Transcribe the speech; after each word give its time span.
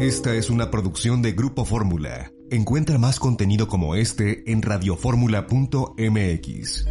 Esta 0.00 0.34
es 0.34 0.50
una 0.50 0.72
producción 0.72 1.22
de 1.22 1.30
Grupo 1.32 1.64
Fórmula. 1.64 2.32
Encuentra 2.50 2.98
más 2.98 3.20
contenido 3.20 3.68
como 3.68 3.94
este 3.94 4.50
en 4.50 4.60
radioformula.mx. 4.60 6.84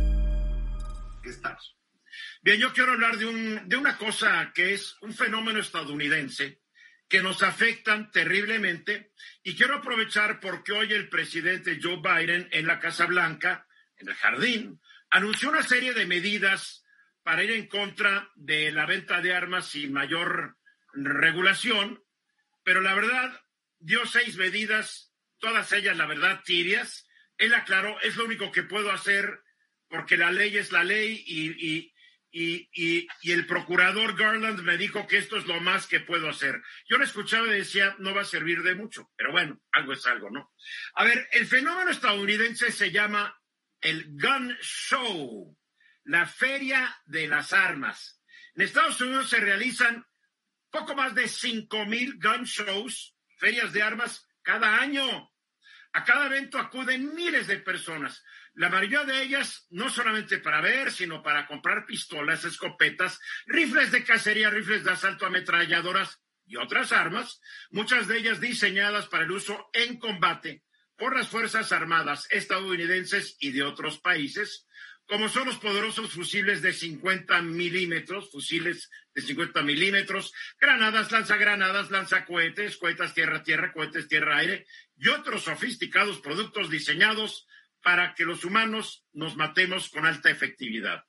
Bien, 2.42 2.60
yo 2.60 2.72
quiero 2.72 2.94
hablar 2.94 3.18
de, 3.18 3.26
un, 3.26 3.68
de 3.68 3.76
una 3.76 3.98
cosa 3.98 4.54
que 4.56 4.74
es 4.74 4.96
un 5.02 5.14
fenómeno 5.14 5.60
estadounidense 5.60 6.62
que 7.10 7.22
nos 7.22 7.44
afectan 7.44 8.10
terriblemente 8.10 9.12
y 9.44 9.54
quiero 9.56 9.76
aprovechar 9.76 10.40
porque 10.40 10.72
hoy 10.72 10.94
el 10.94 11.10
presidente 11.10 11.80
Joe 11.84 11.98
Biden 11.98 12.48
en 12.54 12.66
la 12.66 12.80
Casa 12.80 13.06
Blanca, 13.06 13.68
en 13.98 14.08
el 14.08 14.16
jardín, 14.16 14.80
anunció 15.10 15.50
una 15.50 15.64
serie 15.64 15.94
de 15.94 16.06
medidas 16.06 16.86
para 17.22 17.44
ir 17.44 17.52
en 17.52 17.68
contra 17.68 18.32
de 18.36 18.72
la 18.72 18.86
venta 18.86 19.20
de 19.20 19.36
armas 19.36 19.68
sin 19.68 19.92
mayor 19.92 20.56
regulación 20.94 22.02
pero 22.64 22.82
la 22.82 22.94
verdad 22.94 23.42
dio 23.80 24.06
seis 24.06 24.38
medidas, 24.38 25.14
todas 25.40 25.72
ellas, 25.74 25.98
la 25.98 26.06
verdad, 26.06 26.42
tibias. 26.44 27.08
Él 27.38 27.54
aclaró, 27.54 28.00
es 28.02 28.16
lo 28.16 28.26
único 28.26 28.52
que 28.52 28.64
puedo 28.64 28.92
hacer 28.92 29.44
porque 29.90 30.18
la 30.18 30.32
ley 30.32 30.58
es 30.58 30.72
la 30.72 30.84
ley 30.84 31.24
y, 31.28 31.92
y, 32.32 33.32
el 33.32 33.46
procurador 33.46 34.18
Garland 34.18 34.62
me 34.62 34.76
dijo 34.76 35.06
que 35.06 35.18
esto 35.18 35.38
es 35.38 35.46
lo 35.46 35.60
más 35.62 35.86
que 35.86 36.00
puedo 36.00 36.28
hacer. 36.28 36.64
Yo 36.90 36.98
lo 36.98 37.04
escuchaba 37.04 37.46
y 37.48 37.60
decía, 37.60 37.96
no 38.00 38.16
va 38.16 38.22
a 38.22 38.26
servir 38.26 38.64
de 38.64 38.74
mucho, 38.74 39.12
pero 39.16 39.32
bueno, 39.32 39.62
algo 39.72 39.94
es 39.94 40.06
algo, 40.08 40.32
¿no? 40.32 40.52
A 40.96 41.04
ver, 41.04 41.28
el 41.32 41.46
fenómeno 41.46 41.92
estadounidense 41.92 42.72
se 42.72 42.92
llama 42.92 43.40
el 43.82 44.18
Gun 44.20 44.58
Show, 44.62 45.56
la 46.06 46.26
feria 46.26 47.00
de 47.06 47.28
las 47.28 47.54
armas. 47.54 48.20
En 48.56 48.64
Estados 48.64 49.00
Unidos 49.02 49.30
se 49.30 49.40
realizan 49.40 50.04
poco 50.74 50.96
más 50.96 51.14
de 51.14 51.28
cinco 51.28 51.86
mil 51.86 52.20
gun 52.20 52.44
shows, 52.46 53.16
ferias 53.38 53.72
de 53.72 53.84
armas, 53.84 54.28
cada 54.42 54.82
año. 54.82 55.32
A 55.94 56.04
cada 56.04 56.26
evento 56.26 56.58
acuden 56.58 57.14
miles 57.14 57.46
de 57.46 57.60
personas, 57.60 58.24
la 58.56 58.70
mayoría 58.70 59.04
de 59.04 59.22
ellas 59.22 59.68
no 59.70 59.92
solamente 59.92 60.40
para 60.40 60.62
ver, 60.62 60.92
sino 60.92 61.22
para 61.22 61.46
comprar 61.46 61.86
pistolas, 61.86 62.44
escopetas, 62.44 63.20
rifles 63.46 63.92
de 63.92 64.04
cacería, 64.04 64.50
rifles 64.50 64.84
de 64.84 64.92
asalto, 64.92 65.28
ametralladoras 65.28 66.20
y 66.46 66.56
otras 66.56 66.92
armas, 66.92 67.40
muchas 67.70 68.08
de 68.08 68.18
ellas 68.18 68.42
diseñadas 68.42 69.08
para 69.08 69.26
el 69.26 69.32
uso 69.32 69.70
en 69.74 70.00
combate 70.00 70.64
por 70.98 71.16
las 71.16 71.30
Fuerzas 71.30 71.72
Armadas 71.72 72.28
estadounidenses 72.32 73.38
y 73.40 73.52
de 73.52 73.62
otros 73.62 74.00
países, 74.00 74.68
como 75.14 75.30
son 75.30 75.46
los 75.46 75.58
poderosos 75.58 76.14
fusiles 76.14 76.64
de 76.64 76.74
50 76.74 77.40
milímetros, 77.44 78.32
fusiles 78.32 78.90
de 79.14 79.22
50 79.22 79.62
milímetros, 79.62 80.34
granadas, 80.60 81.12
lanzagranadas, 81.12 81.92
lanzacohetes, 81.92 82.78
cohetes 82.78 83.14
tierra-tierra, 83.14 83.74
cohetes 83.74 84.08
tierra-aire 84.08 84.66
y 84.98 85.10
otros 85.10 85.44
sofisticados 85.44 86.20
productos 86.20 86.72
diseñados 86.72 87.46
para 87.84 88.16
que 88.16 88.26
los 88.26 88.44
humanos 88.44 89.06
nos 89.14 89.36
matemos 89.36 89.90
con 89.90 90.08
alta 90.08 90.32
efectividad. 90.32 91.06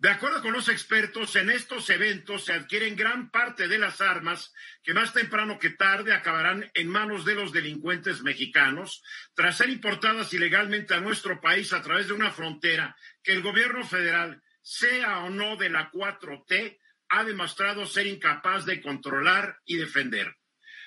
De 0.00 0.10
acuerdo 0.10 0.40
con 0.42 0.52
los 0.52 0.68
expertos, 0.68 1.34
en 1.34 1.50
estos 1.50 1.90
eventos 1.90 2.44
se 2.44 2.52
adquieren 2.52 2.94
gran 2.94 3.32
parte 3.32 3.66
de 3.66 3.80
las 3.80 4.00
armas 4.00 4.54
que 4.84 4.94
más 4.94 5.12
temprano 5.12 5.58
que 5.58 5.70
tarde 5.70 6.14
acabarán 6.14 6.70
en 6.74 6.88
manos 6.88 7.24
de 7.24 7.34
los 7.34 7.52
delincuentes 7.52 8.22
mexicanos, 8.22 9.02
tras 9.34 9.56
ser 9.56 9.70
importadas 9.70 10.32
ilegalmente 10.32 10.94
a 10.94 11.00
nuestro 11.00 11.40
país 11.40 11.72
a 11.72 11.82
través 11.82 12.06
de 12.06 12.12
una 12.12 12.30
frontera 12.30 12.96
que 13.28 13.34
el 13.34 13.42
gobierno 13.42 13.84
federal, 13.84 14.42
sea 14.62 15.18
o 15.18 15.28
no 15.28 15.56
de 15.56 15.68
la 15.68 15.90
4T, 15.90 16.78
ha 17.10 17.24
demostrado 17.24 17.84
ser 17.84 18.06
incapaz 18.06 18.64
de 18.64 18.80
controlar 18.80 19.58
y 19.66 19.76
defender. 19.76 20.34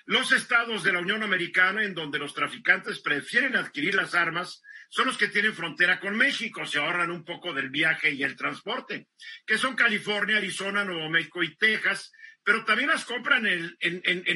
Los 0.05 0.31
estados 0.31 0.81
de 0.81 0.91
la 0.91 1.01
Unión 1.01 1.21
Americana, 1.21 1.83
en 1.83 1.93
donde 1.93 2.17
los 2.17 2.33
traficantes 2.33 2.99
prefieren 2.99 3.55
adquirir 3.55 3.93
las 3.93 4.15
armas, 4.15 4.63
son 4.89 5.05
los 5.05 5.19
que 5.19 5.27
tienen 5.27 5.53
frontera 5.53 5.99
con 5.99 6.17
México, 6.17 6.65
se 6.65 6.79
ahorran 6.79 7.11
un 7.11 7.23
poco 7.23 7.53
del 7.53 7.69
viaje 7.69 8.09
y 8.09 8.23
el 8.23 8.35
transporte, 8.35 9.09
que 9.45 9.59
son 9.59 9.75
California, 9.75 10.37
Arizona, 10.37 10.83
Nuevo 10.83 11.11
México 11.11 11.43
y 11.43 11.55
Texas, 11.57 12.11
pero 12.43 12.65
también 12.65 12.89
las 12.89 13.05
compran 13.05 13.45
en, 13.45 13.77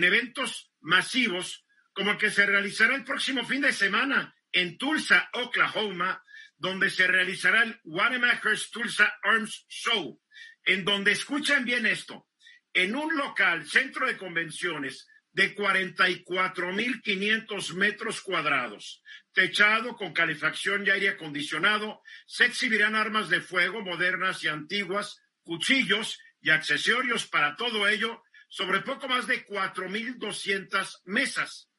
eventos 0.04 0.72
masivos, 0.80 1.66
como 1.92 2.12
el 2.12 2.18
que 2.20 2.30
se 2.30 2.46
realizará 2.46 2.94
el 2.94 3.04
próximo 3.04 3.44
fin 3.46 3.62
de 3.62 3.74
semana 3.74 4.36
en 4.52 4.78
Tulsa, 4.78 5.28
Oklahoma, 5.34 6.22
donde 6.58 6.90
se 6.90 7.06
realizará 7.08 7.64
el 7.64 7.80
Wanamaker's 7.84 8.72
Tulsa 8.72 9.14
Arms 9.24 9.66
Show, 9.68 10.22
en 10.64 10.86
donde 10.86 11.12
escuchen 11.12 11.66
bien 11.66 11.86
esto, 11.86 12.30
en 12.74 12.96
un 12.96 13.14
local, 13.16 13.66
centro 13.66 14.08
de 14.08 14.16
convenciones, 14.18 15.08
de 15.32 15.56
44.500 15.56 17.74
metros 17.74 18.22
cuadrados, 18.22 19.04
techado 19.34 19.98
con 19.98 20.14
calefacción 20.14 20.88
y 20.88 20.92
aire 20.92 21.10
acondicionado, 21.10 22.02
se 22.26 22.46
exhibirán 22.46 22.96
armas 22.96 23.28
de 23.30 23.42
fuego 23.42 23.82
modernas 23.82 24.42
y 24.46 24.48
antiguas, 24.48 25.22
cuchillos 25.44 26.22
y 26.40 26.52
accesorios 26.52 27.28
para 27.28 27.58
todo 27.58 27.86
ello 27.86 28.24
sobre 28.48 28.80
poco 28.80 29.10
más 29.10 29.28
de 29.28 29.46
4.200 29.46 31.02
mesas, 31.04 31.70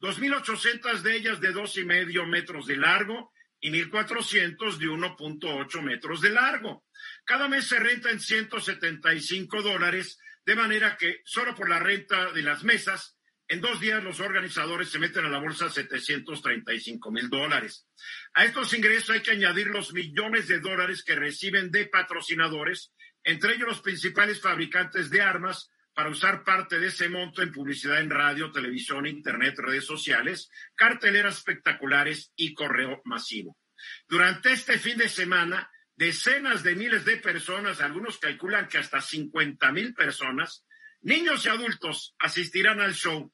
2.800 0.00 1.00
de 1.00 1.16
ellas 1.16 1.40
de 1.40 1.50
dos 1.50 1.76
y 1.78 1.84
medio 1.84 2.26
metros 2.26 2.66
de 2.66 2.76
largo 2.76 3.32
y 3.60 3.70
1.400 3.70 4.78
de 4.78 4.86
1.8 4.86 5.82
metros 5.82 6.20
de 6.20 6.30
largo. 6.30 6.84
Cada 7.24 7.48
mes 7.48 7.66
se 7.66 7.78
renta 7.78 8.10
en 8.10 8.20
175 8.20 9.62
dólares 9.62 10.18
de 10.44 10.56
manera 10.56 10.96
que 10.96 11.20
solo 11.24 11.54
por 11.54 11.68
la 11.68 11.78
renta 11.78 12.32
de 12.32 12.42
las 12.42 12.64
mesas, 12.64 13.16
en 13.46 13.60
dos 13.60 13.80
días 13.80 14.02
los 14.02 14.20
organizadores 14.20 14.88
se 14.88 14.98
meten 14.98 15.24
a 15.24 15.28
la 15.28 15.38
bolsa 15.38 15.68
735 15.68 17.10
mil 17.10 17.28
dólares. 17.28 17.86
A 18.34 18.44
estos 18.44 18.72
ingresos 18.74 19.10
hay 19.10 19.22
que 19.22 19.32
añadir 19.32 19.66
los 19.66 19.92
millones 19.92 20.48
de 20.48 20.60
dólares 20.60 21.02
que 21.04 21.16
reciben 21.16 21.70
de 21.70 21.86
patrocinadores, 21.86 22.92
entre 23.24 23.54
ellos 23.54 23.68
los 23.68 23.80
principales 23.80 24.40
fabricantes 24.40 25.10
de 25.10 25.20
armas, 25.20 25.70
para 26.00 26.12
usar 26.12 26.44
parte 26.44 26.80
de 26.80 26.86
ese 26.86 27.10
monto 27.10 27.42
en 27.42 27.52
publicidad 27.52 28.00
en 28.00 28.08
radio, 28.08 28.50
televisión, 28.50 29.06
internet, 29.06 29.58
redes 29.58 29.84
sociales, 29.84 30.50
carteleras 30.74 31.36
espectaculares 31.36 32.32
y 32.36 32.54
correo 32.54 33.02
masivo. 33.04 33.58
Durante 34.08 34.50
este 34.50 34.78
fin 34.78 34.96
de 34.96 35.10
semana, 35.10 35.70
decenas 35.94 36.62
de 36.62 36.74
miles 36.74 37.04
de 37.04 37.18
personas, 37.18 37.82
algunos 37.82 38.16
calculan 38.16 38.66
que 38.66 38.78
hasta 38.78 39.02
50 39.02 39.72
mil 39.72 39.92
personas, 39.92 40.64
niños 41.02 41.44
y 41.44 41.50
adultos 41.50 42.14
asistirán 42.18 42.80
al 42.80 42.94
show. 42.94 43.30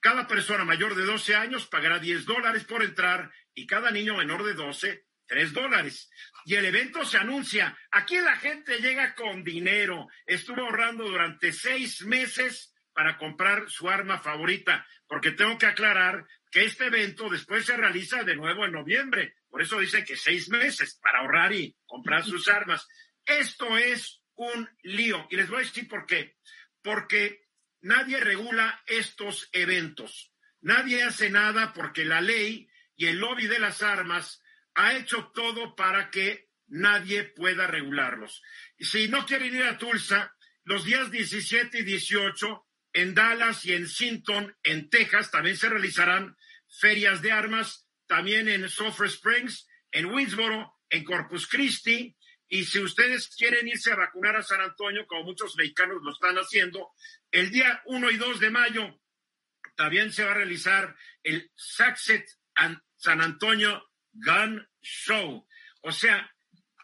Cada 0.00 0.26
persona 0.26 0.64
mayor 0.64 0.96
de 0.96 1.04
12 1.04 1.36
años 1.36 1.68
pagará 1.68 2.00
10 2.00 2.26
dólares 2.26 2.64
por 2.64 2.82
entrar 2.82 3.30
y 3.54 3.68
cada 3.68 3.92
niño 3.92 4.16
menor 4.16 4.42
de 4.42 4.54
12, 4.54 5.04
3 5.30 5.52
dólares. 5.52 6.10
Y 6.44 6.56
el 6.56 6.64
evento 6.64 7.04
se 7.04 7.16
anuncia. 7.16 7.78
Aquí 7.92 8.18
la 8.18 8.36
gente 8.36 8.80
llega 8.80 9.14
con 9.14 9.44
dinero. 9.44 10.08
Estuvo 10.26 10.62
ahorrando 10.62 11.04
durante 11.04 11.52
seis 11.52 12.02
meses 12.02 12.74
para 12.92 13.16
comprar 13.16 13.70
su 13.70 13.88
arma 13.88 14.18
favorita, 14.18 14.84
porque 15.06 15.30
tengo 15.30 15.56
que 15.56 15.66
aclarar 15.66 16.26
que 16.50 16.64
este 16.64 16.86
evento 16.86 17.28
después 17.28 17.64
se 17.64 17.76
realiza 17.76 18.24
de 18.24 18.34
nuevo 18.34 18.64
en 18.64 18.72
noviembre. 18.72 19.36
Por 19.48 19.62
eso 19.62 19.78
dicen 19.78 20.04
que 20.04 20.16
seis 20.16 20.48
meses 20.48 20.98
para 21.00 21.20
ahorrar 21.20 21.52
y 21.52 21.76
comprar 21.86 22.24
sus 22.24 22.48
armas. 22.48 22.88
Esto 23.24 23.78
es 23.78 24.22
un 24.34 24.68
lío. 24.82 25.28
Y 25.30 25.36
les 25.36 25.48
voy 25.48 25.58
a 25.58 25.64
decir 25.64 25.86
por 25.86 26.06
qué. 26.06 26.38
Porque 26.82 27.46
nadie 27.82 28.18
regula 28.18 28.82
estos 28.84 29.48
eventos. 29.52 30.32
Nadie 30.60 31.04
hace 31.04 31.30
nada 31.30 31.72
porque 31.72 32.04
la 32.04 32.20
ley 32.20 32.68
y 32.96 33.06
el 33.06 33.18
lobby 33.18 33.46
de 33.46 33.60
las 33.60 33.80
armas 33.84 34.42
ha 34.80 34.96
hecho 34.96 35.30
todo 35.34 35.74
para 35.74 36.10
que 36.10 36.48
nadie 36.68 37.24
pueda 37.24 37.66
regularlos. 37.66 38.42
Si 38.78 39.08
no 39.08 39.26
quieren 39.26 39.54
ir 39.54 39.64
a 39.64 39.78
Tulsa, 39.78 40.34
los 40.64 40.84
días 40.84 41.10
17 41.10 41.80
y 41.80 41.82
18 41.82 42.66
en 42.92 43.14
Dallas 43.14 43.64
y 43.66 43.74
en 43.74 43.88
Sinton, 43.88 44.56
en 44.62 44.88
Texas, 44.88 45.30
también 45.30 45.56
se 45.56 45.68
realizarán 45.68 46.36
ferias 46.68 47.22
de 47.22 47.32
armas, 47.32 47.88
también 48.06 48.48
en 48.48 48.68
Sulphur 48.68 49.06
Springs, 49.06 49.68
en 49.90 50.06
Winsboro, 50.06 50.80
en 50.88 51.04
Corpus 51.04 51.46
Christi. 51.46 52.16
Y 52.48 52.64
si 52.64 52.80
ustedes 52.80 53.34
quieren 53.36 53.68
irse 53.68 53.92
a 53.92 53.96
vacunar 53.96 54.36
a 54.36 54.42
San 54.42 54.60
Antonio, 54.60 55.06
como 55.06 55.24
muchos 55.24 55.56
mexicanos 55.56 55.98
lo 56.02 56.12
están 56.12 56.36
haciendo, 56.36 56.90
el 57.30 57.50
día 57.50 57.82
1 57.86 58.10
y 58.10 58.16
2 58.16 58.40
de 58.40 58.50
mayo 58.50 59.00
también 59.76 60.12
se 60.12 60.24
va 60.24 60.32
a 60.32 60.34
realizar 60.34 60.96
el 61.22 61.50
Saxet 61.54 62.26
San 62.96 63.20
Antonio 63.22 63.89
Gun 64.12 64.66
Show. 64.80 65.46
O 65.82 65.92
sea, 65.92 66.30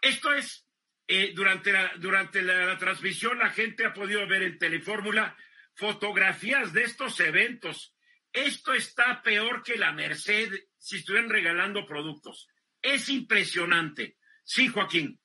esto 0.01 0.33
es, 0.33 0.65
eh, 1.07 1.33
durante, 1.35 1.71
la, 1.71 1.91
durante 1.97 2.41
la, 2.41 2.77
transmisión 2.77 3.39
la 3.39 3.49
gente 3.49 3.85
ha 3.85 3.93
podido 3.93 4.27
ver 4.27 4.43
en 4.43 4.57
Telefórmula 4.57 5.35
fotografías 5.75 6.73
de 6.73 6.83
estos 6.83 7.19
eventos. 7.19 7.95
Esto 8.33 8.73
está 8.73 9.21
peor 9.21 9.63
que 9.63 9.77
la 9.77 9.93
Merced 9.93 10.51
si 10.77 10.97
estuvieran 10.97 11.29
regalando 11.29 11.85
productos. 11.85 12.47
Es 12.81 13.09
impresionante. 13.09 14.17
Sí, 14.43 14.67
Joaquín. 14.67 15.19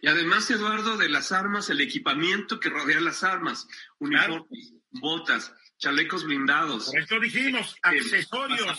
Y 0.00 0.06
además, 0.06 0.50
Eduardo, 0.50 0.96
de 0.96 1.08
las 1.08 1.32
armas, 1.32 1.70
el 1.70 1.80
equipamiento 1.80 2.60
que 2.60 2.68
rodea 2.68 3.00
las 3.00 3.24
armas, 3.24 3.66
uniformes, 3.98 4.74
botas, 4.90 5.52
chalecos 5.78 6.24
blindados. 6.24 6.86
Por 6.86 6.98
esto 6.98 7.20
dijimos, 7.20 7.74
eh, 7.76 7.78
accesorios, 7.82 8.78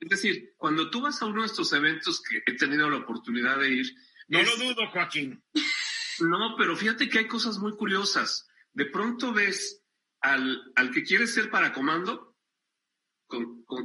Es 0.00 0.08
decir, 0.08 0.54
cuando 0.56 0.90
tú 0.90 1.02
vas 1.02 1.20
a 1.22 1.26
uno 1.26 1.42
de 1.42 1.46
estos 1.46 1.72
eventos 1.72 2.22
que 2.22 2.42
he 2.46 2.56
tenido 2.56 2.90
la 2.90 2.98
oportunidad 2.98 3.58
de 3.58 3.70
ir. 3.70 3.94
No 4.28 4.42
lo 4.42 4.56
dudo, 4.56 4.90
Joaquín. 4.90 5.42
No, 6.20 6.56
pero 6.56 6.76
fíjate 6.76 7.08
que 7.08 7.20
hay 7.20 7.26
cosas 7.26 7.58
muy 7.58 7.76
curiosas. 7.76 8.48
De 8.72 8.86
pronto 8.86 9.32
ves 9.32 9.82
al, 10.20 10.72
al 10.76 10.90
que 10.90 11.04
quiere 11.04 11.26
ser 11.26 11.50
para 11.50 11.72
comando, 11.72 12.36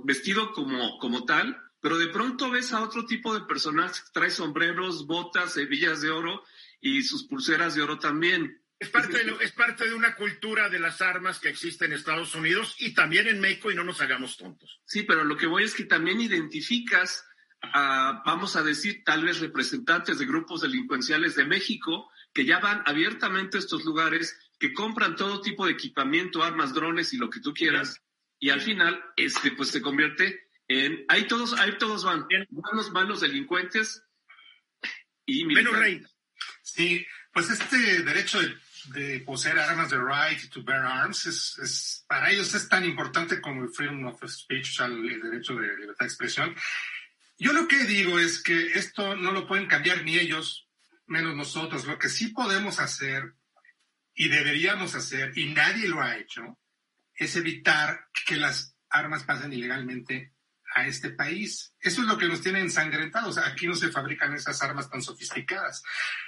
vestido 0.04 0.54
como, 0.54 0.98
como 1.00 1.26
tal, 1.26 1.58
pero 1.82 1.98
de 1.98 2.08
pronto 2.08 2.50
ves 2.50 2.74
a 2.74 2.82
otro 2.82 3.06
tipo 3.06 3.34
de 3.34 3.46
personajes 3.46 4.02
que 4.02 4.12
trae 4.14 4.30
sombreros, 4.30 5.06
botas, 5.06 5.58
hebillas 5.58 6.02
de 6.02 6.10
oro 6.10 6.44
y 6.82 7.04
sus 7.04 7.26
pulseras 7.26 7.76
de 7.76 7.82
oro 7.82 8.00
también. 8.00 8.62
Es 8.80 8.90
parte, 8.90 9.24
de, 9.24 9.36
es 9.42 9.52
parte 9.52 9.86
de 9.90 9.94
una 9.94 10.16
cultura 10.16 10.70
de 10.70 10.80
las 10.80 11.02
armas 11.02 11.40
que 11.40 11.50
existe 11.50 11.86
en 11.86 11.92
Estados 11.92 12.34
Unidos 12.34 12.76
y 12.80 12.94
también 12.94 13.28
en 13.28 13.42
México 13.42 13.70
y 13.70 13.76
no 13.76 13.84
nos 13.84 14.00
hagamos 14.00 14.38
tontos. 14.38 14.80
Sí, 14.86 15.04
pero 15.04 15.26
lo 15.26 15.36
que 15.36 15.48
voy 15.48 15.64
es 15.64 15.74
que 15.74 15.84
también 15.84 16.22
identificas 16.22 17.26
a, 17.62 18.24
vamos 18.26 18.56
a 18.56 18.64
decir, 18.64 19.04
tal 19.04 19.26
vez 19.26 19.40
representantes 19.40 20.18
de 20.18 20.26
grupos 20.26 20.62
delincuenciales 20.62 21.36
de 21.36 21.44
México 21.44 22.10
que 22.34 22.46
ya 22.46 22.60
van 22.60 22.82
abiertamente 22.86 23.58
a 23.58 23.60
estos 23.60 23.84
lugares, 23.84 24.38
que 24.60 24.74
compran 24.74 25.16
todo 25.16 25.42
tipo 25.42 25.66
de 25.66 25.74
equipamiento, 25.74 26.44
armas, 26.44 26.74
drones 26.74 27.14
y 27.14 27.18
lo 27.18 27.30
que 27.30 27.42
tú 27.42 27.54
quieras, 27.54 28.02
y 28.40 28.50
al 28.50 28.62
final, 28.62 29.04
este, 29.18 29.52
pues 29.52 29.70
se 29.70 29.82
convierte 29.82 30.48
en, 30.68 31.04
ahí 31.10 31.28
todos, 31.28 31.54
ahí 31.60 31.78
todos 31.78 32.06
van, 32.06 32.28
van 32.30 32.76
los 32.78 32.92
malos 32.92 33.22
delincuentes 33.22 34.04
y 35.26 35.46
Menos 35.46 35.78
Rey. 35.78 36.02
Sí, 36.62 37.06
pues 37.34 37.50
este 37.50 38.04
derecho 38.04 38.40
de, 38.40 38.56
poseer 39.26 39.60
armas, 39.60 39.90
de 39.90 39.98
right 39.98 40.50
to 40.50 40.64
bear 40.64 40.86
arms, 40.86 41.26
es, 41.26 42.06
para 42.08 42.32
ellos 42.32 42.54
es 42.54 42.68
tan 42.68 42.86
importante 42.86 43.42
como 43.42 43.64
el 43.64 43.70
freedom 43.70 44.06
of 44.06 44.24
speech, 44.28 44.70
o 44.72 44.74
sea, 44.74 44.86
el 44.88 45.22
derecho 45.22 45.56
de 45.56 45.76
libertad 45.78 46.06
de 46.06 46.06
expresión. 46.06 46.56
Yo 47.38 47.54
lo 47.54 47.68
que 47.68 47.86
digo 47.86 48.20
es 48.20 48.44
que 48.44 48.74
esto 48.74 49.16
no 49.16 49.32
lo 49.32 49.48
pueden 49.48 49.68
cambiar 49.68 50.04
ni 50.04 50.18
ellos, 50.18 50.68
menos 51.08 51.36
nosotros. 51.36 51.86
Lo 51.86 51.98
que 51.98 52.10
sí 52.10 52.30
podemos 52.30 52.80
hacer 52.80 53.34
y 54.14 54.28
deberíamos 54.28 54.96
hacer, 54.96 55.38
y 55.38 55.54
nadie 55.54 55.88
lo 55.88 56.02
ha 56.02 56.18
hecho, 56.18 56.58
es 57.16 57.36
evitar 57.36 58.08
que 58.26 58.36
las 58.36 58.76
armas 58.90 59.24
pasen 59.24 59.54
ilegalmente 59.54 60.34
a 60.80 60.88
este 60.88 61.10
país. 61.10 61.74
Eso 61.80 62.02
es 62.02 62.08
lo 62.08 62.18
que 62.18 62.28
nos 62.28 62.42
tiene 62.42 62.60
ensangrentados. 62.60 63.38
Aquí 63.38 63.68
no 63.68 63.76
se 63.76 63.90
fabrican 63.90 64.34
esas 64.34 64.62
armas 64.62 64.90
tan 64.90 65.02
sofisticadas. 65.02 65.84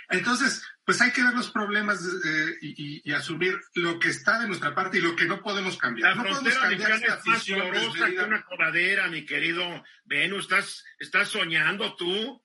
Entonces, 0.10 0.64
pues 0.86 1.02
hay 1.02 1.12
que 1.12 1.24
ver 1.24 1.34
los 1.34 1.52
problemas 1.52 2.02
eh, 2.04 2.58
y, 2.62 3.12
asumir 3.12 3.60
lo 3.76 4.00
que 4.00 4.10
está 4.10 4.40
de 4.40 4.48
nuestra 4.48 4.74
parte 4.74 4.98
y 4.98 5.02
lo 5.02 5.16
que 5.16 5.26
no 5.26 5.42
podemos 5.42 5.78
cambiar. 5.78 6.16
La 6.16 6.24
no 6.24 6.30
podemos 6.30 6.58
cambiar 6.58 6.92
esta 6.92 7.16
es 7.16 7.26
más 7.26 7.44
que 7.44 7.54
una 7.54 8.44
coladera, 8.44 9.08
mi 9.08 9.26
querido 9.26 9.84
Venus. 10.06 10.44
¿Estás, 10.44 10.84
estás 11.00 11.30
soñando 11.30 11.96
tú? 11.96 12.44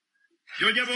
Yo 0.58 0.70
llevo 0.70 0.92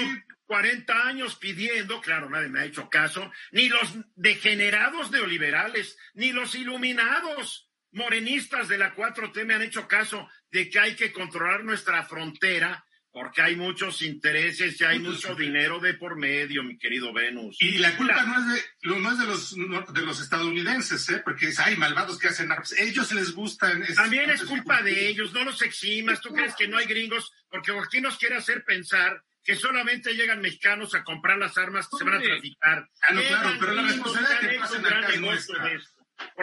40 0.46 1.06
años 1.06 1.36
pidiendo, 1.36 2.00
claro, 2.00 2.28
nadie 2.28 2.48
me 2.48 2.60
ha 2.60 2.64
hecho 2.64 2.90
caso, 2.90 3.30
ni 3.52 3.68
los 3.68 3.94
degenerados 4.16 5.10
neoliberales, 5.10 5.96
ni 6.14 6.32
los 6.32 6.54
iluminados 6.54 7.69
morenistas 7.92 8.69
de 8.69 8.78
la 8.78 8.94
4T 8.94 9.44
me 9.44 9.54
han 9.54 9.62
hecho 9.62 9.88
caso 9.88 10.28
de 10.50 10.69
que 10.69 10.78
hay 10.78 10.96
que 10.96 11.12
controlar 11.12 11.64
nuestra 11.64 12.04
frontera 12.04 12.84
porque 13.12 13.42
hay 13.42 13.56
muchos 13.56 14.02
intereses 14.02 14.81
y 14.81 14.84
hay 14.84 15.00
mucho 15.00 15.34
dinero 15.34 15.81
de 15.81 15.94
por 15.94 16.16
medio, 16.16 16.62
mi 16.62 16.78
querido 16.78 17.12
Venus. 17.12 17.56
Y 17.60 17.78
la 17.78 17.96
culpa 17.96 18.22
no 18.22 18.38
es 18.38 18.62
de, 18.62 19.00
no 19.00 19.10
es 19.10 19.19
de 19.19 19.26
los, 19.26 19.94
de 19.94 20.02
los 20.02 20.20
estadounidenses, 20.20 21.08
¿eh? 21.08 21.20
porque 21.25 21.48
es, 21.48 21.58
hay 21.58 21.76
malvados 21.76 22.19
que 22.19 22.28
hacen 22.28 22.52
armas. 22.52 22.72
Ellos 22.78 23.12
les 23.12 23.32
gustan. 23.32 23.84
También 23.94 24.31
es 24.31 24.44
culpa 24.44 24.82
de 24.82 25.08
ellos, 25.08 25.32
no 25.32 25.43
los 25.44 25.60
eximas. 25.62 26.20
¿Tú 26.20 26.32
crees 26.32 26.54
que 26.54 26.69
no 26.69 26.78
hay 26.78 26.86
gringos? 26.86 27.32
Porque 27.48 27.72
aquí 27.76 28.00
nos 28.00 28.16
quiere 28.16 28.36
hacer 28.36 28.64
pensar 28.64 29.25
que 29.43 29.56
solamente 29.56 30.14
llegan 30.14 30.40
mexicanos 30.40 30.94
a 30.94 31.02
comprar 31.02 31.38
las 31.38 31.58
armas 31.58 31.88
que 31.88 31.96
se 31.96 32.04
van 32.04 32.14
a 32.14 32.22
traficar. 32.22 32.88
Ah, 33.02 33.12
no, 33.12 33.22
claro, 33.22 33.56
pero 33.58 33.75
la 33.75 33.82
responsabilidad 33.82 34.40
que 34.40 34.58
pasen 34.58 34.86
acá 34.86 35.08
es 35.08 35.20
nuestra 35.20 35.81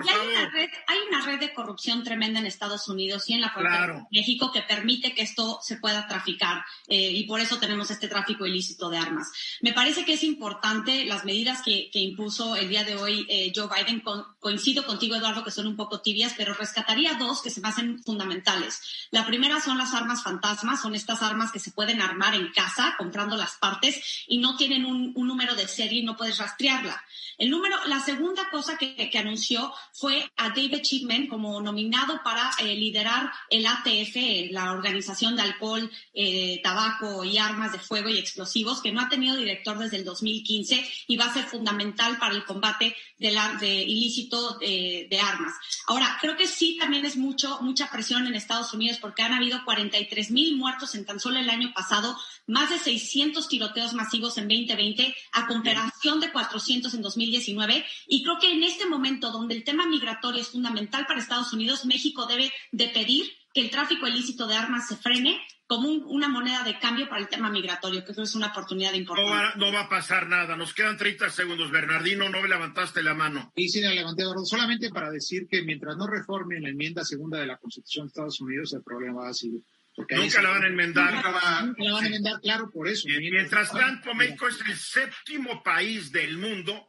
hay, 0.06 0.98
una 1.10 1.22
red, 1.26 1.40
de 1.40 1.54
corrupción 1.54 2.04
tremenda 2.04 2.40
en 2.40 2.46
Estados 2.46 2.88
Unidos 2.88 3.30
y 3.30 3.34
en 3.34 3.42
la 3.42 3.52
frontera 3.52 3.88
de 3.88 4.04
México 4.12 4.52
que 4.52 4.62
permite 4.62 5.14
que 5.14 5.22
esto 5.22 5.60
se 5.62 5.78
pueda 5.78 6.08
traficar 6.08 6.64
eh, 6.88 7.12
y 7.12 7.26
por 7.26 7.40
eso 7.40 7.58
tenemos 7.58 7.92
este 7.92 8.08
tráfico 8.08 8.46
ilícito 8.46 8.90
de 8.90 8.98
armas. 8.98 9.32
Me 9.62 9.74
parece 9.74 10.06
que 10.06 10.14
es 10.14 10.24
importante 10.24 11.06
las 11.06 11.26
medidas 11.26 11.62
que, 11.62 11.90
impuso 11.94 12.56
el 12.56 12.70
día 12.70 12.84
de 12.84 12.96
hoy 12.96 13.26
eh, 13.30 13.52
Joe 13.56 13.68
Biden. 13.68 14.04
coincido 14.40 14.86
contigo, 14.86 15.16
Eduardo, 15.16 15.44
que 15.44 15.52
son 15.52 15.68
un 15.68 15.76
poco 15.76 16.02
tibias, 16.02 16.34
pero 16.38 16.54
rescataría 16.54 17.16
dos 17.16 17.42
que 17.42 17.50
se 17.50 17.60
me 17.60 17.70
hacen 17.70 18.02
fundamentales. 18.04 18.82
La 19.12 19.26
primera 19.26 19.60
son 19.60 19.78
las 19.78 19.94
armas 19.94 20.24
fantasmas, 20.24 20.82
son 20.82 20.96
estas 20.96 21.22
armas 21.22 21.52
que 21.52 21.60
se 21.60 21.72
pueden 21.72 22.02
armar 22.02 22.36
en 22.36 22.52
casa 22.52 22.96
comprando 22.98 23.36
las 23.36 23.56
partes 23.56 24.26
y 24.28 24.38
no 24.38 24.56
tienen 24.56 24.86
un, 24.86 25.14
número 25.28 25.56
de 25.56 25.68
serie 25.68 26.00
y 26.00 26.06
no 26.06 26.16
puedes 26.16 26.38
rastrearla. 26.38 27.04
El 27.38 27.50
número, 27.50 27.76
la 27.88 28.00
segunda 28.00 28.50
cosa 28.50 28.78
que 28.78 29.18
anunció 29.18 29.74
fue 29.94 30.32
a 30.38 30.50
David 30.50 30.82
Chipman 30.82 31.28
como 31.28 31.62
nominado 31.62 32.22
para 32.24 32.52
eh, 32.60 32.76
liderar 32.76 33.32
el 33.50 33.66
ATF, 33.66 34.52
la 34.52 34.72
Organización 34.72 35.36
de 35.36 35.42
Alcohol, 35.42 35.90
eh, 36.14 36.60
Tabaco 36.64 37.24
y 37.24 37.38
Armas 37.38 37.72
de 37.72 37.80
Fuego 37.80 38.10
y 38.10 38.18
Explosivos, 38.18 38.82
que 38.82 38.92
no 38.92 39.02
ha 39.02 39.10
tenido 39.10 39.36
director 39.36 39.78
desde 39.78 39.98
el 39.98 40.06
2015 40.06 40.84
y 41.08 41.18
va 41.18 41.26
a 41.26 41.34
ser 41.34 41.46
fundamental 41.46 42.18
para 42.18 42.36
el 42.36 42.46
combate 42.46 42.96
del 43.18 43.38
de 43.60 43.84
ilícito 43.84 44.58
de, 44.60 45.08
de, 45.10 45.20
armas. 45.20 45.54
Ahora, 45.88 46.18
creo 46.22 46.38
que 46.38 46.48
sí 46.48 46.78
también 46.80 47.06
es 47.06 47.18
mucho, 47.18 47.60
mucha 47.62 47.90
presión 47.90 48.28
en 48.28 48.36
Estados 48.36 48.74
Unidos 48.74 49.00
porque 49.02 49.24
han 49.24 49.34
habido 49.34 49.64
43 49.66 50.32
mil 50.32 50.56
muertos 50.56 50.94
en 50.96 51.06
tan 51.06 51.20
solo 51.20 51.40
el 51.40 51.50
año 51.50 51.74
pasado, 51.74 52.16
más 52.46 52.70
de 52.70 52.78
600 52.78 53.48
tiroteos 53.48 53.94
masivos 53.94 54.38
en 54.38 54.48
2020, 54.48 55.16
a 55.34 55.48
comparación 55.48 56.20
de 56.20 56.32
400 56.32 56.94
en 56.94 57.02
2019. 57.02 57.86
Y 58.08 58.24
creo 58.24 58.38
que 58.40 58.52
en 58.52 58.64
este 58.64 58.86
momento 58.86 59.32
donde 59.32 59.56
el 59.56 59.64
tema 59.64 59.88
migratorio 59.88 60.42
es 60.42 60.50
fundamental 60.50 61.06
para 61.08 61.20
Estados 61.20 61.54
Unidos, 61.54 61.86
México 61.86 62.28
debe 62.28 62.52
de 62.72 62.88
pedir 62.90 63.32
que 63.54 63.62
el 63.62 63.72
tráfico 63.72 64.08
ilícito 64.08 64.46
de 64.46 64.56
armas 64.56 64.88
se 64.88 64.98
frene 64.98 65.42
como 65.68 65.90
una 65.90 66.30
moneda 66.30 66.64
de 66.64 66.80
cambio 66.80 67.10
para 67.10 67.20
el 67.20 67.28
tema 67.28 67.52
migratorio, 67.52 68.04
que 68.06 68.14
es 68.14 68.36
una 68.36 68.48
oportunidad 68.48 68.94
importante. 68.94 69.60
No 69.60 69.72
va, 69.72 69.82
a 69.82 69.90
pasar 69.90 70.28
nada. 70.28 70.56
Nos 70.56 70.74
quedan 70.74 70.96
30 70.96 71.30
segundos. 71.30 71.72
Bernardino, 71.72 72.30
no 72.30 72.42
me 72.42 72.48
levantaste 72.48 73.04
la 73.04 73.14
mano. 73.14 73.52
Sí, 73.56 73.68
sí, 73.68 73.82
la 73.82 73.92
levanté, 73.92 74.24
Solamente 74.46 74.90
para 74.90 75.12
decir 75.12 75.46
que 75.50 75.64
mientras 75.64 75.98
no 75.98 76.08
reformen 76.08 76.64
la 76.64 76.70
enmienda 76.70 77.04
segunda 77.04 77.40
de 77.40 77.48
la 77.48 77.58
Constitución 77.58 78.06
de 78.06 78.08
Estados 78.08 78.40
Unidos, 78.40 78.74
el 78.74 78.82
problema 78.82 79.24
va 79.24 79.30
a 79.30 79.34
seguir. 79.34 79.62
Nunca 79.98 80.42
la 80.42 80.50
van 80.52 80.64
a 80.64 80.68
enmendar. 80.68 81.14
Nunca, 81.14 81.32
la 81.32 81.94
van 81.94 82.04
a 82.04 82.08
enmendar, 82.08 82.40
claro, 82.40 82.72
por 82.72 82.88
eso. 82.88 83.08
mientras 83.10 83.72
tanto, 83.72 84.14
México 84.14 84.48
es 84.48 84.62
el 84.62 84.76
séptimo 84.78 85.64
país 85.64 86.14
del 86.14 86.38
mundo 86.38 86.88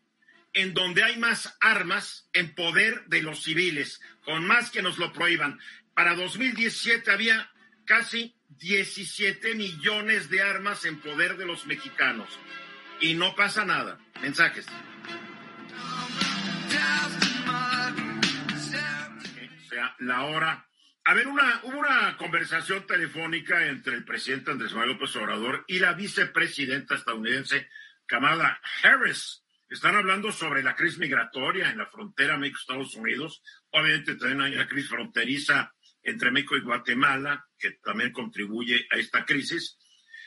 en 0.53 0.73
donde 0.73 1.03
hay 1.03 1.17
más 1.19 1.57
armas 1.61 2.29
en 2.33 2.55
poder 2.55 3.07
de 3.07 3.23
los 3.23 3.43
civiles, 3.43 4.01
con 4.25 4.47
más 4.47 4.71
que 4.71 4.83
nos 4.83 4.99
lo 4.99 5.13
prohíban. 5.13 5.59
Para 5.95 6.15
2017 6.15 7.11
había 7.11 7.51
casi 7.85 8.38
17 8.49 9.55
millones 9.55 10.31
de 10.31 10.43
armas 10.43 10.85
en 10.85 11.01
poder 11.01 11.37
de 11.37 11.47
los 11.47 11.67
mexicanos. 11.67 12.29
Y 13.01 13.15
no 13.15 13.35
pasa 13.37 13.65
nada. 13.65 13.99
Mensajes. 14.21 14.67
O 18.57 19.69
sea, 19.69 19.95
la 20.01 20.25
hora. 20.25 20.69
A 21.05 21.15
ver, 21.15 21.27
una, 21.27 21.61
hubo 21.63 21.79
una 21.79 22.17
conversación 22.17 22.87
telefónica 22.87 23.67
entre 23.67 23.95
el 23.95 24.05
presidente 24.05 24.51
Andrés 24.51 24.73
Manuel 24.73 24.93
López 24.93 25.15
Obrador 25.17 25.65
y 25.67 25.79
la 25.79 25.93
vicepresidenta 25.93 26.97
estadounidense 26.97 27.69
Kamala 28.07 28.61
Harris. 28.83 29.45
Están 29.69 29.95
hablando 29.95 30.33
sobre 30.33 30.63
la 30.63 30.75
crisis 30.75 30.99
migratoria 30.99 31.71
en 31.71 31.79
la 31.79 31.87
frontera 31.87 32.39
México-Estados 32.39 32.95
Unidos. 32.95 33.43
Obviamente 33.71 34.17
también 34.17 34.41
hay 34.41 34.55
la 34.55 34.67
crisis 34.67 34.91
fronteriza 34.91 35.75
entre 36.11 36.31
México 36.31 36.57
y 36.57 36.63
Guatemala, 36.63 37.47
que 37.59 37.73
también 37.83 38.13
contribuye 38.13 38.87
a 38.91 38.97
esta 38.97 39.25
crisis. 39.25 39.79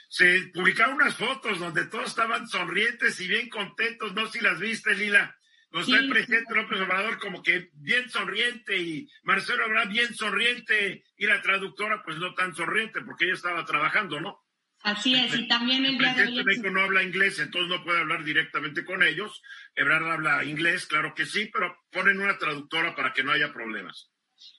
Se 0.09 0.51
publicaron 0.53 0.95
unas 0.95 1.15
fotos 1.15 1.59
donde 1.59 1.85
todos 1.85 2.07
estaban 2.07 2.47
sonrientes 2.47 3.19
y 3.21 3.27
bien 3.27 3.49
contentos, 3.49 4.13
no 4.13 4.25
sé 4.27 4.39
si 4.39 4.43
las 4.43 4.59
viste, 4.59 4.93
Lila, 4.93 5.35
Nos 5.71 5.87
está 5.87 5.99
el 5.99 6.09
presidente 6.09 6.53
López 6.53 6.81
Obrador 6.81 7.17
como 7.17 7.41
que 7.41 7.69
bien 7.73 8.09
sonriente 8.09 8.77
y 8.77 9.07
Marcelo 9.23 9.65
Obrador 9.65 9.93
bien 9.93 10.13
sonriente 10.13 11.05
y 11.15 11.25
la 11.25 11.41
traductora 11.41 12.03
pues 12.03 12.17
no 12.17 12.33
tan 12.33 12.53
sonriente 12.53 13.01
porque 13.01 13.25
ella 13.25 13.35
estaba 13.35 13.63
trabajando, 13.63 14.19
¿no? 14.19 14.41
Así 14.83 15.13
es, 15.13 15.35
y 15.35 15.47
también 15.47 15.85
el, 15.85 15.97
día 15.97 16.13
de. 16.13 16.43
México 16.43 16.69
no 16.71 16.81
habla 16.81 17.03
inglés, 17.03 17.37
entonces 17.39 17.69
no 17.69 17.83
puede 17.83 17.99
hablar 17.99 18.23
directamente 18.23 18.83
con 18.83 19.03
ellos. 19.03 19.41
Ebrard 19.75 20.11
habla 20.11 20.43
inglés, 20.43 20.87
claro 20.87 21.13
que 21.13 21.25
sí, 21.25 21.49
pero 21.53 21.77
ponen 21.91 22.19
una 22.19 22.37
traductora 22.37 22.95
para 22.95 23.13
que 23.13 23.23
no 23.23 23.31
haya 23.31 23.53
problemas. 23.53 24.10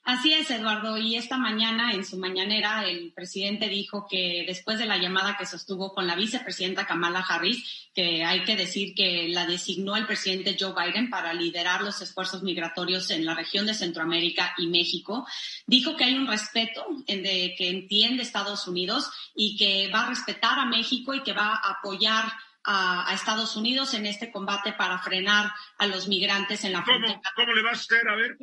Así 0.05 0.33
es, 0.33 0.51
Eduardo. 0.51 0.97
Y 0.97 1.15
esta 1.15 1.37
mañana, 1.37 1.93
en 1.93 2.03
su 2.03 2.17
mañanera, 2.17 2.85
el 2.85 3.13
presidente 3.13 3.69
dijo 3.69 4.05
que 4.09 4.43
después 4.45 4.77
de 4.77 4.85
la 4.85 4.97
llamada 4.97 5.37
que 5.37 5.45
sostuvo 5.45 5.93
con 5.93 6.07
la 6.07 6.15
vicepresidenta 6.15 6.85
Kamala 6.85 7.21
Harris, 7.21 7.89
que 7.95 8.23
hay 8.23 8.43
que 8.43 8.57
decir 8.57 8.93
que 8.95 9.29
la 9.29 9.45
designó 9.45 9.95
el 9.95 10.05
presidente 10.05 10.57
Joe 10.59 10.73
Biden 10.73 11.09
para 11.09 11.33
liderar 11.33 11.83
los 11.83 12.01
esfuerzos 12.01 12.43
migratorios 12.43 13.11
en 13.11 13.25
la 13.25 13.33
región 13.33 13.65
de 13.65 13.73
Centroamérica 13.73 14.53
y 14.57 14.67
México, 14.67 15.25
dijo 15.67 15.95
que 15.95 16.03
hay 16.03 16.15
un 16.15 16.27
respeto 16.27 16.85
de, 17.07 17.55
que 17.57 17.69
entiende 17.69 18.23
Estados 18.23 18.67
Unidos 18.67 19.09
y 19.35 19.55
que 19.55 19.89
va 19.89 20.01
a 20.01 20.09
respetar 20.09 20.59
a 20.59 20.65
México 20.65 21.13
y 21.13 21.23
que 21.23 21.31
va 21.31 21.55
a 21.55 21.77
apoyar 21.79 22.25
a, 22.65 23.13
Estados 23.13 23.55
Unidos 23.55 23.93
en 23.93 24.05
este 24.05 24.31
combate 24.31 24.73
para 24.73 24.97
frenar 24.99 25.51
a 25.77 25.87
los 25.87 26.07
migrantes 26.07 26.63
en 26.63 26.73
la 26.73 26.83
frontera. 26.83 27.21
¿Cómo 27.35 27.53
le 27.53 27.63
va 27.63 27.69
a 27.69 27.73
hacer? 27.73 28.07
A 28.07 28.15
ver. 28.15 28.37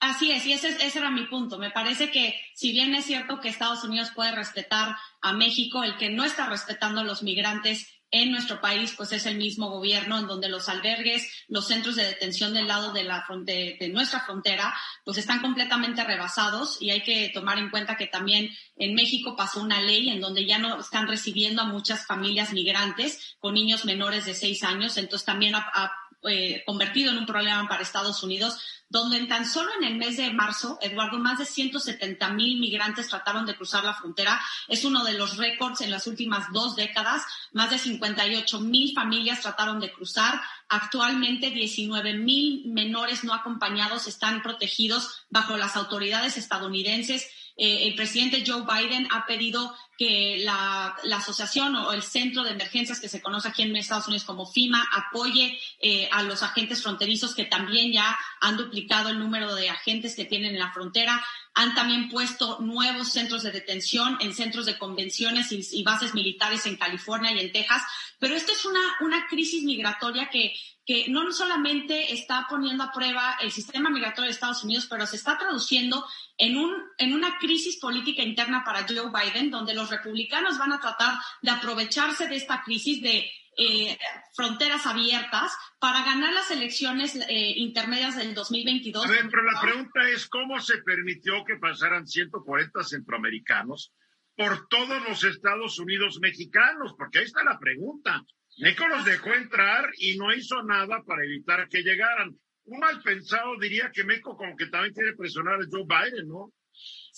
Así 0.00 0.30
es, 0.30 0.44
y 0.46 0.52
ese, 0.52 0.68
ese, 0.68 0.98
era 0.98 1.10
mi 1.10 1.26
punto. 1.26 1.58
Me 1.58 1.70
parece 1.70 2.10
que 2.10 2.38
si 2.54 2.72
bien 2.72 2.94
es 2.94 3.06
cierto 3.06 3.40
que 3.40 3.48
Estados 3.48 3.82
Unidos 3.84 4.10
puede 4.14 4.32
respetar 4.32 4.96
a 5.22 5.32
México, 5.32 5.84
el 5.84 5.96
que 5.96 6.10
no 6.10 6.24
está 6.24 6.46
respetando 6.46 7.00
a 7.00 7.04
los 7.04 7.22
migrantes 7.22 7.88
en 8.10 8.30
nuestro 8.30 8.60
país, 8.60 8.94
pues 8.96 9.12
es 9.12 9.26
el 9.26 9.36
mismo 9.36 9.68
gobierno 9.68 10.18
en 10.18 10.26
donde 10.26 10.48
los 10.48 10.68
albergues, 10.68 11.28
los 11.48 11.66
centros 11.66 11.96
de 11.96 12.04
detención 12.04 12.54
del 12.54 12.68
lado 12.68 12.92
de, 12.92 13.02
la, 13.02 13.26
de 13.44 13.90
nuestra 13.92 14.20
frontera, 14.20 14.74
pues 15.04 15.18
están 15.18 15.40
completamente 15.40 16.04
rebasados 16.04 16.80
y 16.80 16.90
hay 16.90 17.02
que 17.02 17.30
tomar 17.34 17.58
en 17.58 17.70
cuenta 17.70 17.96
que 17.96 18.06
también 18.06 18.50
en 18.76 18.94
México 18.94 19.34
pasó 19.36 19.60
una 19.60 19.80
ley 19.80 20.08
en 20.08 20.20
donde 20.20 20.46
ya 20.46 20.58
no 20.58 20.78
están 20.78 21.08
recibiendo 21.08 21.62
a 21.62 21.66
muchas 21.66 22.06
familias 22.06 22.52
migrantes 22.52 23.36
con 23.40 23.54
niños 23.54 23.84
menores 23.84 24.24
de 24.24 24.34
seis 24.34 24.62
años, 24.62 24.96
entonces 24.96 25.26
también 25.26 25.54
ha, 25.56 25.92
eh, 26.28 26.62
convertido 26.66 27.12
en 27.12 27.18
un 27.18 27.26
problema 27.26 27.68
para 27.68 27.82
Estados 27.82 28.22
Unidos 28.22 28.58
donde 28.88 29.16
en 29.16 29.28
tan 29.28 29.46
solo 29.46 29.70
en 29.78 29.84
el 29.84 29.96
mes 29.96 30.16
de 30.16 30.32
marzo, 30.32 30.78
Eduardo, 30.80 31.18
más 31.18 31.38
de 31.38 31.44
170 31.44 32.28
mil 32.30 32.60
migrantes 32.60 33.08
trataron 33.08 33.44
de 33.44 33.56
cruzar 33.56 33.84
la 33.84 33.94
frontera. 33.94 34.40
Es 34.68 34.84
uno 34.84 35.02
de 35.04 35.14
los 35.14 35.36
récords 35.36 35.80
en 35.80 35.90
las 35.90 36.06
últimas 36.06 36.52
dos 36.52 36.76
décadas. 36.76 37.22
Más 37.52 37.70
de 37.70 37.78
58 37.78 38.60
mil 38.60 38.94
familias 38.94 39.40
trataron 39.40 39.80
de 39.80 39.92
cruzar. 39.92 40.40
Actualmente 40.68 41.50
19 41.50 42.14
mil 42.14 42.66
menores 42.66 43.24
no 43.24 43.34
acompañados 43.34 44.06
están 44.06 44.42
protegidos 44.42 45.24
bajo 45.30 45.56
las 45.56 45.76
autoridades 45.76 46.36
estadounidenses. 46.36 47.28
Eh, 47.56 47.88
el 47.88 47.94
presidente 47.94 48.44
Joe 48.46 48.62
Biden 48.62 49.08
ha 49.10 49.24
pedido 49.24 49.74
que 49.96 50.42
la, 50.44 50.94
asociación 51.16 51.74
o 51.74 51.92
el 51.92 52.02
centro 52.02 52.44
de 52.44 52.50
emergencias 52.50 53.00
que 53.00 53.08
se 53.08 53.22
conoce 53.22 53.48
aquí 53.48 53.62
en 53.62 53.74
Estados 53.76 54.06
Unidos 54.06 54.24
como 54.24 54.44
FIMA 54.44 54.86
apoye 54.92 55.58
eh, 55.80 56.08
a 56.12 56.22
los 56.22 56.42
agentes 56.42 56.82
fronterizos 56.82 57.34
que 57.34 57.46
también 57.46 57.92
ya 57.92 58.18
han 58.40 58.58
duplicado 58.58 59.08
el 59.08 59.18
número 59.18 59.54
de 59.54 59.70
agentes 59.70 60.14
que 60.14 60.26
tienen 60.26 60.52
en 60.52 60.58
la 60.58 60.72
frontera. 60.72 61.24
Han 61.54 61.74
también 61.74 62.10
puesto 62.10 62.58
nuevos 62.60 63.12
centros 63.12 63.42
de 63.42 63.52
detención 63.52 64.18
en 64.20 64.34
centros 64.34 64.66
de 64.66 64.76
convenciones 64.76 65.50
y, 65.50 65.82
bases 65.82 66.12
militares 66.12 66.66
en 66.66 66.76
California 66.76 67.32
y 67.32 67.38
en 67.38 67.52
Texas. 67.52 67.82
Pero 68.18 68.34
esta 68.34 68.52
es 68.52 68.66
una, 68.66 68.80
una 69.00 69.26
crisis 69.28 69.64
migratoria 69.64 70.28
que, 70.28 70.54
que 70.86 71.08
no 71.08 71.30
solamente 71.32 72.14
está 72.14 72.46
poniendo 72.48 72.84
a 72.84 72.92
prueba 72.92 73.36
el 73.42 73.50
sistema 73.50 73.90
migratorio 73.90 74.28
de 74.28 74.34
Estados 74.34 74.62
Unidos, 74.62 74.86
pero 74.88 75.04
se 75.04 75.16
está 75.16 75.36
traduciendo 75.36 76.06
en, 76.38 76.56
un, 76.56 76.72
en 76.98 77.12
una 77.12 77.38
crisis 77.38 77.78
política 77.80 78.22
interna 78.22 78.62
para 78.64 78.86
Joe 78.86 79.10
Biden, 79.10 79.50
donde 79.50 79.74
los 79.74 79.90
republicanos 79.90 80.58
van 80.58 80.72
a 80.72 80.80
tratar 80.80 81.14
de 81.42 81.50
aprovecharse 81.50 82.28
de 82.28 82.36
esta 82.36 82.62
crisis 82.62 83.02
de 83.02 83.28
eh, 83.58 83.98
fronteras 84.34 84.86
abiertas 84.86 85.56
para 85.80 86.04
ganar 86.04 86.32
las 86.32 86.50
elecciones 86.52 87.16
eh, 87.16 87.54
intermedias 87.56 88.16
del 88.16 88.34
2022. 88.34 89.06
A 89.06 89.10
ver, 89.10 89.28
pero 89.28 89.42
la 89.42 89.60
pregunta 89.60 90.08
es, 90.08 90.28
¿cómo 90.28 90.60
se 90.60 90.78
permitió 90.82 91.44
que 91.44 91.56
pasaran 91.56 92.06
140 92.06 92.84
centroamericanos 92.84 93.92
por 94.36 94.68
todos 94.68 95.02
los 95.08 95.24
Estados 95.24 95.80
Unidos 95.80 96.18
mexicanos? 96.20 96.94
Porque 96.96 97.18
ahí 97.18 97.24
está 97.24 97.42
la 97.42 97.58
pregunta. 97.58 98.22
México 98.58 98.88
los 98.88 99.04
dejó 99.04 99.34
entrar 99.34 99.90
y 99.98 100.16
no 100.16 100.32
hizo 100.34 100.62
nada 100.62 101.02
para 101.04 101.24
evitar 101.24 101.68
que 101.68 101.82
llegaran 101.82 102.36
un 102.64 102.80
mal 102.80 103.00
pensado 103.02 103.56
diría 103.60 103.90
que 103.92 104.04
México 104.04 104.36
como 104.36 104.56
que 104.56 104.66
también 104.66 104.94
quiere 104.94 105.14
presionar 105.14 105.60
a 105.60 105.66
Joe 105.70 105.84
Biden, 105.84 106.28
¿no? 106.28 106.52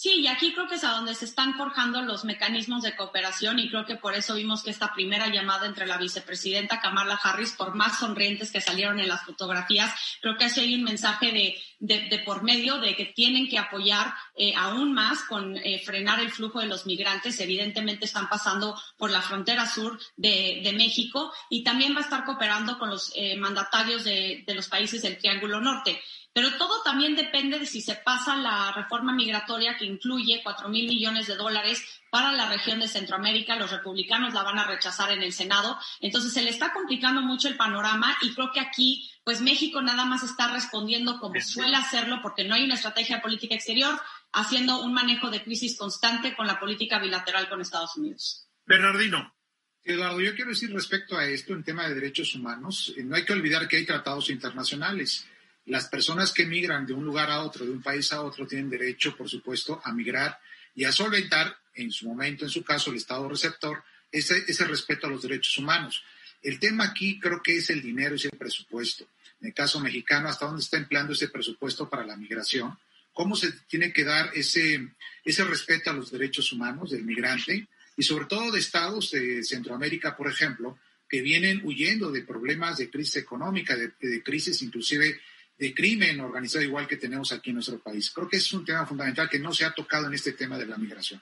Sí, 0.01 0.21
y 0.21 0.29
aquí 0.29 0.53
creo 0.53 0.69
que 0.69 0.77
es 0.77 0.85
a 0.85 0.93
donde 0.93 1.13
se 1.17 1.25
están 1.25 1.55
forjando 1.57 2.01
los 2.03 2.25
mecanismos 2.25 2.85
de 2.85 2.95
cooperación 2.95 3.59
y 3.59 3.69
creo 3.69 3.85
que 3.85 3.97
por 3.97 4.15
eso 4.15 4.37
vimos 4.37 4.63
que 4.63 4.71
esta 4.71 4.95
primera 4.95 5.27
llamada 5.27 5.67
entre 5.67 5.87
la 5.87 5.97
vicepresidenta 5.97 6.81
Kamala 6.81 7.19
Harris, 7.21 7.55
por 7.55 7.75
más 7.75 7.99
sonrientes 7.99 8.53
que 8.53 8.61
salieron 8.61 9.01
en 9.01 9.09
las 9.09 9.25
fotografías, 9.25 9.93
creo 10.21 10.37
que 10.37 10.45
así 10.45 10.61
hay 10.61 10.77
un 10.77 10.85
mensaje 10.85 11.59
de, 11.81 12.23
por 12.25 12.45
medio 12.45 12.79
de 12.79 12.95
que 12.95 13.07
tienen 13.07 13.49
que 13.49 13.59
apoyar 13.59 14.15
eh, 14.37 14.55
aún 14.55 14.93
más 14.93 15.25
con 15.25 15.57
eh, 15.57 15.83
frenar 15.85 16.21
el 16.21 16.31
flujo 16.31 16.61
de 16.61 16.69
los 16.69 16.87
migrantes. 16.87 17.41
Evidentemente 17.41 18.05
están 18.05 18.29
pasando 18.29 18.81
por 18.99 19.11
la 19.11 19.21
frontera 19.21 19.67
sur 19.67 19.99
de, 20.17 20.61
de 20.63 20.73
México 20.75 21.33
y 21.51 21.65
también 21.65 21.97
va 21.97 21.99
a 21.99 22.05
estar 22.05 22.25
cooperando 22.25 22.79
con 22.79 22.89
los 22.89 23.11
eh, 23.17 23.37
mandatarios 23.37 24.05
de 24.05 24.45
los 24.55 24.69
países 24.69 25.03
del 25.03 25.19
Triángulo 25.19 25.61
Norte. 25.61 26.01
Pero 26.39 26.57
todo 26.57 26.85
también 26.85 27.17
depende 27.17 27.59
de 27.59 27.67
si 27.67 27.81
se 27.81 27.97
pasa 27.97 28.37
la 28.37 28.71
reforma 28.71 29.13
migratoria 29.13 29.77
que 29.77 29.85
incluye 29.85 30.41
cuatro 30.45 30.69
mil 30.69 30.87
millones 30.87 31.27
de 31.27 31.35
dólares 31.35 31.85
para 32.11 32.31
la 32.31 32.49
región 32.49 32.79
de 32.79 32.87
Centroamérica. 32.87 33.57
Los 33.57 33.73
republicanos 33.73 34.35
la 34.35 34.45
van 34.45 34.57
a 34.57 34.65
rechazar 34.65 35.11
en 35.11 35.21
el 35.25 35.33
Senado. 35.33 35.77
Entonces 35.99 36.33
se 36.33 36.43
le 36.43 36.51
está 36.51 36.73
complicando 36.73 37.23
mucho 37.23 37.49
el 37.49 37.57
panorama 37.57 38.17
y 38.23 38.35
creo 38.35 38.53
que 38.53 38.61
aquí, 38.61 39.11
pues 39.25 39.41
México 39.41 39.83
nada 39.83 40.05
más 40.05 40.23
está 40.23 40.53
respondiendo 40.53 41.19
como 41.19 41.41
suele 41.41 41.75
hacerlo 41.75 42.21
porque 42.23 42.45
no 42.45 42.55
hay 42.55 42.63
una 42.63 42.75
estrategia 42.75 43.21
política 43.21 43.57
exterior, 43.57 44.01
haciendo 44.31 44.81
un 44.85 44.95
manejo 44.95 45.33
de 45.33 45.43
crisis 45.43 45.77
constante 45.77 46.37
con 46.37 46.47
la 46.47 46.61
política 46.61 47.01
bilateral 47.01 47.49
con 47.49 47.61
Estados 47.61 47.97
Unidos. 47.97 48.47
Bernardino. 48.65 49.35
Eduardo, 49.83 50.21
yo 50.21 50.37
quiero 50.37 50.51
decir 50.51 50.73
respecto 50.73 51.17
a 51.17 51.25
esto 51.27 51.53
en 51.53 51.65
tema 51.65 51.89
de 51.89 51.97
derechos 51.97 52.33
humanos, 52.37 52.95
eh, 52.97 53.03
no 53.03 53.17
hay 53.17 53.25
que 53.25 53.33
olvidar 53.33 53.67
que 53.67 53.79
hay 53.79 53.85
tratados 53.85 54.31
internacionales 54.31 55.27
las 55.69 55.89
personas 55.89 56.33
que 56.33 56.47
migran 56.47 56.87
de 56.87 56.95
un 56.95 57.05
lugar 57.05 57.31
a 57.31 57.43
otro, 57.43 57.65
de 57.65 57.71
un 57.71 57.83
país 57.83 58.13
a 58.13 58.23
otro, 58.23 58.47
tienen 58.47 58.71
derecho, 58.71 59.17
por 59.17 59.29
supuesto, 59.29 59.81
a 59.85 59.93
migrar 59.93 60.39
y 60.75 60.85
a 60.85 60.93
solventar, 60.93 61.57
en 61.75 61.93
su 61.93 62.09
momento, 62.09 62.45
en 62.45 62.51
su 62.51 62.65
caso, 62.65 62.91
el 62.91 62.97
Estado 62.97 63.29
receptor, 63.29 63.85
ese, 64.11 64.45
ese 64.49 64.65
respeto 64.65 65.07
a 65.07 65.11
los 65.11 65.23
derechos 65.23 65.57
humanos. 65.59 66.03
El 66.43 66.59
tema 66.59 66.85
aquí 66.85 67.21
creo 67.21 67.43
que 67.43 67.57
es 67.57 67.71
el 67.71 67.83
dinero 67.83 68.17
y 68.17 68.27
el 68.27 68.39
presupuesto. 68.39 69.09
En 69.41 69.49
el 69.49 69.55
caso 69.55 69.79
mexicano, 69.79 70.29
¿hasta 70.29 70.47
dónde 70.47 70.63
está 70.63 70.77
empleando 70.77 71.13
ese 71.13 71.29
presupuesto 71.29 71.89
para 71.89 72.07
la 72.07 72.17
migración? 72.17 72.77
¿Cómo 73.13 73.37
se 73.37 73.53
tiene 73.69 73.93
que 73.93 74.05
dar 74.05 74.31
ese, 74.35 74.89
ese 75.25 75.45
respeto 75.45 75.91
a 75.91 75.93
los 75.95 76.11
derechos 76.11 76.53
humanos 76.53 76.91
del 76.91 77.05
migrante? 77.05 77.69
Y 77.97 78.03
sobre 78.03 78.27
todo 78.27 78.51
de 78.51 78.61
estados 78.61 79.11
de 79.11 79.45
Centroamérica, 79.45 80.17
por 80.17 80.31
ejemplo, 80.31 80.79
que 81.09 81.21
vienen 81.21 81.61
huyendo 81.65 82.11
de 82.11 82.23
problemas 82.23 82.79
de 82.79 82.91
crisis 82.91 83.17
económica, 83.17 83.77
de, 83.77 83.93
de 84.01 84.23
crisis 84.23 84.63
inclusive 84.63 85.21
de 85.59 85.75
crimen 85.75 86.21
organizado 86.21 86.65
igual 86.65 86.87
que 86.87 86.97
tenemos 86.97 87.33
aquí 87.33 87.51
en 87.51 87.57
nuestro 87.57 87.79
país. 87.79 88.11
Creo 88.11 88.29
que 88.29 88.37
es 88.37 88.53
un 88.53 88.65
tema 88.65 88.87
fundamental 88.87 89.29
que 89.29 89.41
no 89.41 89.53
se 89.53 89.65
ha 89.65 89.73
tocado 89.73 90.07
en 90.07 90.15
este 90.15 90.33
tema 90.33 90.57
de 90.57 90.67
la 90.67 90.77
migración. 90.77 91.21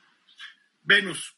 Venus. 0.83 1.35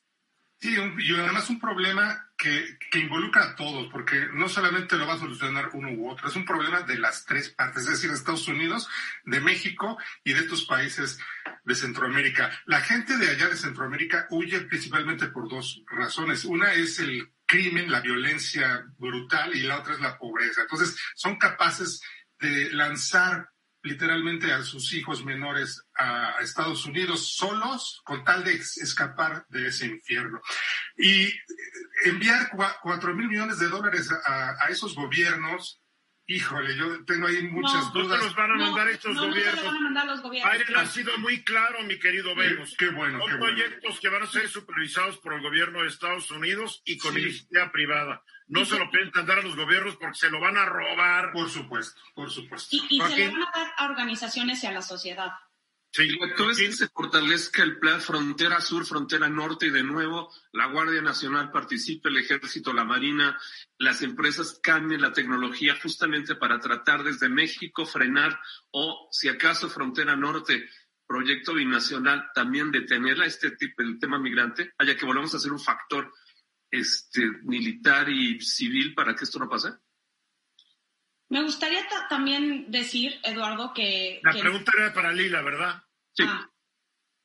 Sí, 0.61 0.75
y 0.75 1.14
además 1.14 1.49
un 1.50 1.61
problema 1.61 2.33
que, 2.37 2.76
que, 2.90 2.99
involucra 2.99 3.45
a 3.45 3.55
todos, 3.55 3.88
porque 3.93 4.26
no 4.35 4.49
solamente 4.49 4.97
lo 4.97 5.07
va 5.07 5.14
a 5.14 5.19
solucionar 5.19 5.71
uno 5.73 5.93
u 5.93 6.11
otro, 6.11 6.26
es 6.26 6.35
un 6.35 6.45
problema 6.45 6.83
de 6.83 6.99
las 6.99 7.25
tres 7.25 7.50
partes, 7.50 7.85
es 7.85 7.90
decir, 7.90 8.11
de 8.11 8.17
Estados 8.17 8.49
Unidos, 8.49 8.88
de 9.25 9.40
México 9.40 9.99
y 10.25 10.33
de 10.33 10.40
estos 10.40 10.64
países 10.64 11.21
de 11.64 11.75
Centroamérica. 11.76 12.50
La 12.67 12.81
gente 12.81 13.17
de 13.19 13.31
allá 13.31 13.49
de 13.49 13.57
Centroamérica 13.57 14.26
huye 14.31 14.61
principalmente 14.62 15.28
por 15.28 15.49
dos 15.49 15.85
razones. 15.87 16.45
Una 16.45 16.73
es 16.73 16.99
el 16.99 17.31
crimen, 17.47 17.90
la 17.90 18.00
violencia 18.00 18.85
brutal 18.99 19.55
y 19.55 19.61
la 19.61 19.78
otra 19.78 19.95
es 19.95 20.00
la 20.00 20.19
pobreza. 20.19 20.62
Entonces, 20.62 20.97
son 21.14 21.37
capaces 21.37 22.00
de 22.40 22.73
lanzar 22.73 23.49
literalmente 23.83 24.52
a 24.52 24.62
sus 24.62 24.92
hijos 24.92 25.25
menores 25.25 25.83
a, 25.97 26.37
Estados 26.40 26.85
Unidos 26.87 27.35
solos 27.37 28.00
con 28.04 28.25
tal 28.25 28.45
de 28.45 28.54
escapar 28.54 29.45
de 29.49 29.68
ese 29.68 29.87
infierno. 29.87 30.40
Y 30.97 31.33
enviar 32.04 32.50
cuatro 32.83 33.14
mil 33.14 33.28
millones 33.28 33.59
de 33.59 33.68
dólares 33.68 34.11
a, 34.26 34.66
esos 34.68 34.95
gobiernos 34.95 35.80
Híjole, 36.30 36.76
yo 36.76 37.04
tengo 37.06 37.26
ahí 37.26 37.42
muchas 37.44 37.90
dudas. 37.90 38.18
No 38.18 38.25
los 38.26 38.37
van 38.37 38.50
a 38.50 38.54
mandar 38.56 38.87
estos 38.88 39.16
gobiernos. 39.16 39.64
No 39.64 39.70
van 39.70 39.76
a 39.76 39.80
mandar 39.80 40.06
los 40.06 40.20
gobiernos. 40.20 40.58
Biden 40.58 40.76
ha 40.76 40.85
sido 40.85 41.16
muy 41.16 41.42
claro, 41.42 41.82
mi 41.85 41.99
querido 41.99 42.35
Venus. 42.35 42.76
Qué, 42.76 42.90
bueno, 42.90 43.18
Son 43.18 43.38
proyectos 43.38 43.99
que 43.99 44.11
van 44.11 44.23
a 44.23 44.26
ser 44.26 44.47
supervisados 44.47 45.16
por 45.16 45.32
el 45.32 45.40
gobierno 45.40 45.80
de 45.80 45.88
Estados 45.88 46.30
Unidos 46.30 46.82
y 46.85 46.99
con 46.99 47.16
iniciativa 47.18 47.73
privada. 47.73 48.23
No 48.47 48.66
se 48.66 48.78
lo 48.78 48.90
pueden 48.90 49.11
dar 49.26 49.38
a 49.38 49.42
los 49.42 49.56
gobiernos 49.56 49.97
porque 49.97 50.18
se 50.18 50.28
lo 50.28 50.38
van 50.38 50.58
a 50.58 50.66
robar. 50.66 51.32
Por 51.32 51.49
supuesto, 51.49 51.99
por 52.14 52.30
supuesto. 52.30 52.76
Y, 52.76 52.87
y 52.90 53.00
se 53.00 53.25
lo 53.25 53.32
van 53.32 53.42
a 53.42 53.50
dar 53.54 53.73
a 53.78 53.87
organizaciones 53.87 54.62
y 54.62 54.66
a 54.66 54.73
la 54.73 54.82
sociedad. 54.82 55.32
Sí, 55.90 56.07
es 56.50 56.59
que 56.59 56.73
se 56.73 56.88
fortalezca 56.88 57.62
el 57.62 57.78
plan 57.78 58.00
frontera 58.00 58.61
sur, 58.61 58.85
frontera 58.85 59.28
norte 59.28 59.66
y 59.66 59.71
de 59.71 59.83
nuevo 59.83 60.30
la 60.52 60.66
Guardia 60.66 61.00
Nacional 61.00 61.50
participe, 61.50 62.11
el 62.11 62.18
Ejército, 62.18 62.73
la 62.73 62.85
Marina, 62.85 63.38
las 63.78 64.02
empresas 64.02 64.61
cambien 64.62 65.00
la 65.00 65.12
tecnología 65.12 65.78
justamente 65.83 66.35
para 66.35 66.61
tratar 66.61 67.04
desde 67.04 67.28
México 67.28 67.87
frenar 67.87 68.38
o 68.71 69.09
si 69.11 69.28
acaso 69.28 69.71
frontera 69.71 70.14
norte, 70.14 70.68
proyecto 71.07 71.54
binacional, 71.54 72.30
también 72.35 72.71
detenerla 72.71 73.25
este 73.25 73.52
tipo, 73.52 73.83
el 73.83 73.99
tema 73.99 74.18
migrante, 74.18 74.75
haya 74.78 74.95
que 74.95 75.07
volvamos 75.07 75.35
a 75.35 75.38
ser 75.38 75.52
un 75.52 75.61
factor 75.61 76.12
este, 76.71 77.26
militar 77.45 78.11
y 78.11 78.40
civil 78.40 78.95
para 78.95 79.16
que 79.16 79.25
esto 79.25 79.38
no 79.38 79.49
pase. 79.49 79.71
Me 81.30 81.42
gustaría 81.42 81.87
también 82.08 82.70
decir, 82.70 83.20
Eduardo, 83.23 83.73
que... 83.75 84.20
La 84.23 84.32
pregunta 84.32 84.73
era 84.76 84.92
para 84.94 85.12
Lila, 85.12 85.42
¿verdad? 85.42 85.82
Sí. 86.14 86.25
Ah. 86.26 86.49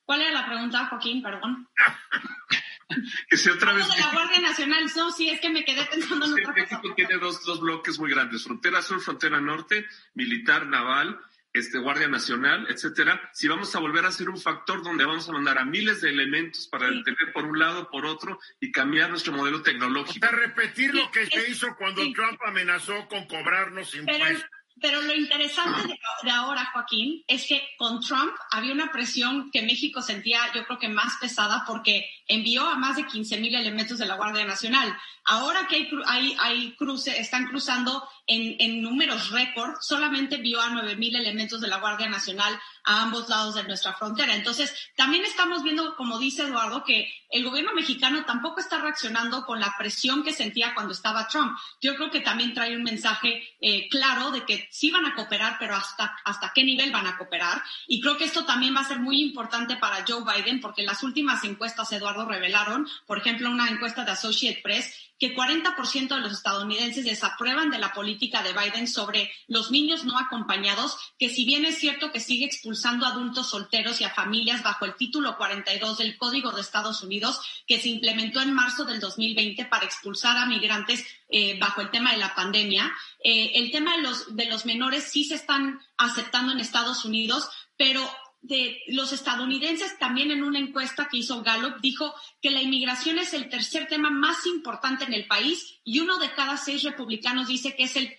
¿Cuál 0.06 0.22
era 0.22 0.32
la 0.32 0.46
pregunta, 0.46 0.88
Joaquín? 0.88 1.22
Perdón. 1.24 1.70
que 3.30 3.38
si 3.38 3.50
otra 3.50 3.74
vez... 3.74 3.88
de 3.88 4.00
la 4.00 4.12
Guardia 4.12 4.42
Nacional, 4.42 4.92
no, 4.96 5.12
sí, 5.12 5.30
es 5.30 5.40
que 5.40 5.50
me 5.50 5.64
quedé 5.64 5.86
pensando 5.86 6.26
en 6.26 6.34
otra 6.34 6.54
México 6.54 6.94
tiene 6.96 7.18
dos, 7.18 7.44
dos 7.46 7.62
bloques 7.62 7.98
muy 8.00 8.12
grandes, 8.12 8.44
frontera 8.44 8.82
sur, 8.82 9.00
frontera 9.00 9.40
norte, 9.40 9.88
militar, 10.14 10.68
naval, 10.68 11.20
este, 11.54 11.78
Guardia 11.78 12.08
Nacional, 12.08 12.68
etcétera, 12.70 13.30
si 13.32 13.48
vamos 13.48 13.76
a 13.76 13.80
volver 13.80 14.06
a 14.06 14.12
ser 14.12 14.30
un 14.30 14.40
factor 14.40 14.84
donde 14.84 15.06
vamos 15.06 15.30
a 15.30 15.32
mandar 15.32 15.60
a 15.60 15.66
miles 15.66 16.02
de 16.02 16.10
elementos 16.10 16.68
para 16.68 16.90
detener 16.90 17.32
por 17.32 17.46
un 17.46 17.60
lado, 17.60 17.90
por 17.92 18.06
otro 18.06 18.40
y 18.60 18.72
cambiar 18.72 19.12
nuestro 19.12 19.34
modelo 19.34 19.62
tecnológico. 19.62 20.26
Para 20.26 20.38
repetir 20.38 20.94
lo 20.94 21.12
que 21.12 21.28
se 21.28 21.50
hizo 21.50 21.76
cuando 21.78 22.02
Trump 22.14 22.40
amenazó 22.46 23.08
con 23.08 23.28
cobrarnos 23.28 23.94
impuestos. 23.96 24.44
Pero 24.82 25.02
lo 25.02 25.14
interesante 25.14 25.96
de, 26.24 26.32
ahora, 26.32 26.70
Joaquín, 26.74 27.24
es 27.28 27.48
que 27.48 27.62
con 27.78 28.02
Trump 28.02 28.34
había 28.52 28.74
una 28.74 28.92
presión 28.92 29.52
que 29.52 29.62
México 29.62 30.02
sentía, 30.02 30.40
yo 30.54 30.66
creo 30.66 30.80
que 30.80 30.90
más 30.90 31.16
pesada, 31.22 31.64
porque 31.68 32.10
envió 32.28 32.68
a 32.68 32.76
más 32.76 32.96
de 32.96 33.06
15 33.06 33.40
mil 33.40 33.54
elementos 33.54 34.00
de 34.00 34.08
la 34.08 34.16
Guardia 34.16 34.46
Nacional. 34.46 34.98
Ahora 35.26 35.68
que 35.68 35.76
hay, 35.76 35.90
hay, 36.08 36.36
hay 36.40 36.76
cruce, 36.76 37.18
están 37.20 37.46
cruzando 37.48 38.04
en, 38.26 38.82
números 38.82 39.32
récord, 39.32 39.76
solamente 39.82 40.36
envió 40.36 40.62
a 40.62 40.70
9 40.70 40.96
mil 40.96 41.16
elementos 41.16 41.60
de 41.60 41.68
la 41.68 41.78
Guardia 41.78 42.10
Nacional 42.10 42.58
a 42.86 43.02
ambos 43.02 43.28
lados 43.30 43.56
de 43.56 43.64
nuestra 43.64 43.94
frontera. 43.94 44.36
Entonces, 44.36 44.74
también 44.96 45.26
estamos 45.26 45.64
viendo, 45.64 45.96
como 45.96 46.20
dice 46.20 46.44
Eduardo, 46.44 46.84
que 46.84 47.12
el 47.30 47.44
gobierno 47.44 47.74
mexicano 47.74 48.24
tampoco 48.26 48.60
está 48.60 48.80
reaccionando 48.80 49.46
con 49.46 49.60
la 49.60 49.74
presión 49.78 50.24
que 50.24 50.34
sentía 50.34 50.74
cuando 50.74 50.94
estaba 50.94 51.28
Trump. 51.28 51.58
Yo 51.82 51.96
creo 51.96 52.12
que 52.12 52.22
también 52.22 52.54
trae 52.54 52.76
un 52.76 52.84
mensaje 52.84 53.44
eh, 53.60 53.88
claro 53.90 54.32
de 54.32 54.46
que 54.46 54.68
sí 54.72 54.92
van 54.92 55.06
a 55.06 55.16
cooperar, 55.16 55.58
pero 55.60 55.76
hasta, 55.76 56.16
hasta 56.24 56.52
qué 56.54 56.64
nivel 56.64 56.92
van 56.92 57.08
a 57.08 57.18
cooperar. 57.18 57.62
Y 57.88 58.00
creo 58.02 58.18
que 58.18 58.26
esto 58.26 58.46
también 58.46 58.76
va 58.76 58.82
a 58.82 58.88
ser 58.88 59.00
muy 59.00 59.22
importante 59.22 59.78
para 59.78 60.06
Joe 60.08 60.24
Biden, 60.24 60.62
porque 60.62 60.84
las 60.84 61.04
últimas 61.04 61.44
encuestas, 61.44 61.92
Eduardo, 61.92 62.26
revelaron, 62.26 62.88
por 63.06 63.18
ejemplo, 63.18 63.50
una 63.50 63.70
encuesta 63.70 64.06
de 64.06 64.12
Associate 64.12 64.62
Press, 64.62 64.94
que 65.20 65.36
40% 65.36 66.16
de 66.16 66.22
los 66.22 66.34
estadounidenses 66.34 67.06
desaprueban 67.06 67.70
de 67.70 67.78
la 67.78 67.94
política 67.94 68.44
de 68.44 68.54
Biden 68.54 68.88
sobre 68.88 69.32
los 69.48 69.72
niños 69.72 70.06
no 70.06 70.18
acompañados, 70.18 70.98
que 71.18 71.30
si 71.30 71.46
bien 71.46 71.66
es 71.66 71.78
cierto 71.78 72.12
que 72.12 72.20
sigue 72.20 72.46
expulsando 72.46 73.06
a 73.06 73.10
adultos 73.10 73.50
solteros 73.50 74.02
y 74.02 74.04
a 74.04 74.10
familias 74.10 74.64
bajo 74.64 74.86
el 74.86 74.96
título 74.96 75.38
42 75.38 75.98
del 75.98 76.18
Código 76.18 76.52
de 76.52 76.62
Estados 76.62 77.04
Unidos, 77.04 77.40
que 77.68 77.80
se 77.80 77.90
implementó 77.90 78.42
en 78.42 78.54
marzo 78.54 78.86
del 78.86 79.00
2020 79.00 79.66
para 79.66 79.86
expulsar 79.86 80.38
a 80.38 80.46
migrantes 80.46 81.06
eh, 81.30 81.58
bajo 81.60 81.82
el 81.82 81.90
tema 81.90 82.12
de 82.12 82.18
la 82.18 82.36
pandemia, 82.36 82.92
eh, 83.24 83.52
el 83.56 83.72
tema 83.72 83.96
de 83.96 84.02
los, 84.02 84.36
de 84.36 84.46
los 84.46 84.66
menores 84.66 85.06
sí 85.06 85.24
se 85.24 85.36
están 85.36 85.80
aceptando 85.98 86.52
en 86.52 86.60
Estados 86.60 87.06
Unidos, 87.06 87.50
pero 87.78 88.08
de 88.44 88.82
los 88.88 89.14
estadounidenses, 89.14 89.98
también 89.98 90.30
en 90.30 90.44
una 90.44 90.60
encuesta 90.60 91.08
que 91.10 91.18
hizo 91.18 91.42
Gallup, 91.42 91.80
dijo 91.80 92.14
que 92.42 92.52
la 92.52 92.62
inmigración 92.62 93.18
es 93.18 93.34
el 93.34 93.50
tercer 93.50 93.88
tema 93.88 94.12
más 94.12 94.46
importante 94.46 95.06
en 95.06 95.14
el 95.14 95.28
país 95.28 95.80
y 95.86 96.00
uno 96.00 96.20
de 96.20 96.30
cada 96.34 96.58
seis 96.58 96.84
republicanos 96.84 97.48
dice 97.48 97.74
que 97.76 97.84
es 97.84 97.96
el, 97.96 98.14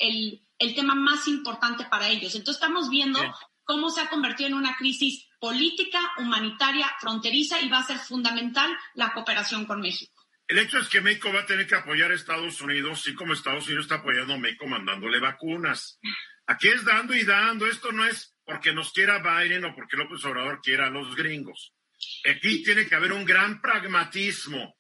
el, 0.59 0.75
tema 0.75 0.95
más 0.95 1.29
importante 1.29 1.85
para 1.85 2.09
ellos. 2.09 2.35
Entonces 2.35 2.61
estamos 2.61 2.89
viendo 2.89 3.21
cómo 3.65 3.91
se 3.91 4.01
ha 4.01 4.09
convertido 4.09 4.49
en 4.49 4.55
una 4.55 4.77
crisis 4.77 5.27
política, 5.39 6.01
humanitaria, 6.17 6.91
fronteriza 7.01 7.61
y 7.61 7.69
va 7.69 7.81
a 7.81 7.87
ser 7.87 7.99
fundamental 7.99 8.75
la 8.95 9.13
cooperación 9.13 9.67
con 9.67 9.83
México. 9.83 10.25
El 10.49 10.59
hecho 10.59 10.79
es 10.79 10.89
que 10.89 11.03
México 11.03 11.31
va 11.35 11.41
a 11.41 11.47
tener 11.47 11.67
que 11.67 11.75
apoyar 11.75 12.11
a 12.11 12.15
Estados 12.15 12.63
Unidos, 12.63 13.03
sí 13.03 13.15
como 13.15 13.35
Estados 13.35 13.67
Unidos 13.67 13.85
está 13.85 13.97
apoyando 13.97 14.35
a 14.35 14.39
México 14.39 14.67
mandándole 14.67 15.21
vacunas. 15.21 15.99
Aquí 16.47 16.69
es 16.69 16.85
dando 16.85 17.15
y 17.15 17.25
dando, 17.25 17.67
esto 17.67 17.93
no 17.93 18.05
es 18.05 18.37
porque 18.45 18.73
nos 18.73 18.93
quiera 18.93 19.19
Biden 19.19 19.65
o 19.65 19.75
porque 19.75 19.97
López 19.97 20.25
Obrador 20.25 20.61
quiera 20.63 20.87
a 20.87 20.91
los 20.91 21.17
gringos. 21.17 21.75
Aquí 22.29 22.63
tiene 22.63 22.87
que 22.87 22.95
haber 22.95 23.13
un 23.13 23.25
gran 23.25 23.61
pragmatismo. 23.61 24.77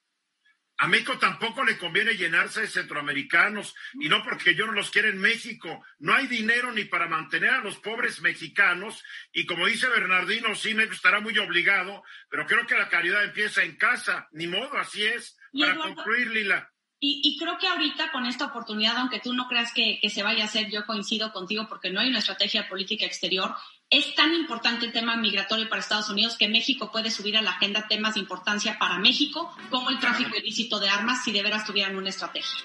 A 0.78 0.88
México 0.88 1.18
tampoco 1.18 1.64
le 1.64 1.78
conviene 1.78 2.16
llenarse 2.16 2.62
de 2.62 2.66
centroamericanos 2.66 3.74
y 3.94 4.08
no 4.08 4.24
porque 4.24 4.56
yo 4.56 4.66
no 4.66 4.72
los 4.72 4.90
quiera 4.90 5.08
en 5.08 5.18
México. 5.18 5.84
No 6.00 6.14
hay 6.14 6.26
dinero 6.26 6.72
ni 6.72 6.84
para 6.84 7.06
mantener 7.06 7.50
a 7.50 7.62
los 7.62 7.76
pobres 7.78 8.20
mexicanos 8.20 9.02
y 9.32 9.46
como 9.46 9.66
dice 9.66 9.88
Bernardino, 9.88 10.54
sí, 10.56 10.74
México 10.74 10.94
estará 10.94 11.20
muy 11.20 11.38
obligado, 11.38 12.02
pero 12.28 12.46
creo 12.46 12.66
que 12.66 12.76
la 12.76 12.88
caridad 12.88 13.22
empieza 13.22 13.62
en 13.62 13.76
casa. 13.76 14.28
Ni 14.32 14.48
modo, 14.48 14.76
así 14.76 15.04
es. 15.04 15.38
Para 15.58 15.76
concluir, 15.76 16.30
Lila. 16.32 16.73
Y, 17.06 17.36
creo 17.38 17.58
que 17.58 17.68
ahorita 17.68 18.10
con 18.12 18.24
esta 18.24 18.46
oportunidad, 18.46 18.96
aunque 18.96 19.20
tú 19.20 19.34
no 19.34 19.46
creas 19.46 19.74
que, 19.74 20.00
se 20.08 20.22
vaya 20.22 20.44
a 20.44 20.46
hacer, 20.46 20.70
yo 20.70 20.86
coincido 20.86 21.34
contigo 21.34 21.66
porque 21.68 21.90
no 21.90 22.00
hay 22.00 22.08
una 22.08 22.20
estrategia 22.20 22.66
política 22.66 23.04
exterior. 23.04 23.54
Es 23.90 24.14
tan 24.14 24.32
importante 24.32 24.86
el 24.86 24.92
tema 24.92 25.14
migratorio 25.14 25.68
para 25.68 25.82
Estados 25.82 26.08
Unidos 26.08 26.38
que 26.38 26.48
México 26.48 26.90
puede 26.90 27.10
subir 27.10 27.36
a 27.36 27.42
la 27.42 27.50
agenda 27.50 27.86
temas 27.88 28.14
de 28.14 28.20
importancia 28.20 28.78
para 28.78 28.98
México, 28.98 29.54
como 29.68 29.90
el 29.90 29.98
tráfico 29.98 30.34
ilícito 30.34 30.80
de 30.80 30.88
armas, 30.88 31.22
si 31.22 31.32
de 31.32 31.42
veras 31.42 31.66
tuvieran 31.66 31.94
una 31.94 32.08
estrategia. 32.08 32.64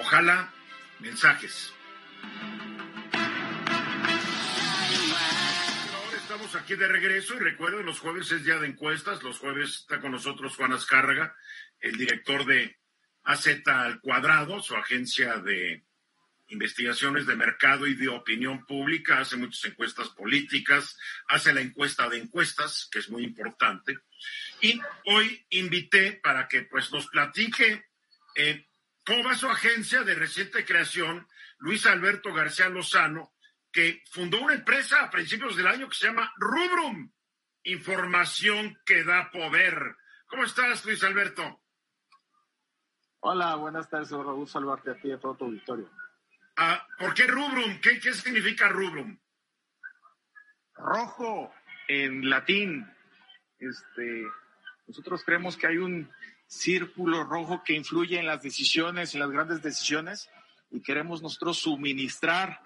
Ojalá 0.00 0.50
mensajes. 1.00 1.70
Ahora 5.92 6.16
estamos 6.16 6.54
aquí 6.54 6.74
de 6.74 6.88
regreso 6.88 7.34
y 7.34 7.40
recuerden, 7.40 7.84
los 7.84 8.00
jueves 8.00 8.32
es 8.32 8.46
día 8.46 8.58
de 8.58 8.68
encuestas. 8.68 9.22
Los 9.22 9.38
jueves 9.38 9.80
está 9.80 10.00
con 10.00 10.12
nosotros 10.12 10.56
Juan 10.56 10.72
Azcárraga, 10.72 11.36
el 11.80 11.98
director 11.98 12.46
de 12.46 12.78
AZ 13.24 13.46
al 13.66 14.00
cuadrado, 14.00 14.60
su 14.60 14.76
agencia 14.76 15.36
de 15.36 15.84
investigaciones 16.48 17.26
de 17.26 17.36
mercado 17.36 17.86
y 17.86 17.94
de 17.94 18.08
opinión 18.08 18.66
pública, 18.66 19.20
hace 19.20 19.36
muchas 19.36 19.64
encuestas 19.64 20.10
políticas, 20.10 20.98
hace 21.28 21.52
la 21.52 21.62
encuesta 21.62 22.08
de 22.08 22.18
encuestas, 22.18 22.88
que 22.92 22.98
es 22.98 23.08
muy 23.08 23.24
importante. 23.24 23.98
Y 24.60 24.80
hoy 25.06 25.44
invité 25.50 26.20
para 26.22 26.48
que 26.48 26.62
pues 26.62 26.92
nos 26.92 27.06
platique 27.08 27.86
eh, 28.36 28.66
cómo 29.04 29.24
va 29.24 29.34
su 29.34 29.48
agencia 29.48 30.02
de 30.02 30.14
reciente 30.14 30.64
creación, 30.64 31.26
Luis 31.58 31.86
Alberto 31.86 32.32
García 32.32 32.68
Lozano, 32.68 33.34
que 33.72 34.02
fundó 34.10 34.40
una 34.40 34.54
empresa 34.54 35.00
a 35.00 35.10
principios 35.10 35.56
del 35.56 35.66
año 35.66 35.88
que 35.88 35.96
se 35.96 36.06
llama 36.06 36.32
Rubrum, 36.36 37.10
información 37.64 38.78
que 38.84 39.02
da 39.02 39.30
poder. 39.30 39.96
¿Cómo 40.26 40.44
estás, 40.44 40.84
Luis 40.84 41.02
Alberto? 41.02 41.63
Hola, 43.26 43.54
buenas 43.56 43.88
tardes, 43.88 44.10
Raúl 44.10 44.46
salvarte 44.46 44.90
a 44.90 44.96
ti 44.96 45.08
y 45.08 45.12
a 45.12 45.18
todo 45.18 45.34
tu 45.34 45.46
auditorio. 45.46 45.88
Ah, 46.58 46.86
¿Por 46.98 47.14
qué 47.14 47.26
rubrum? 47.26 47.80
¿Qué, 47.80 47.98
¿Qué 47.98 48.12
significa 48.12 48.68
rubrum? 48.68 49.18
Rojo 50.74 51.50
en 51.88 52.28
latín. 52.28 52.86
Este, 53.58 54.24
nosotros 54.86 55.24
creemos 55.24 55.56
que 55.56 55.66
hay 55.66 55.78
un 55.78 56.10
círculo 56.46 57.24
rojo 57.24 57.64
que 57.64 57.72
influye 57.72 58.18
en 58.18 58.26
las 58.26 58.42
decisiones, 58.42 59.14
en 59.14 59.20
las 59.20 59.30
grandes 59.30 59.62
decisiones, 59.62 60.28
y 60.70 60.82
queremos 60.82 61.22
nosotros 61.22 61.56
suministrar 61.56 62.60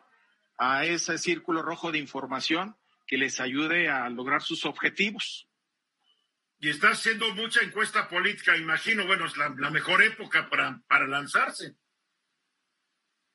a 0.56 0.84
ese 0.84 1.18
círculo 1.18 1.62
rojo 1.62 1.92
de 1.92 1.98
información 1.98 2.74
que 3.06 3.16
les 3.16 3.38
ayude 3.38 3.90
a 3.90 4.08
lograr 4.08 4.42
sus 4.42 4.64
objetivos. 4.64 5.47
Y 6.60 6.70
está 6.70 6.88
haciendo 6.90 7.32
mucha 7.34 7.62
encuesta 7.62 8.08
política, 8.08 8.56
imagino, 8.56 9.06
bueno, 9.06 9.26
es 9.26 9.36
la, 9.36 9.70
mejor 9.70 10.02
época 10.02 10.48
para, 10.50 10.80
para, 10.88 11.06
lanzarse. 11.06 11.76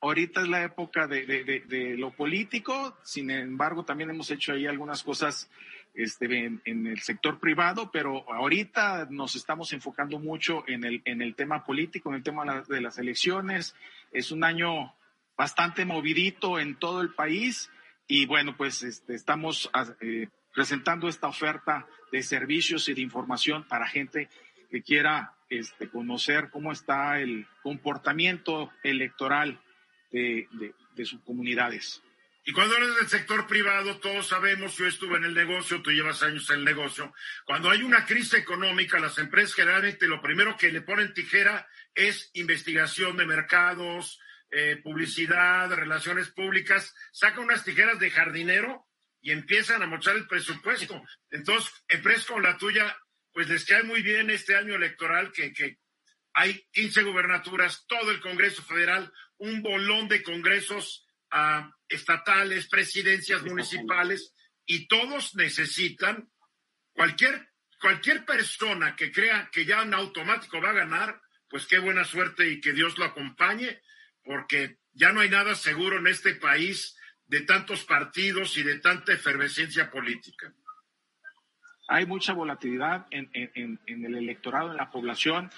Ahorita 0.00 0.42
es 0.42 0.48
la 0.48 0.64
época 0.64 1.06
de, 1.06 1.24
de, 1.66 1.96
lo 1.96 2.10
político, 2.10 2.98
sin 3.02 3.30
embargo, 3.30 3.84
también 3.86 4.10
hemos 4.10 4.30
hecho 4.30 4.52
ahí 4.52 4.66
algunas 4.66 5.02
cosas 5.02 5.50
este, 5.94 6.26
en, 6.26 6.60
en, 6.66 6.86
el 6.86 7.00
sector 7.00 7.40
privado, 7.40 7.90
pero 7.90 8.30
ahorita 8.30 9.08
nos 9.10 9.36
estamos 9.36 9.72
enfocando 9.72 10.18
mucho 10.18 10.62
en 10.66 10.84
el, 10.84 11.00
en 11.06 11.22
el 11.22 11.34
tema 11.34 11.64
político, 11.64 12.10
en 12.10 12.16
el 12.16 12.22
tema 12.22 12.62
de 12.68 12.80
las 12.82 12.98
elecciones. 12.98 13.74
Es 14.12 14.30
un 14.30 14.44
año 14.44 14.94
bastante 15.36 15.86
movidito 15.86 16.58
en 16.58 16.78
todo 16.78 17.00
el 17.00 17.14
país 17.14 17.70
y 18.06 18.26
bueno, 18.26 18.56
pues 18.56 18.82
este, 18.82 19.14
estamos 19.14 19.70
eh, 20.00 20.28
presentando 20.54 21.08
esta 21.08 21.26
oferta 21.26 21.86
de 22.12 22.22
servicios 22.22 22.88
y 22.88 22.94
de 22.94 23.02
información 23.02 23.64
para 23.64 23.88
gente 23.88 24.28
que 24.70 24.82
quiera 24.82 25.34
este, 25.50 25.88
conocer 25.88 26.48
cómo 26.50 26.72
está 26.72 27.20
el 27.20 27.46
comportamiento 27.62 28.72
electoral 28.82 29.60
de, 30.10 30.48
sus 31.04 31.20
comunidades. 31.22 32.02
Y 32.46 32.52
cuando 32.52 32.76
eres 32.76 32.94
del 32.96 33.08
sector 33.08 33.46
privado, 33.46 33.98
todos 33.98 34.28
sabemos, 34.28 34.76
yo 34.76 34.86
estuve 34.86 35.16
en 35.16 35.24
el 35.24 35.34
negocio, 35.34 35.82
tú 35.82 35.90
llevas 35.90 36.22
años 36.22 36.48
en 36.50 36.58
el 36.58 36.64
negocio, 36.64 37.12
cuando 37.46 37.70
hay 37.70 37.82
una 37.82 38.04
crisis 38.04 38.34
económica, 38.34 39.00
las 39.00 39.18
empresas 39.18 39.54
generalmente 39.54 40.06
lo 40.06 40.20
primero 40.20 40.56
que 40.56 40.70
le 40.70 40.82
ponen 40.82 41.14
tijera 41.14 41.66
es 41.94 42.30
investigación 42.34 43.16
de 43.16 43.26
mercados, 43.26 44.20
eh, 44.50 44.78
publicidad, 44.82 45.72
relaciones 45.74 46.28
públicas, 46.28 46.94
sacan 47.12 47.44
unas 47.44 47.64
tijeras 47.64 47.98
de 47.98 48.10
jardinero 48.10 48.83
y 49.24 49.32
empiezan 49.32 49.82
a 49.82 49.86
mochar 49.86 50.16
el 50.16 50.28
presupuesto. 50.28 51.02
Entonces, 51.30 51.72
empresas 51.88 52.26
como 52.26 52.40
la 52.40 52.58
tuya, 52.58 52.94
pues 53.32 53.48
les 53.48 53.64
cae 53.64 53.82
muy 53.82 54.02
bien 54.02 54.28
este 54.28 54.54
año 54.54 54.74
electoral 54.74 55.32
que, 55.32 55.50
que 55.54 55.78
hay 56.34 56.62
15 56.72 57.04
gubernaturas, 57.04 57.86
todo 57.88 58.10
el 58.10 58.20
Congreso 58.20 58.62
Federal, 58.62 59.10
un 59.38 59.62
bolón 59.62 60.08
de 60.08 60.22
congresos 60.22 61.06
estatales, 61.88 62.68
presidencias 62.68 63.42
municipales, 63.42 64.34
y 64.66 64.86
todos 64.88 65.34
necesitan, 65.36 66.30
cualquier, 66.92 67.48
cualquier 67.80 68.26
persona 68.26 68.94
que 68.94 69.10
crea 69.10 69.48
que 69.50 69.64
ya 69.64 69.82
en 69.82 69.94
automático 69.94 70.60
va 70.60 70.70
a 70.70 70.74
ganar, 70.84 71.18
pues 71.48 71.66
qué 71.66 71.78
buena 71.78 72.04
suerte 72.04 72.46
y 72.50 72.60
que 72.60 72.74
Dios 72.74 72.98
lo 72.98 73.06
acompañe, 73.06 73.80
porque 74.22 74.80
ya 74.92 75.12
no 75.12 75.20
hay 75.20 75.30
nada 75.30 75.54
seguro 75.54 75.98
en 75.98 76.08
este 76.08 76.34
país 76.34 76.94
de 77.26 77.40
tantos 77.42 77.84
partidos 77.84 78.56
y 78.56 78.62
de 78.62 78.78
tanta 78.78 79.12
efervescencia 79.12 79.90
política. 79.90 80.52
Hay 81.88 82.06
mucha 82.06 82.32
volatilidad 82.32 83.06
en, 83.10 83.28
en, 83.32 83.80
en 83.86 84.04
el 84.04 84.14
electorado, 84.16 84.70
en 84.70 84.76
la 84.76 84.90
población, 84.90 85.50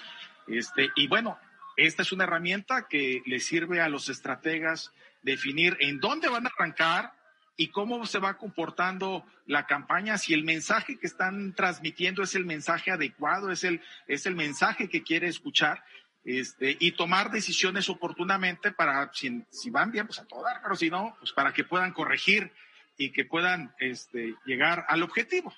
este, 0.47 0.89
y 0.95 1.07
bueno, 1.07 1.39
esta 1.75 2.01
es 2.01 2.11
una 2.11 2.23
herramienta 2.23 2.87
que 2.87 3.21
le 3.25 3.39
sirve 3.39 3.81
a 3.81 3.89
los 3.89 4.09
estrategas 4.09 4.91
definir 5.21 5.77
en 5.79 5.99
dónde 5.99 6.29
van 6.29 6.45
a 6.45 6.49
arrancar 6.49 7.13
y 7.55 7.69
cómo 7.69 8.05
se 8.05 8.19
va 8.19 8.37
comportando 8.37 9.25
la 9.45 9.65
campaña, 9.65 10.17
si 10.17 10.33
el 10.33 10.43
mensaje 10.43 10.99
que 10.99 11.07
están 11.07 11.53
transmitiendo 11.53 12.21
es 12.23 12.35
el 12.35 12.45
mensaje 12.45 12.91
adecuado, 12.91 13.51
es 13.51 13.63
el, 13.63 13.81
es 14.07 14.25
el 14.25 14.35
mensaje 14.35 14.89
que 14.89 15.03
quiere 15.03 15.27
escuchar, 15.27 15.83
este, 16.27 16.75
y 16.77 16.91
tomar 16.91 17.31
decisiones 17.31 17.87
oportunamente 17.87 18.73
para, 18.73 19.09
si, 19.13 19.69
van 19.69 19.91
bien, 19.91 20.07
pues 20.07 20.19
a 20.19 20.25
todo 20.25 20.43
dar, 20.43 20.61
pero 20.61 20.75
si 20.75 20.89
no, 20.89 21.15
pues 21.19 21.31
para 21.31 21.53
que 21.53 21.63
puedan 21.63 21.93
corregir 21.93 22.51
y 22.97 23.13
que 23.13 23.23
puedan 23.23 23.73
este, 23.79 24.35
llegar 24.45 24.85
al 24.89 25.03
objetivo. 25.03 25.55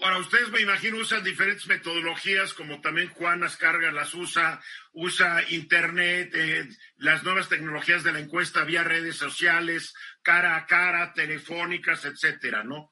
Ahora, 0.00 0.18
ustedes 0.18 0.50
me 0.50 0.60
imagino 0.60 0.98
usan 0.98 1.22
diferentes 1.22 1.68
metodologías, 1.68 2.54
como 2.54 2.80
también 2.80 3.10
Juan 3.10 3.44
Ascarga 3.44 3.92
las 3.92 4.14
usa, 4.14 4.60
usa 4.92 5.48
Internet, 5.50 6.32
eh, 6.34 6.68
las 6.96 7.22
nuevas 7.22 7.48
tecnologías 7.48 8.02
de 8.02 8.12
la 8.12 8.18
encuesta 8.18 8.64
vía 8.64 8.82
redes 8.82 9.14
sociales, 9.14 9.94
cara 10.22 10.56
a 10.56 10.66
cara, 10.66 11.12
telefónicas, 11.14 12.04
etcétera, 12.04 12.64
¿no? 12.64 12.90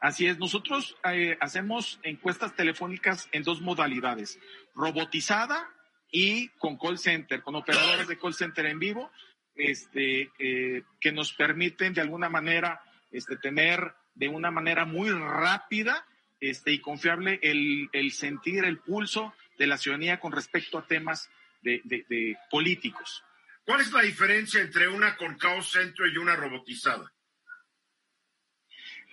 Así 0.00 0.26
es, 0.26 0.38
nosotros 0.38 0.96
eh, 1.12 1.36
hacemos 1.40 1.98
encuestas 2.04 2.54
telefónicas 2.54 3.28
en 3.32 3.42
dos 3.42 3.60
modalidades, 3.60 4.38
robotizada 4.74 5.68
y 6.12 6.48
con 6.50 6.78
call 6.78 6.98
center, 6.98 7.42
con 7.42 7.56
operadores 7.56 8.06
de 8.06 8.16
call 8.16 8.34
center 8.34 8.66
en 8.66 8.78
vivo, 8.78 9.10
este, 9.56 10.30
eh, 10.38 10.84
que 11.00 11.10
nos 11.10 11.32
permiten 11.32 11.94
de 11.94 12.00
alguna 12.00 12.28
manera 12.28 12.80
este, 13.10 13.36
tener 13.36 13.92
de 14.14 14.28
una 14.28 14.52
manera 14.52 14.84
muy 14.84 15.10
rápida 15.10 16.06
este, 16.40 16.70
y 16.70 16.80
confiable 16.80 17.40
el, 17.42 18.12
sentir 18.12 18.64
el 18.64 18.78
pulso 18.78 19.34
de 19.58 19.66
la 19.66 19.78
ciudadanía 19.78 20.20
con 20.20 20.30
respecto 20.30 20.78
a 20.78 20.86
temas 20.86 21.28
de, 21.62 22.36
políticos. 22.50 23.24
¿Cuál 23.64 23.80
es 23.80 23.92
la 23.92 24.02
diferencia 24.02 24.60
entre 24.60 24.88
una 24.88 25.16
con 25.16 25.36
call 25.36 25.62
center 25.62 26.06
y 26.06 26.18
una 26.18 26.36
robotizada? 26.36 27.12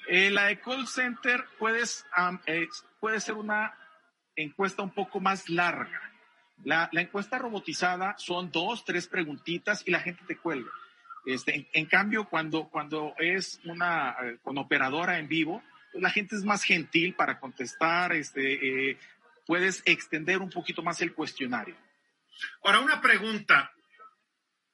Eh, 0.08 0.30
la 0.32 0.46
de 0.46 0.60
call 0.60 0.88
center 0.88 1.46
puedes, 1.58 2.06
eh, 2.48 2.68
puede 3.00 3.20
ser 3.20 3.36
una 3.36 3.74
encuesta 4.36 4.84
un 4.84 4.92
poco 4.92 5.20
más 5.20 5.50
larga. 5.50 6.02
La, 6.64 6.90
la, 6.92 7.02
encuesta 7.02 7.38
robotizada 7.38 8.16
son 8.18 8.52
dos, 8.52 8.86
tres 8.86 9.08
preguntitas 9.08 9.84
y 9.86 9.92
la 9.92 10.00
gente 10.00 10.24
te 10.26 10.38
cuelga. 10.38 10.72
Este, 11.26 11.68
en, 11.74 11.86
cambio, 11.88 12.26
cuando, 12.26 12.70
cuando 12.70 13.16
es 13.18 13.60
una 13.66 14.16
eh, 14.24 14.38
con 14.44 14.58
operadora 14.58 15.18
en 15.18 15.28
vivo, 15.28 15.64
pues 15.92 16.02
la 16.02 16.12
gente 16.12 16.36
es 16.36 16.44
más 16.44 16.64
gentil 16.64 17.16
para 17.16 17.40
contestar, 17.40 18.14
este, 18.14 18.92
eh, 18.92 19.00
puedes 19.48 19.82
extender 19.86 20.40
un 20.40 20.52
poquito 20.52 20.84
más 20.84 21.02
el 21.02 21.14
cuestionario. 21.14 21.76
Ahora, 22.64 22.80
una 22.80 23.02
pregunta. 23.02 23.72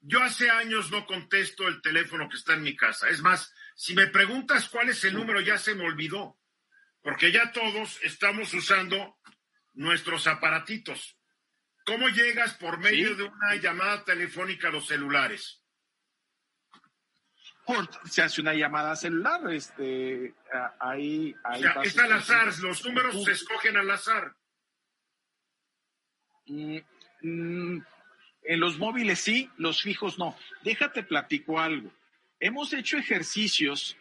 Yo 0.03 0.21
hace 0.23 0.49
años 0.49 0.89
no 0.89 1.05
contesto 1.05 1.67
el 1.67 1.79
teléfono 1.81 2.27
que 2.27 2.35
está 2.35 2.53
en 2.53 2.63
mi 2.63 2.75
casa. 2.75 3.07
Es 3.07 3.21
más, 3.21 3.53
si 3.81 3.95
me 3.95 4.05
preguntas 4.05 4.69
cuál 4.69 4.89
es 4.89 5.03
el 5.05 5.15
número, 5.15 5.41
ya 5.41 5.57
se 5.57 5.73
me 5.73 5.83
olvidó. 5.83 6.37
Porque 7.01 7.31
ya 7.31 7.51
todos 7.51 7.99
estamos 8.03 8.53
usando 8.53 9.17
nuestros 9.73 10.27
aparatitos. 10.27 11.17
¿Cómo 11.83 12.07
llegas 12.09 12.53
por 12.53 12.77
medio 12.77 13.15
de 13.15 13.23
una 13.23 13.55
llamada 13.55 14.05
telefónica 14.05 14.67
a 14.67 14.71
los 14.71 14.85
celulares? 14.85 15.63
se 18.05 18.21
hace 18.21 18.41
una 18.41 18.53
llamada 18.53 18.95
celular, 18.95 19.41
este, 19.51 20.35
ahí, 20.79 21.33
es 21.83 21.97
al 21.97 22.11
azar, 22.11 22.53
los 22.59 22.85
números 22.85 23.23
se 23.23 23.31
escogen 23.31 23.77
al 23.77 23.89
azar. 23.89 24.35
Mm, 26.45 26.77
mm, 27.21 27.85
en 28.43 28.59
los 28.59 28.77
móviles 28.77 29.21
sí, 29.21 29.49
los 29.57 29.81
fijos 29.81 30.19
no. 30.19 30.37
Déjate 30.63 31.01
platico 31.01 31.59
algo. 31.59 31.91
Hemos 32.41 32.73
hecho 32.73 32.97
ejercicios 32.97 33.95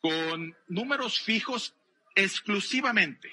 con 0.00 0.54
números 0.68 1.20
fijos 1.20 1.74
exclusivamente. 2.14 3.32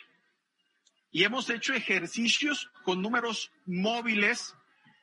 Y 1.12 1.24
hemos 1.24 1.50
hecho 1.50 1.74
ejercicios 1.74 2.72
con 2.84 3.02
números 3.02 3.52
móviles 3.66 4.56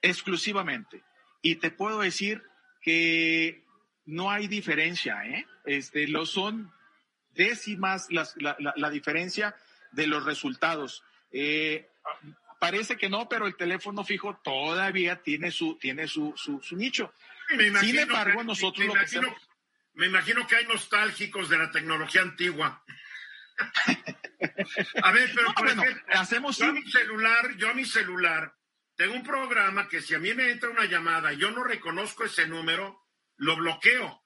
exclusivamente. 0.03 1.03
Y 1.43 1.57
te 1.57 1.71
puedo 1.71 2.01
decir 2.01 2.43
que 2.83 3.63
no 4.05 4.31
hay 4.31 4.49
diferencia, 4.49 5.25
¿eh? 5.25 5.47
Este, 5.65 6.09
lo 6.09 6.27
son 6.27 6.73
décimas 7.35 8.09
la, 8.11 8.91
diferencia 8.91 9.55
de 9.93 10.07
los 10.07 10.25
resultados. 10.25 11.03
Eh, 11.31 11.89
parece 12.59 12.97
que 12.97 13.09
no, 13.09 13.29
pero 13.29 13.47
el 13.47 13.57
teléfono 13.57 14.05
fijo 14.05 14.39
todavía 14.43 15.23
tiene 15.23 15.51
su, 15.51 15.77
tiene 15.77 16.09
su, 16.09 16.35
su, 16.37 16.77
nicho. 16.77 17.13
Sin 17.81 17.99
embargo, 17.99 18.43
nosotros 18.45 18.87
me, 18.87 18.93
imagino, 18.93 19.37
me 19.95 20.07
imagino 20.07 20.47
que 20.47 20.57
hay 20.57 20.67
nostálgicos 20.67 21.49
de 21.49 21.59
la 21.59 21.71
tecnología 21.71 22.23
antigua. 22.23 22.85
a 25.03 25.13
ver, 25.13 25.31
pero 25.35 25.55
por 25.55 25.69
ejemplo, 25.69 26.03
hacemos 26.15 26.57
yo 26.59 26.67
a 26.67 26.73
mi 26.73 26.91
celular, 26.91 27.57
yo 27.57 27.71
a 27.71 27.75
mi 27.75 27.85
celular 27.85 28.55
tengo 28.97 29.15
un 29.15 29.23
programa 29.23 29.89
que 29.89 30.01
si 30.01 30.15
a 30.15 30.19
mí 30.19 30.35
me 30.35 30.51
entra 30.51 30.71
una 30.71 30.85
llamada 30.85 31.33
y 31.33 31.39
yo 31.39 31.51
no 31.51 31.65
reconozco 31.65 32.25
ese 32.25 32.47
número, 32.47 33.07
lo 33.37 33.57
bloqueo. 33.57 34.25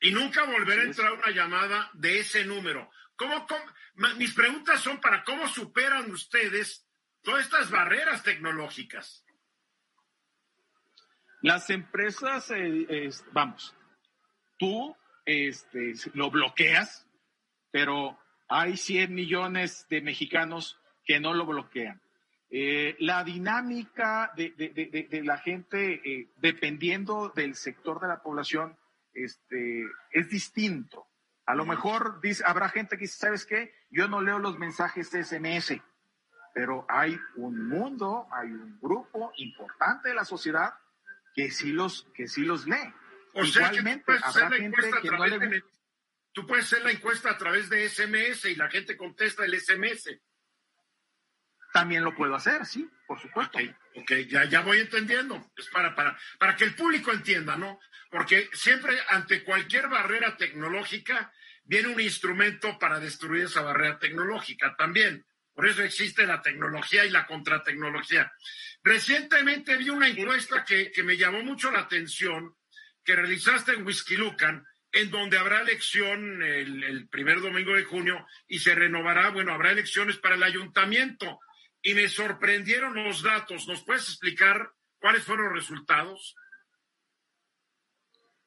Y 0.00 0.10
nunca 0.10 0.44
volverá 0.44 0.82
a 0.82 0.86
entrar 0.86 1.12
una 1.12 1.30
llamada 1.30 1.90
de 1.94 2.20
ese 2.20 2.44
número. 2.44 2.90
¿Cómo, 3.16 3.46
mis 4.16 4.34
preguntas 4.34 4.80
son 4.80 5.00
para 5.00 5.24
cómo 5.24 5.48
superan 5.48 6.10
ustedes 6.10 6.86
todas 7.26 7.44
estas 7.44 7.70
barreras 7.70 8.22
tecnológicas. 8.22 9.25
Las 11.42 11.70
empresas, 11.70 12.50
eh, 12.50 13.10
vamos, 13.32 13.74
tú 14.58 14.96
este, 15.24 15.94
lo 16.14 16.30
bloqueas, 16.30 17.06
pero 17.70 18.18
hay 18.48 18.76
100 18.76 19.14
millones 19.14 19.86
de 19.90 20.00
mexicanos 20.00 20.80
que 21.04 21.20
no 21.20 21.34
lo 21.34 21.46
bloquean. 21.46 22.00
Eh, 22.48 22.96
la 23.00 23.24
dinámica 23.24 24.32
de, 24.36 25.22
la 25.24 25.38
gente, 25.38 26.00
eh, 26.04 26.30
dependiendo 26.36 27.30
del 27.34 27.54
sector 27.54 28.00
de 28.00 28.08
la 28.08 28.22
población, 28.22 28.76
este, 29.12 29.84
es 30.12 30.30
distinto. 30.30 31.06
A 31.44 31.54
lo 31.54 31.64
mejor 31.64 32.20
dice, 32.20 32.44
habrá 32.46 32.68
gente 32.68 32.96
que 32.96 33.02
dice, 33.02 33.18
¿sabes 33.18 33.46
qué? 33.46 33.72
Yo 33.90 34.08
no 34.08 34.20
leo 34.20 34.38
los 34.38 34.58
mensajes 34.58 35.10
de 35.10 35.24
SMS, 35.24 35.80
pero 36.54 36.86
hay 36.88 37.18
un 37.36 37.68
mundo, 37.68 38.26
hay 38.32 38.50
un 38.50 38.78
grupo 38.80 39.32
importante 39.36 40.08
de 40.08 40.14
la 40.14 40.24
sociedad 40.24 40.74
que 41.36 41.50
sí 41.50 41.70
los, 41.70 42.08
que 42.14 42.26
sí 42.26 42.40
los 42.40 42.66
lee. 42.66 42.92
O 43.34 43.44
Igualmente, 43.44 44.12
habrá 44.22 44.50
gente 44.50 44.90
que 45.02 45.10
no 45.10 45.26
le... 45.26 45.62
Tú 46.32 46.46
puedes 46.46 46.64
hacer 46.64 46.82
la 46.82 46.90
encuesta 46.90 47.30
a 47.30 47.38
través 47.38 47.68
de 47.68 47.88
SMS 47.88 48.46
y 48.46 48.56
la 48.56 48.70
gente 48.70 48.96
contesta 48.96 49.44
el 49.44 49.60
SMS. 49.60 50.18
también 51.72 52.04
lo 52.04 52.14
puedo 52.14 52.34
hacer, 52.34 52.64
sí, 52.64 52.88
por 53.06 53.20
supuesto. 53.20 53.58
Ok, 53.94 54.12
ya, 54.28 54.44
ya 54.44 54.60
voy 54.62 54.80
entendiendo. 54.80 55.50
Es 55.56 55.68
para, 55.68 55.94
para, 55.94 56.18
para 56.38 56.56
que 56.56 56.64
el 56.64 56.74
público 56.74 57.12
entienda, 57.12 57.56
¿no? 57.56 57.78
Porque 58.10 58.48
siempre 58.54 58.98
ante 59.08 59.44
cualquier 59.44 59.88
barrera 59.88 60.36
tecnológica 60.38 61.32
viene 61.64 61.88
un 61.88 62.00
instrumento 62.00 62.78
para 62.78 62.98
destruir 62.98 63.44
esa 63.44 63.60
barrera 63.60 63.98
tecnológica 63.98 64.74
también. 64.76 65.26
Por 65.56 65.66
eso 65.66 65.82
existe 65.82 66.26
la 66.26 66.42
tecnología 66.42 67.06
y 67.06 67.10
la 67.10 67.26
contratecnología. 67.26 68.30
Recientemente 68.84 69.78
vi 69.78 69.88
una 69.88 70.06
encuesta 70.06 70.62
que, 70.66 70.92
que 70.92 71.02
me 71.02 71.16
llamó 71.16 71.42
mucho 71.42 71.70
la 71.70 71.80
atención, 71.80 72.54
que 73.02 73.16
realizaste 73.16 73.72
en 73.72 73.86
Whisky 73.86 74.18
Lucan, 74.18 74.66
en 74.92 75.10
donde 75.10 75.38
habrá 75.38 75.62
elección 75.62 76.42
el, 76.42 76.84
el, 76.84 77.08
primer 77.08 77.40
domingo 77.40 77.74
de 77.74 77.84
junio 77.84 78.26
y 78.46 78.58
se 78.58 78.74
renovará, 78.74 79.30
bueno, 79.30 79.54
habrá 79.54 79.70
elecciones 79.70 80.18
para 80.18 80.34
el 80.34 80.42
ayuntamiento 80.42 81.40
y 81.80 81.94
me 81.94 82.08
sorprendieron 82.08 83.02
los 83.02 83.22
datos. 83.22 83.66
¿Nos 83.66 83.82
puedes 83.82 84.10
explicar 84.10 84.70
cuáles 84.98 85.24
fueron 85.24 85.46
los 85.46 85.54
resultados? 85.54 86.34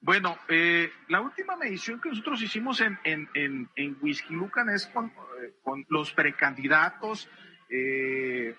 Bueno, 0.01 0.37
eh, 0.47 0.91
la 1.09 1.19
última 1.19 1.57
medición 1.57 1.99
que 1.99 2.09
nosotros 2.09 2.41
hicimos 2.41 2.79
en, 2.79 2.97
en, 3.03 3.97
Whisky 4.01 4.33
Lucan 4.33 4.69
es 4.69 4.87
con, 4.87 5.07
eh, 5.07 5.55
con 5.61 5.85
los 5.89 6.13
precandidatos. 6.13 7.29
Eh, 7.69 8.55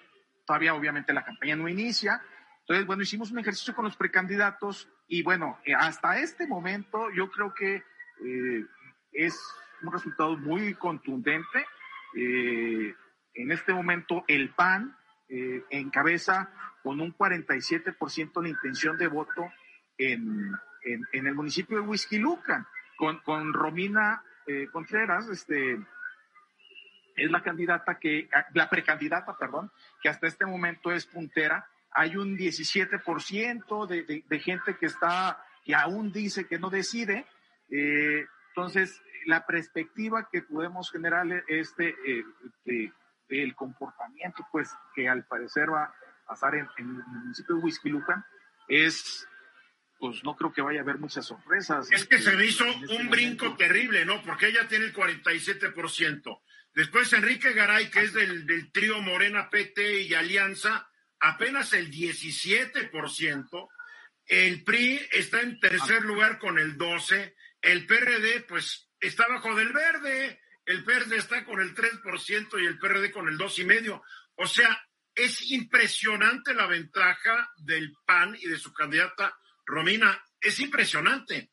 todavía, 0.46 0.74
obviamente, 0.74 1.14
la 1.14 1.24
campaña 1.24 1.56
no 1.56 1.66
inicia. 1.66 2.22
Entonces, 2.60 2.86
bueno, 2.86 3.02
hicimos 3.02 3.30
un 3.30 3.38
ejercicio 3.38 3.74
con 3.74 3.86
los 3.86 3.96
precandidatos 3.96 4.88
y, 5.08 5.22
bueno, 5.22 5.58
eh, 5.64 5.74
hasta 5.74 6.18
este 6.18 6.46
momento 6.46 7.10
yo 7.10 7.30
creo 7.30 7.54
que 7.54 7.76
eh, 7.76 8.66
es 9.12 9.42
un 9.82 9.92
resultado 9.92 10.36
muy 10.36 10.74
contundente. 10.74 11.66
En 12.12 13.52
este 13.52 13.72
momento 13.72 14.24
el 14.26 14.50
PAN 14.50 14.96
encabeza 15.70 16.52
con 16.82 17.00
un 17.00 17.16
47% 17.16 18.42
la 18.42 18.48
intención 18.48 18.98
de 18.98 19.06
voto 19.06 19.48
en, 19.96 20.52
en, 20.82 21.26
el 21.26 21.34
municipio 21.34 21.76
de 21.76 21.86
Huizquilucan, 21.86 22.66
con, 22.96 23.18
con 23.18 23.52
Romina 23.52 24.22
eh, 24.46 24.68
Contreras, 24.72 25.28
este, 25.28 25.78
es 27.16 27.30
la 27.30 27.42
candidata 27.42 27.98
que, 27.98 28.28
la 28.54 28.68
precandidata, 28.68 29.36
perdón, 29.36 29.70
que 30.02 30.08
hasta 30.08 30.26
este 30.26 30.46
momento 30.46 30.92
es 30.92 31.06
puntera. 31.06 31.68
Hay 31.92 32.16
un 32.16 32.36
17% 32.36 33.86
de, 33.86 34.02
de, 34.04 34.24
de 34.28 34.38
gente 34.40 34.76
que 34.76 34.86
está, 34.86 35.44
que 35.64 35.74
aún 35.74 36.12
dice 36.12 36.46
que 36.46 36.58
no 36.58 36.70
decide. 36.70 37.26
Eh, 37.70 38.26
entonces, 38.48 39.02
la 39.26 39.46
perspectiva 39.46 40.28
que 40.30 40.42
podemos 40.42 40.90
generar 40.90 41.26
este, 41.48 41.94
eh, 42.06 42.92
el 43.28 43.54
comportamiento, 43.54 44.46
pues, 44.50 44.70
que 44.94 45.08
al 45.08 45.24
parecer 45.24 45.72
va 45.72 45.84
a 45.84 45.94
pasar 46.26 46.54
en, 46.54 46.68
en 46.78 46.88
el 46.88 47.04
municipio 47.06 47.56
de 47.56 47.62
Huizquilucan, 47.62 48.24
es, 48.68 49.28
pues, 50.00 50.24
no 50.24 50.34
creo 50.34 50.52
que 50.52 50.62
vaya 50.62 50.80
a 50.80 50.82
haber 50.82 50.98
muchas 50.98 51.26
sorpresas. 51.26 51.90
Es 51.92 52.06
que 52.06 52.18
se 52.18 52.32
me 52.32 52.46
hizo 52.46 52.64
este 52.64 52.96
un 52.96 53.10
brinco 53.10 53.56
terrible, 53.56 54.04
¿no? 54.04 54.22
Porque 54.22 54.48
ella 54.48 54.66
tiene 54.66 54.86
el 54.86 54.94
47%. 54.94 56.40
Después 56.74 57.12
Enrique 57.12 57.52
Garay, 57.52 57.90
que 57.90 58.00
es 58.00 58.12
del, 58.12 58.46
del 58.46 58.72
trío 58.72 59.00
Morena 59.00 59.50
PT 59.50 60.02
y 60.02 60.14
Alianza, 60.14 60.88
apenas 61.20 61.72
el 61.72 61.90
17%. 61.90 63.68
El 64.26 64.64
PRI 64.64 65.00
está 65.12 65.40
en 65.40 65.60
tercer 65.60 66.02
lugar 66.02 66.38
con 66.38 66.58
el 66.58 66.76
12%. 66.78 67.34
El 67.62 67.86
PRD, 67.86 68.40
pues, 68.48 68.88
está 69.00 69.28
bajo 69.28 69.54
del 69.54 69.72
verde 69.72 70.40
el 70.70 70.84
PRD 70.84 71.16
está 71.16 71.44
con 71.44 71.60
el 71.60 71.74
3% 71.74 72.62
y 72.62 72.66
el 72.66 72.78
PRD 72.78 73.10
con 73.10 73.28
el 73.28 73.36
2,5%. 73.36 74.00
O 74.36 74.46
sea, 74.46 74.88
es 75.12 75.50
impresionante 75.50 76.54
la 76.54 76.66
ventaja 76.66 77.50
del 77.56 77.92
PAN 78.06 78.36
y 78.38 78.46
de 78.46 78.56
su 78.56 78.72
candidata 78.72 79.36
Romina. 79.70 80.18
Es 80.40 80.58
impresionante. 80.60 81.50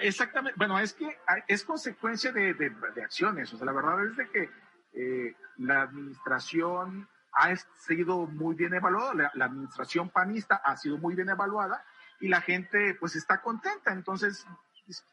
Exactamente. 0.00 0.56
Bueno, 0.56 0.78
es 0.78 0.92
que 0.92 1.18
es 1.48 1.64
consecuencia 1.64 2.32
de, 2.32 2.72
acciones. 3.02 3.52
O 3.52 3.56
sea, 3.56 3.66
la 3.66 3.72
verdad 3.72 4.04
es 4.06 4.16
de 4.16 4.30
que 4.30 4.50
eh, 4.94 5.36
la 5.58 5.82
administración 5.82 7.08
ha 7.32 7.56
sido 7.56 8.26
muy 8.26 8.54
bien 8.54 8.74
evaluada, 8.74 9.30
la, 9.34 9.44
administración 9.46 10.10
panista 10.10 10.56
ha 10.56 10.76
sido 10.76 10.98
muy 10.98 11.14
bien 11.14 11.30
evaluada 11.30 11.82
y 12.20 12.28
la 12.28 12.42
gente 12.42 12.94
pues 13.00 13.16
está 13.16 13.40
contenta. 13.40 13.92
Entonces, 13.92 14.46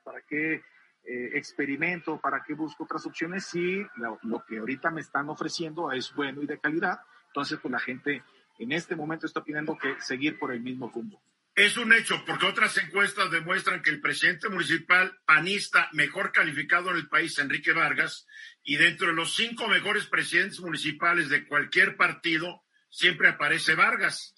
¿para 0.03 0.21
qué? 0.21 0.63
eh, 1.03 1.31
experimento, 1.33 2.19
para 2.19 2.43
qué 2.43 2.53
busco 2.53 2.83
otras 2.83 3.05
opciones, 3.05 3.45
si 3.45 3.83
lo, 3.95 4.19
lo, 4.23 4.45
que 4.45 4.59
ahorita 4.59 4.91
me 4.91 5.01
están 5.01 5.29
ofreciendo 5.29 5.91
es 5.91 6.13
bueno 6.13 6.41
y 6.41 6.45
de 6.45 6.59
calidad, 6.59 6.99
entonces 7.27 7.59
pues 7.59 7.71
la 7.71 7.79
gente 7.79 8.23
en 8.59 8.71
este 8.71 8.95
momento 8.95 9.25
está 9.25 9.43
pidiendo 9.43 9.77
que 9.77 9.99
seguir 10.01 10.37
por 10.37 10.51
el 10.51 10.61
mismo 10.61 10.91
rumbo. 10.93 11.19
Es 11.59 11.75
un 11.75 11.91
hecho, 11.91 12.23
porque 12.25 12.45
otras 12.45 12.77
encuestas 12.77 13.29
demuestran 13.31 13.81
que 13.81 13.89
el 13.89 13.99
presidente 13.99 14.47
municipal 14.47 15.19
panista 15.25 15.89
mejor 15.91 16.31
calificado 16.31 16.89
en 16.89 16.95
el 16.95 17.09
país, 17.09 17.37
Enrique 17.37 17.73
Vargas, 17.73 18.25
y 18.63 18.77
dentro 18.77 19.07
de 19.07 19.13
los 19.13 19.35
cinco 19.35 19.67
mejores 19.67 20.05
presidentes 20.05 20.61
municipales 20.61 21.27
de 21.27 21.45
cualquier 21.45 21.97
partido, 21.97 22.63
siempre 22.89 23.27
aparece 23.27 23.75
Vargas. 23.75 24.33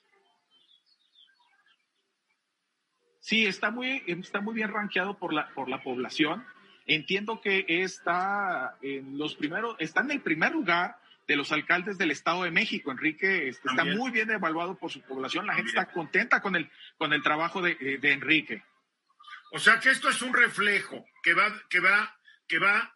Sí, 3.19 3.45
está 3.45 3.69
muy, 3.69 4.01
está 4.07 4.41
muy 4.41 4.55
bien 4.55 4.73
rankeado 4.73 5.19
por 5.19 5.31
la, 5.31 5.47
por 5.53 5.69
la 5.69 5.83
población. 5.83 6.43
Entiendo 6.87 7.39
que 7.39 7.65
está 7.67 8.79
en 8.81 9.19
los 9.19 9.35
primeros, 9.35 9.75
está 9.77 10.01
en 10.01 10.09
el 10.09 10.21
primer 10.21 10.53
lugar 10.53 10.95
de 11.31 11.37
los 11.37 11.53
alcaldes 11.53 11.97
del 11.97 12.11
Estado 12.11 12.43
de 12.43 12.51
México. 12.51 12.91
Enrique 12.91 13.47
este, 13.47 13.69
está 13.69 13.85
muy 13.85 14.11
bien 14.11 14.29
evaluado 14.31 14.77
por 14.77 14.91
su 14.91 15.01
población. 15.01 15.47
La 15.47 15.53
gente 15.53 15.69
está 15.69 15.85
contenta 15.85 16.41
con 16.41 16.57
el, 16.57 16.69
con 16.97 17.13
el 17.13 17.23
trabajo 17.23 17.61
de, 17.61 17.75
de, 18.01 18.11
Enrique. 18.11 18.65
O 19.53 19.57
sea 19.57 19.79
que 19.79 19.91
esto 19.91 20.09
es 20.09 20.21
un 20.21 20.33
reflejo 20.33 21.05
que 21.23 21.33
va, 21.33 21.49
que 21.69 21.79
va, 21.79 22.19
que 22.49 22.59
va 22.59 22.77
a 22.79 22.95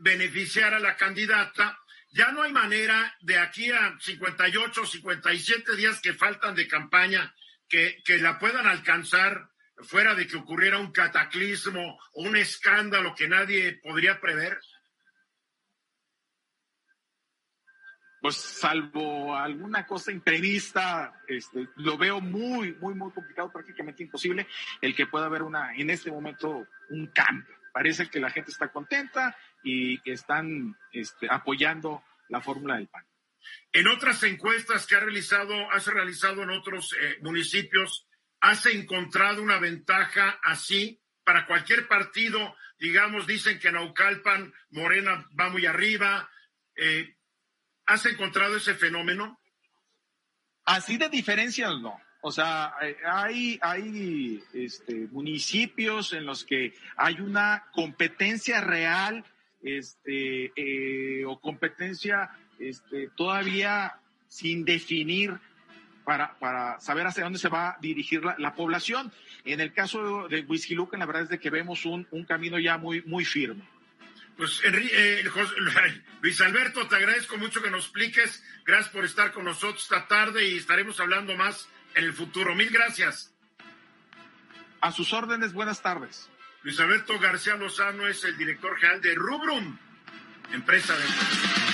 beneficiar 0.00 0.72
a 0.72 0.78
la 0.78 0.96
candidata. 0.96 1.78
Ya 2.10 2.32
no 2.32 2.40
hay 2.40 2.54
manera 2.54 3.14
de 3.20 3.38
aquí 3.38 3.70
a 3.70 3.98
58, 4.00 4.86
57 4.86 5.76
días 5.76 6.00
que 6.00 6.14
faltan 6.14 6.54
de 6.54 6.66
campaña 6.66 7.34
que, 7.68 8.02
que 8.02 8.16
la 8.16 8.38
puedan 8.38 8.66
alcanzar 8.66 9.50
fuera 9.82 10.14
de 10.14 10.26
que 10.26 10.38
ocurriera 10.38 10.78
un 10.78 10.90
cataclismo 10.90 11.98
o 12.14 12.22
un 12.22 12.34
escándalo 12.34 13.14
que 13.14 13.28
nadie 13.28 13.78
podría 13.82 14.22
prever? 14.22 14.58
Pues 18.20 18.36
salvo 18.36 19.36
alguna 19.36 19.86
cosa 19.86 20.10
imprevista, 20.10 21.22
este, 21.26 21.68
lo 21.76 21.96
veo 21.96 22.20
muy, 22.20 22.74
muy, 22.74 22.94
muy 22.94 23.12
complicado, 23.12 23.52
prácticamente 23.52 24.02
imposible 24.02 24.46
el 24.80 24.94
que 24.94 25.06
pueda 25.06 25.26
haber 25.26 25.42
una, 25.42 25.74
en 25.74 25.90
este 25.90 26.10
momento, 26.10 26.66
un 26.90 27.06
cambio. 27.08 27.54
Parece 27.72 28.08
que 28.08 28.18
la 28.18 28.30
gente 28.30 28.50
está 28.50 28.68
contenta 28.72 29.36
y 29.62 29.98
que 30.00 30.12
están 30.12 30.76
este, 30.92 31.28
apoyando 31.30 32.02
la 32.28 32.40
fórmula 32.40 32.76
del 32.76 32.88
PAN. 32.88 33.04
En 33.72 33.86
otras 33.86 34.22
encuestas 34.24 34.86
que 34.86 34.96
ha 34.96 35.00
realizado, 35.00 35.70
has 35.70 35.86
realizado 35.86 36.42
en 36.42 36.50
otros 36.50 36.94
eh, 37.00 37.18
municipios, 37.22 38.08
¿Has 38.40 38.66
encontrado 38.66 39.42
una 39.42 39.58
ventaja 39.58 40.38
así 40.44 41.00
para 41.24 41.46
cualquier 41.46 41.88
partido? 41.88 42.56
Digamos, 42.78 43.26
dicen 43.26 43.58
que 43.58 43.72
Naucalpan, 43.72 44.54
Morena 44.70 45.28
va 45.38 45.50
muy 45.50 45.66
arriba. 45.66 46.30
Eh, 46.76 47.16
¿Has 47.88 48.04
encontrado 48.04 48.54
ese 48.54 48.74
fenómeno? 48.74 49.40
Así 50.66 50.98
de 50.98 51.08
diferencias, 51.08 51.70
no. 51.80 51.98
O 52.20 52.30
sea, 52.30 52.74
hay, 53.06 53.58
hay 53.62 54.44
este, 54.52 55.08
municipios 55.10 56.12
en 56.12 56.26
los 56.26 56.44
que 56.44 56.74
hay 56.96 57.18
una 57.20 57.64
competencia 57.72 58.60
real 58.60 59.24
este, 59.62 60.52
eh, 60.54 61.24
o 61.24 61.40
competencia 61.40 62.30
este, 62.58 63.08
todavía 63.16 63.98
sin 64.26 64.66
definir 64.66 65.38
para, 66.04 66.38
para 66.38 66.78
saber 66.80 67.06
hacia 67.06 67.24
dónde 67.24 67.38
se 67.38 67.48
va 67.48 67.70
a 67.70 67.78
dirigir 67.80 68.22
la, 68.22 68.34
la 68.36 68.54
población. 68.54 69.10
En 69.46 69.60
el 69.60 69.72
caso 69.72 70.28
de 70.28 70.42
Whisky 70.42 70.74
Lucan, 70.74 71.00
la 71.00 71.06
verdad 71.06 71.22
es 71.22 71.28
de 71.30 71.40
que 71.40 71.48
vemos 71.48 71.86
un, 71.86 72.06
un 72.10 72.26
camino 72.26 72.58
ya 72.58 72.76
muy, 72.76 73.00
muy 73.02 73.24
firme. 73.24 73.66
Pues 74.38 74.62
eh, 74.64 75.24
José, 75.30 75.54
Luis 76.22 76.40
Alberto, 76.40 76.86
te 76.86 76.94
agradezco 76.94 77.36
mucho 77.36 77.60
que 77.60 77.70
nos 77.70 77.86
expliques. 77.86 78.42
Gracias 78.64 78.90
por 78.90 79.04
estar 79.04 79.32
con 79.32 79.44
nosotros 79.44 79.82
esta 79.82 80.06
tarde 80.06 80.46
y 80.46 80.56
estaremos 80.56 81.00
hablando 81.00 81.36
más 81.36 81.68
en 81.96 82.04
el 82.04 82.14
futuro. 82.14 82.54
Mil 82.54 82.70
gracias. 82.70 83.34
A 84.80 84.92
sus 84.92 85.12
órdenes, 85.12 85.52
buenas 85.52 85.82
tardes. 85.82 86.30
Luis 86.62 86.78
Alberto 86.78 87.18
García 87.18 87.56
Lozano 87.56 88.06
es 88.06 88.22
el 88.22 88.38
director 88.38 88.76
general 88.78 89.00
de 89.00 89.14
Rubrum, 89.16 89.76
empresa 90.52 90.96
de... 90.96 91.67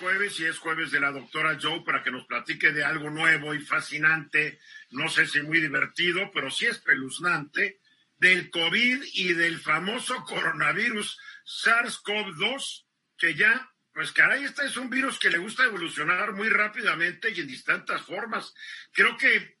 jueves 0.00 0.38
y 0.40 0.46
es 0.46 0.58
jueves 0.58 0.90
de 0.90 1.00
la 1.00 1.10
doctora 1.10 1.58
Joe 1.60 1.82
para 1.84 2.02
que 2.02 2.10
nos 2.10 2.26
platique 2.26 2.72
de 2.72 2.84
algo 2.84 3.10
nuevo 3.10 3.54
y 3.54 3.60
fascinante, 3.60 4.58
no 4.90 5.08
sé 5.08 5.26
si 5.26 5.42
muy 5.42 5.60
divertido, 5.60 6.30
pero 6.32 6.50
sí 6.50 6.66
espeluznante, 6.66 7.80
del 8.18 8.50
COVID 8.50 9.02
y 9.12 9.32
del 9.34 9.60
famoso 9.60 10.24
coronavirus 10.24 11.18
SARS-CoV-2, 11.44 12.84
que 13.16 13.34
ya, 13.34 13.72
pues 13.92 14.12
caray, 14.12 14.44
este 14.44 14.66
es 14.66 14.76
un 14.76 14.90
virus 14.90 15.18
que 15.18 15.30
le 15.30 15.38
gusta 15.38 15.64
evolucionar 15.64 16.32
muy 16.32 16.48
rápidamente 16.48 17.30
y 17.30 17.40
en 17.40 17.46
distintas 17.46 18.02
formas. 18.02 18.54
Creo 18.92 19.16
que 19.16 19.56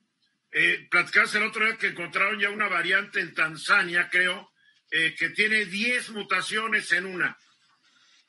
eh, 0.50 0.88
el 0.90 1.42
otro 1.42 1.64
día 1.64 1.76
que 1.76 1.88
encontraron 1.88 2.40
ya 2.40 2.50
una 2.50 2.68
variante 2.68 3.20
en 3.20 3.34
Tanzania, 3.34 4.08
creo, 4.10 4.52
eh, 4.90 5.14
que 5.16 5.30
tiene 5.30 5.64
10 5.66 6.10
mutaciones 6.10 6.90
en 6.92 7.06
una. 7.06 7.36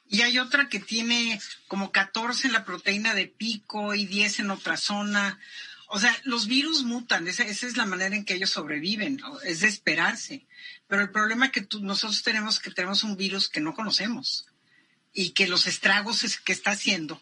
Y 0.09 0.23
hay 0.23 0.39
otra 0.39 0.69
que 0.69 0.79
tiene 0.79 1.39
como 1.67 1.91
14 1.91 2.47
en 2.47 2.53
la 2.53 2.65
proteína 2.65 3.13
de 3.13 3.27
pico 3.27 3.93
y 3.93 4.07
10 4.07 4.39
en 4.39 4.51
otra 4.51 4.75
zona. 4.75 5.39
O 5.87 5.99
sea, 5.99 6.15
los 6.23 6.47
virus 6.47 6.83
mutan, 6.83 7.27
esa, 7.27 7.43
es 7.43 7.77
la 7.77 7.85
manera 7.85 8.15
en 8.15 8.25
que 8.25 8.33
ellos 8.33 8.49
sobreviven, 8.49 9.21
es 9.45 9.59
de 9.59 9.67
esperarse. 9.67 10.47
Pero 10.87 11.03
el 11.03 11.11
problema 11.11 11.45
es 11.45 11.51
que 11.51 11.67
nosotros 11.81 12.23
tenemos 12.23 12.59
que 12.59 12.71
tenemos 12.71 13.03
un 13.03 13.15
virus 13.15 13.49
que 13.49 13.61
no 13.61 13.75
conocemos 13.75 14.47
y 15.13 15.31
que 15.31 15.47
los 15.47 15.67
estragos 15.67 16.39
que 16.43 16.53
está 16.53 16.71
haciendo, 16.71 17.21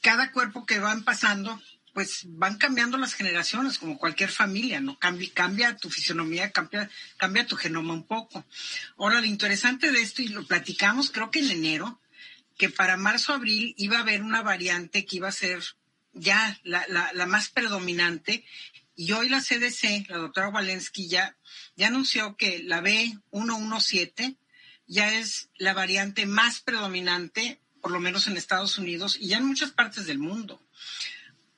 cada 0.00 0.32
cuerpo 0.32 0.64
que 0.64 0.78
van 0.78 1.02
pasando 1.02 1.60
pues 1.98 2.22
van 2.26 2.58
cambiando 2.58 2.96
las 2.96 3.14
generaciones, 3.14 3.76
como 3.76 3.98
cualquier 3.98 4.30
familia, 4.30 4.80
¿no? 4.80 4.96
Cambia, 5.00 5.76
tu 5.76 5.90
fisionomía, 5.90 6.52
cambia, 6.52 6.88
tu 7.48 7.56
genoma 7.56 7.92
un 7.92 8.06
poco. 8.06 8.46
Ahora, 8.98 9.20
lo 9.20 9.26
interesante 9.26 9.90
de 9.90 10.00
esto, 10.00 10.22
y 10.22 10.28
lo 10.28 10.46
platicamos 10.46 11.10
creo 11.10 11.32
que 11.32 11.40
en 11.40 11.50
enero, 11.50 12.00
que 12.56 12.68
para 12.68 12.96
marzo, 12.96 13.32
abril 13.32 13.74
iba 13.78 13.96
a 13.96 14.02
haber 14.02 14.22
una 14.22 14.42
variante 14.42 15.04
que 15.04 15.16
iba 15.16 15.26
a 15.26 15.32
ser 15.32 15.60
ya 16.12 16.60
la, 16.62 16.86
la, 16.86 17.26
más 17.26 17.48
predominante, 17.48 18.44
y 18.94 19.10
hoy 19.10 19.28
la 19.28 19.40
CDC, 19.40 20.08
la 20.08 20.18
doctora 20.18 20.50
Walensky, 20.50 21.08
ya, 21.08 21.36
ya 21.74 21.88
anunció 21.88 22.36
que 22.36 22.62
la 22.62 22.80
B117 22.80 24.36
ya 24.86 25.18
es 25.18 25.48
la 25.56 25.74
variante 25.74 26.26
más 26.26 26.60
predominante, 26.60 27.60
por 27.80 27.90
lo 27.90 27.98
menos 27.98 28.28
en 28.28 28.36
Estados 28.36 28.78
Unidos 28.78 29.16
y 29.18 29.26
ya 29.26 29.38
en 29.38 29.46
muchas 29.46 29.72
partes 29.72 30.06
del 30.06 30.20
mundo. 30.20 30.62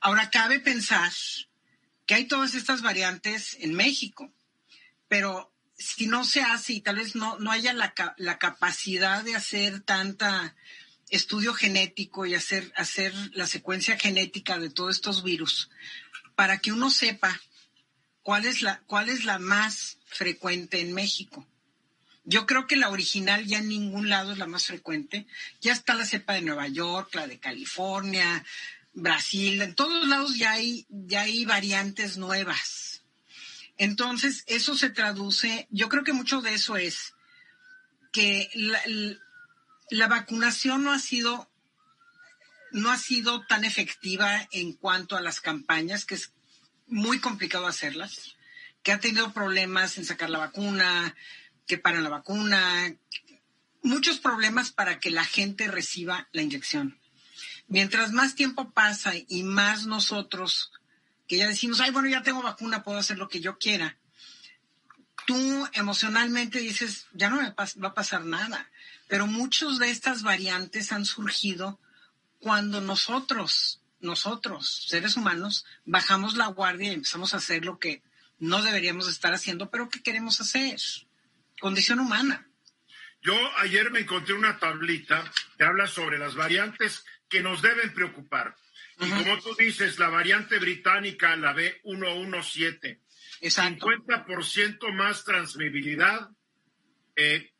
Ahora, 0.00 0.30
cabe 0.30 0.60
pensar 0.60 1.12
que 2.06 2.14
hay 2.14 2.24
todas 2.24 2.54
estas 2.54 2.82
variantes 2.82 3.56
en 3.60 3.74
México, 3.74 4.32
pero 5.08 5.52
si 5.76 6.06
no 6.06 6.24
se 6.24 6.42
hace 6.42 6.74
y 6.74 6.80
tal 6.80 6.96
vez 6.96 7.14
no, 7.14 7.38
no 7.38 7.50
haya 7.50 7.72
la, 7.72 7.94
la 8.16 8.38
capacidad 8.38 9.22
de 9.22 9.36
hacer 9.36 9.80
tanta 9.80 10.54
estudio 11.10 11.54
genético 11.54 12.24
y 12.24 12.34
hacer, 12.34 12.72
hacer 12.76 13.12
la 13.32 13.46
secuencia 13.46 13.98
genética 13.98 14.58
de 14.58 14.70
todos 14.70 14.96
estos 14.96 15.22
virus, 15.22 15.70
para 16.34 16.58
que 16.58 16.72
uno 16.72 16.90
sepa 16.90 17.40
cuál 18.22 18.46
es 18.46 18.62
la, 18.62 18.80
cuál 18.86 19.08
es 19.08 19.24
la 19.24 19.38
más 19.38 19.98
frecuente 20.06 20.80
en 20.80 20.92
México. 20.92 21.46
Yo 22.24 22.46
creo 22.46 22.66
que 22.66 22.76
la 22.76 22.90
original 22.90 23.44
ya 23.46 23.58
en 23.58 23.68
ningún 23.68 24.08
lado 24.08 24.32
es 24.32 24.38
la 24.38 24.46
más 24.46 24.66
frecuente. 24.66 25.26
Ya 25.60 25.72
está 25.72 25.94
la 25.94 26.04
cepa 26.04 26.34
de 26.34 26.42
Nueva 26.42 26.68
York, 26.68 27.14
la 27.14 27.26
de 27.26 27.40
California, 27.40 28.44
Brasil, 29.00 29.60
en 29.62 29.74
todos 29.74 30.06
lados 30.08 30.36
ya 30.36 30.52
hay, 30.52 30.86
ya 30.90 31.22
hay 31.22 31.44
variantes 31.44 32.16
nuevas. 32.16 33.02
Entonces, 33.76 34.44
eso 34.46 34.76
se 34.76 34.90
traduce, 34.90 35.66
yo 35.70 35.88
creo 35.88 36.04
que 36.04 36.12
mucho 36.12 36.42
de 36.42 36.54
eso 36.54 36.76
es 36.76 37.14
que 38.12 38.50
la, 39.90 40.08
vacunación 40.08 40.84
no 40.84 40.92
ha 40.92 40.98
sido 40.98 41.48
no 42.72 42.90
ha 42.90 42.98
sido 42.98 43.44
tan 43.46 43.64
efectiva 43.64 44.46
en 44.52 44.74
cuanto 44.74 45.16
a 45.16 45.20
las 45.20 45.40
campañas, 45.40 46.04
que 46.04 46.14
es 46.14 46.32
muy 46.86 47.18
complicado 47.18 47.66
hacerlas, 47.66 48.36
que 48.84 48.92
ha 48.92 49.00
tenido 49.00 49.32
problemas 49.32 49.98
en 49.98 50.04
sacar 50.04 50.30
la 50.30 50.38
vacuna, 50.38 51.16
que 51.66 51.78
paran 51.78 52.04
la 52.04 52.10
vacuna, 52.10 52.94
muchos 53.82 54.20
problemas 54.20 54.70
para 54.70 55.00
que 55.00 55.10
la 55.10 55.24
gente 55.24 55.66
reciba 55.66 56.28
la 56.32 56.42
inyección 56.42 56.99
mientras 57.70 58.12
más 58.12 58.34
tiempo 58.34 58.70
pasa 58.72 59.12
y 59.28 59.44
más 59.44 59.86
nosotros, 59.86 60.72
que 61.26 61.38
ya 61.38 61.48
decimos, 61.48 61.80
ay, 61.80 61.92
bueno, 61.92 62.08
ya 62.08 62.22
tengo 62.22 62.42
vacuna, 62.42 62.82
puedo 62.82 62.98
hacer 62.98 63.16
lo 63.16 63.28
que 63.28 63.40
yo 63.40 63.56
quiera, 63.58 63.96
tú 65.26 65.68
emocionalmente 65.72 66.58
dices, 66.58 67.06
ya 67.12 67.30
no 67.30 67.36
me 67.36 67.54
va 67.54 67.88
a 67.88 67.94
pasar 67.94 68.24
nada. 68.24 68.68
Pero 69.08 69.26
muchas 69.26 69.78
de 69.78 69.90
estas 69.90 70.22
variantes 70.22 70.92
han 70.92 71.04
surgido 71.04 71.78
cuando 72.40 72.80
nosotros, 72.80 73.80
nosotros, 74.00 74.86
seres 74.88 75.16
humanos, 75.16 75.64
bajamos 75.84 76.36
la 76.36 76.48
guardia 76.48 76.90
y 76.90 76.94
empezamos 76.94 77.34
a 77.34 77.36
hacer 77.36 77.64
lo 77.64 77.78
que 77.78 78.02
no 78.38 78.62
deberíamos 78.62 79.08
estar 79.08 79.32
haciendo, 79.32 79.70
pero 79.70 79.88
que 79.88 80.02
queremos 80.02 80.40
hacer. 80.40 80.80
Condición 81.60 82.00
humana. 82.00 82.48
Yo 83.22 83.34
ayer 83.58 83.90
me 83.90 84.00
encontré 84.00 84.34
una 84.34 84.58
tablita 84.58 85.30
que 85.56 85.64
habla 85.64 85.86
sobre 85.86 86.18
las 86.18 86.34
variantes 86.34 87.04
que 87.30 87.40
nos 87.40 87.62
deben 87.62 87.94
preocupar. 87.94 88.54
Y 88.98 89.08
como 89.08 89.40
tú 89.40 89.54
dices, 89.54 89.98
la 89.98 90.10
variante 90.10 90.58
británica, 90.58 91.34
la 91.36 91.54
B117, 91.54 92.98
50% 93.40 94.92
más 94.92 95.24
transmisibilidad, 95.24 96.28
eh, 97.16 97.50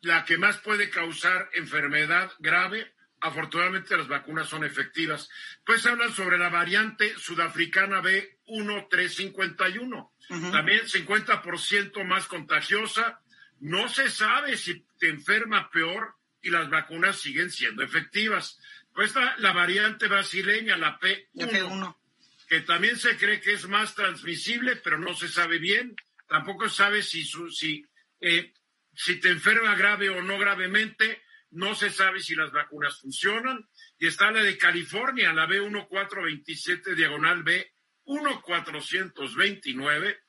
la 0.00 0.24
que 0.24 0.38
más 0.38 0.56
puede 0.58 0.90
causar 0.90 1.48
enfermedad 1.54 2.32
grave. 2.40 2.92
Afortunadamente 3.20 3.96
las 3.96 4.08
vacunas 4.08 4.48
son 4.48 4.64
efectivas. 4.64 5.28
Pues 5.64 5.86
hablan 5.86 6.12
sobre 6.12 6.38
la 6.38 6.48
variante 6.48 7.16
sudafricana 7.16 8.02
B1351, 8.02 10.10
también 10.50 10.80
50% 10.80 12.04
más 12.04 12.26
contagiosa. 12.26 13.20
No 13.60 13.88
se 13.88 14.10
sabe 14.10 14.56
si 14.56 14.84
te 14.98 15.08
enferma 15.08 15.70
peor 15.70 16.16
y 16.42 16.50
las 16.50 16.68
vacunas 16.70 17.18
siguen 17.18 17.50
siendo 17.50 17.82
efectivas. 17.82 18.60
Pues 18.96 19.08
está 19.08 19.36
la 19.40 19.52
variante 19.52 20.08
brasileña, 20.08 20.78
la 20.78 20.98
P1, 20.98 21.96
que 22.48 22.62
también 22.62 22.96
se 22.96 23.18
cree 23.18 23.42
que 23.42 23.52
es 23.52 23.68
más 23.68 23.94
transmisible, 23.94 24.76
pero 24.76 24.98
no 24.98 25.14
se 25.14 25.28
sabe 25.28 25.58
bien. 25.58 25.94
Tampoco 26.26 26.70
se 26.70 26.76
sabe 26.76 27.02
si, 27.02 27.26
si, 27.26 27.84
eh, 28.22 28.54
si 28.94 29.20
te 29.20 29.28
enferma 29.28 29.74
grave 29.74 30.08
o 30.08 30.22
no 30.22 30.38
gravemente. 30.38 31.20
No 31.50 31.74
se 31.74 31.90
sabe 31.90 32.20
si 32.20 32.34
las 32.34 32.52
vacunas 32.52 32.98
funcionan. 32.98 33.68
Y 33.98 34.06
está 34.06 34.30
la 34.30 34.42
de 34.42 34.56
California, 34.56 35.34
la 35.34 35.46
B1427 35.46 36.94
diagonal 36.94 37.44
B1429, 37.44 40.20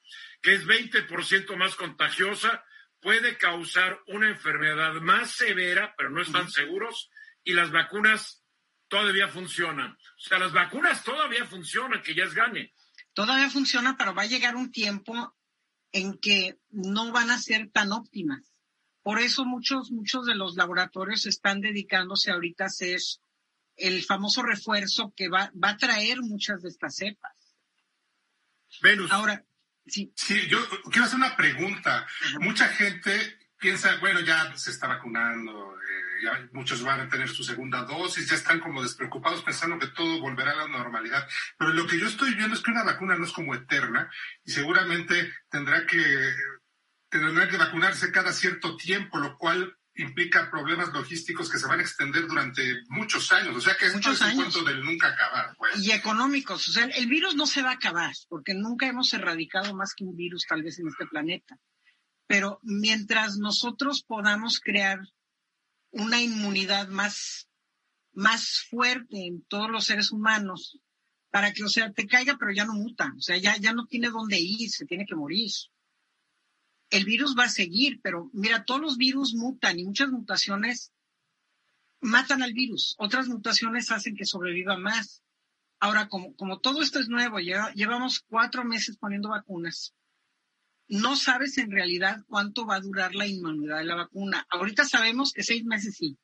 que 0.42 0.56
es 0.56 0.68
20% 0.68 1.56
más 1.56 1.74
contagiosa, 1.76 2.66
puede 3.00 3.38
causar 3.38 4.02
una 4.08 4.28
enfermedad 4.28 4.96
más 4.96 5.32
severa, 5.32 5.96
pero 5.98 6.10
no 6.10 6.22
están 6.22 6.52
seguros, 6.52 7.10
y 7.46 7.54
las 7.54 7.72
vacunas 7.72 8.44
todavía 8.88 9.28
funcionan. 9.28 9.92
O 9.92 10.20
sea, 10.20 10.40
las 10.40 10.54
vacunas 10.54 11.04
todavía 11.04 11.46
funcionan, 11.46 12.02
que 12.02 12.16
ya 12.16 12.24
es 12.24 12.34
gane. 12.34 12.74
Todavía 13.14 13.50
funciona, 13.50 13.98
pero 13.98 14.14
va 14.14 14.24
a 14.24 14.28
llegar 14.28 14.56
un 14.56 14.72
tiempo 14.72 15.36
en 15.92 16.18
que 16.20 16.60
no 16.70 17.12
van 17.12 17.30
a 17.32 17.40
ser 17.40 17.70
tan 17.72 17.92
óptimas. 17.92 18.54
Por 19.02 19.20
eso 19.20 19.46
muchos, 19.46 19.92
muchos 19.92 20.26
de 20.26 20.36
los 20.36 20.56
laboratorios 20.56 21.26
están 21.26 21.62
dedicándose 21.62 22.32
ahorita 22.32 22.66
a 22.66 22.68
hacer 22.68 23.00
el 23.78 24.04
famoso 24.04 24.44
refuerzo 24.44 25.14
que 25.16 25.30
va, 25.30 25.52
va 25.64 25.70
a 25.72 25.78
traer 25.78 26.20
muchas 26.22 26.62
de 26.62 26.70
estas 26.70 26.96
cepas. 26.96 27.32
Venus. 28.82 29.12
Ahora, 29.12 29.46
sí. 29.86 30.12
Sí, 30.16 30.48
yo 30.50 30.60
quiero 30.92 31.06
hacer 31.06 31.18
una 31.18 31.36
pregunta. 31.36 32.06
Mucha 32.40 32.68
gente 32.68 33.40
piensa, 33.58 33.98
bueno, 33.98 34.20
ya 34.22 34.56
se 34.58 34.72
está 34.72 34.88
vacunando, 34.88 35.76
ya 36.22 36.48
muchos 36.54 36.84
van 36.84 37.02
a 37.02 37.10
tener 37.10 37.30
su 37.30 37.44
segunda 37.44 37.84
dosis, 37.84 38.30
ya 38.30 38.36
están 38.36 38.60
como 38.60 38.82
despreocupados 38.82 39.44
pensando 39.44 39.80
que 39.80 39.88
todo 39.88 40.20
volverá 40.22 40.52
a 40.52 40.68
la 40.68 40.68
normalidad. 40.68 41.28
Pero 41.58 41.74
lo 41.74 41.88
que 41.88 42.00
yo 42.00 42.08
estoy 42.08 42.34
viendo 42.36 42.56
es 42.56 42.62
que 42.62 42.72
una 42.72 42.84
vacuna 42.84 43.18
no 43.18 43.26
es 43.26 43.32
como 43.32 43.56
eterna 43.56 44.10
y 44.44 44.52
seguramente 44.52 45.34
tendrá 45.50 45.86
que, 45.86 46.04
tendrá 47.10 47.48
que 47.48 47.58
vacunarse 47.58 48.12
cada 48.12 48.32
cierto 48.32 48.76
tiempo, 48.78 49.18
lo 49.18 49.38
cual 49.38 49.78
implica 49.98 50.50
problemas 50.50 50.94
logísticos 50.94 51.50
que 51.50 51.58
se 51.58 51.68
van 51.68 51.80
a 51.80 51.84
extender 51.84 52.28
durante 52.28 52.82
muchos 52.90 53.32
años. 53.32 53.56
O 53.56 53.62
sea 53.62 53.76
que 53.76 53.88
es 53.88 53.96
muchos 53.96 54.22
un 54.22 54.36
cuento 54.36 54.64
del 54.64 54.84
nunca 54.84 55.10
acabar. 55.10 55.56
Pues. 55.58 55.84
Y 55.84 55.92
económicos. 55.92 56.68
O 56.70 56.72
sea, 56.72 56.86
el 56.86 57.08
virus 57.08 57.36
no 57.36 57.46
se 57.46 57.62
va 57.62 57.72
a 57.72 57.74
acabar, 57.74 58.14
porque 58.30 58.54
nunca 58.54 58.88
hemos 58.88 59.14
erradicado 59.14 59.76
más 59.76 59.94
que 59.96 60.04
un 60.04 60.16
virus 60.16 60.46
tal 60.48 60.64
vez 60.64 60.80
en 60.80 60.88
este 60.88 61.06
planeta. 61.08 61.58
Pero 62.28 62.60
mientras 62.64 63.38
nosotros 63.38 64.04
podamos 64.04 64.60
crear 64.60 65.00
una 65.92 66.22
inmunidad 66.22 66.88
más, 66.90 67.50
más 68.14 68.66
fuerte 68.70 69.26
en 69.26 69.44
todos 69.44 69.70
los 69.70 69.86
seres 69.86 70.12
humanos 70.12 70.80
para 71.30 71.54
que, 71.54 71.64
o 71.64 71.70
sea, 71.70 71.92
te 71.92 72.08
caiga, 72.08 72.38
pero 72.40 72.52
ya 72.52 72.66
no 72.66 72.74
muta, 72.74 73.14
o 73.16 73.22
sea, 73.22 73.38
ya, 73.38 73.58
ya 73.58 73.74
no 73.74 73.86
tiene 73.86 74.10
dónde 74.10 74.40
ir, 74.40 74.70
se 74.70 74.86
tiene 74.86 75.06
que 75.06 75.16
morir. 75.16 75.52
El 76.90 77.06
virus 77.06 77.36
va 77.38 77.46
a 77.46 77.50
seguir, 77.50 78.00
pero 78.02 78.30
mira, 78.34 78.64
todos 78.64 78.82
los 78.82 78.98
virus 78.98 79.34
mutan 79.34 79.78
y 79.78 79.86
muchas 79.86 80.10
mutaciones 80.10 80.94
matan 82.00 82.42
al 82.42 82.54
virus. 82.54 82.96
Otras 82.98 83.28
mutaciones 83.28 83.92
hacen 83.92 84.16
que 84.16 84.26
sobreviva 84.26 84.78
más. 84.78 85.22
Ahora, 85.80 86.08
como, 86.08 86.36
como 86.36 86.60
todo 86.60 86.82
esto 86.82 87.00
es 87.00 87.10
nuevo, 87.10 87.40
llevamos 87.40 88.22
cuatro 88.28 88.64
meses 88.64 88.98
poniendo 88.98 89.30
vacunas. 89.30 89.94
No 90.88 91.16
sabes 91.16 91.58
en 91.58 91.72
realidad 91.72 92.24
cuánto 92.28 92.66
va 92.66 92.76
a 92.76 92.82
durar 92.82 93.14
la 93.14 93.28
inmunidad 93.28 93.80
de 93.80 93.86
la 93.86 93.96
vacuna. 93.96 94.46
Ahorita 94.50 94.86
sabemos 94.86 95.34
que 95.34 95.44
seis 95.44 95.66
meses 95.66 95.96
sí. 95.96 96.18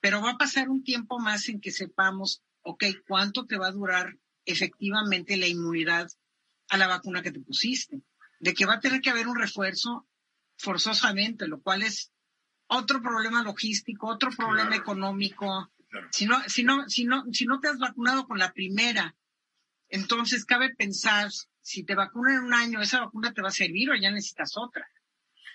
Pero 0.00 0.22
va 0.22 0.32
a 0.32 0.38
pasar 0.38 0.68
un 0.68 0.84
tiempo 0.84 1.18
más 1.18 1.48
en 1.48 1.60
que 1.60 1.70
sepamos, 1.70 2.42
ok, 2.62 2.84
cuánto 3.08 3.46
te 3.46 3.56
va 3.56 3.68
a 3.68 3.72
durar 3.72 4.16
efectivamente 4.44 5.36
la 5.36 5.48
inmunidad 5.48 6.08
a 6.68 6.76
la 6.76 6.86
vacuna 6.86 7.22
que 7.22 7.32
te 7.32 7.40
pusiste. 7.40 8.02
De 8.38 8.54
que 8.54 8.66
va 8.66 8.74
a 8.74 8.80
tener 8.80 9.00
que 9.00 9.10
haber 9.10 9.26
un 9.26 9.36
refuerzo 9.36 10.06
forzosamente, 10.56 11.48
lo 11.48 11.60
cual 11.60 11.82
es 11.82 12.12
otro 12.66 13.02
problema 13.02 13.42
logístico, 13.42 14.08
otro 14.08 14.30
problema 14.30 14.76
económico. 14.76 15.70
Si, 16.10 16.26
no, 16.26 16.40
si, 16.48 16.64
no, 16.64 16.88
si, 16.88 17.04
no, 17.04 17.24
si 17.32 17.46
no 17.46 17.60
te 17.60 17.68
has 17.68 17.78
vacunado 17.78 18.26
con 18.26 18.38
la 18.38 18.52
primera, 18.52 19.14
entonces 19.88 20.44
cabe 20.44 20.74
pensar, 20.74 21.30
si 21.64 21.84
te 21.84 21.94
vacunan 21.94 22.34
en 22.34 22.44
un 22.44 22.54
año, 22.54 22.80
¿esa 22.80 23.00
vacuna 23.00 23.32
te 23.32 23.40
va 23.40 23.48
a 23.48 23.52
servir 23.52 23.90
o 23.90 23.96
ya 23.96 24.10
necesitas 24.10 24.52
otra? 24.56 24.86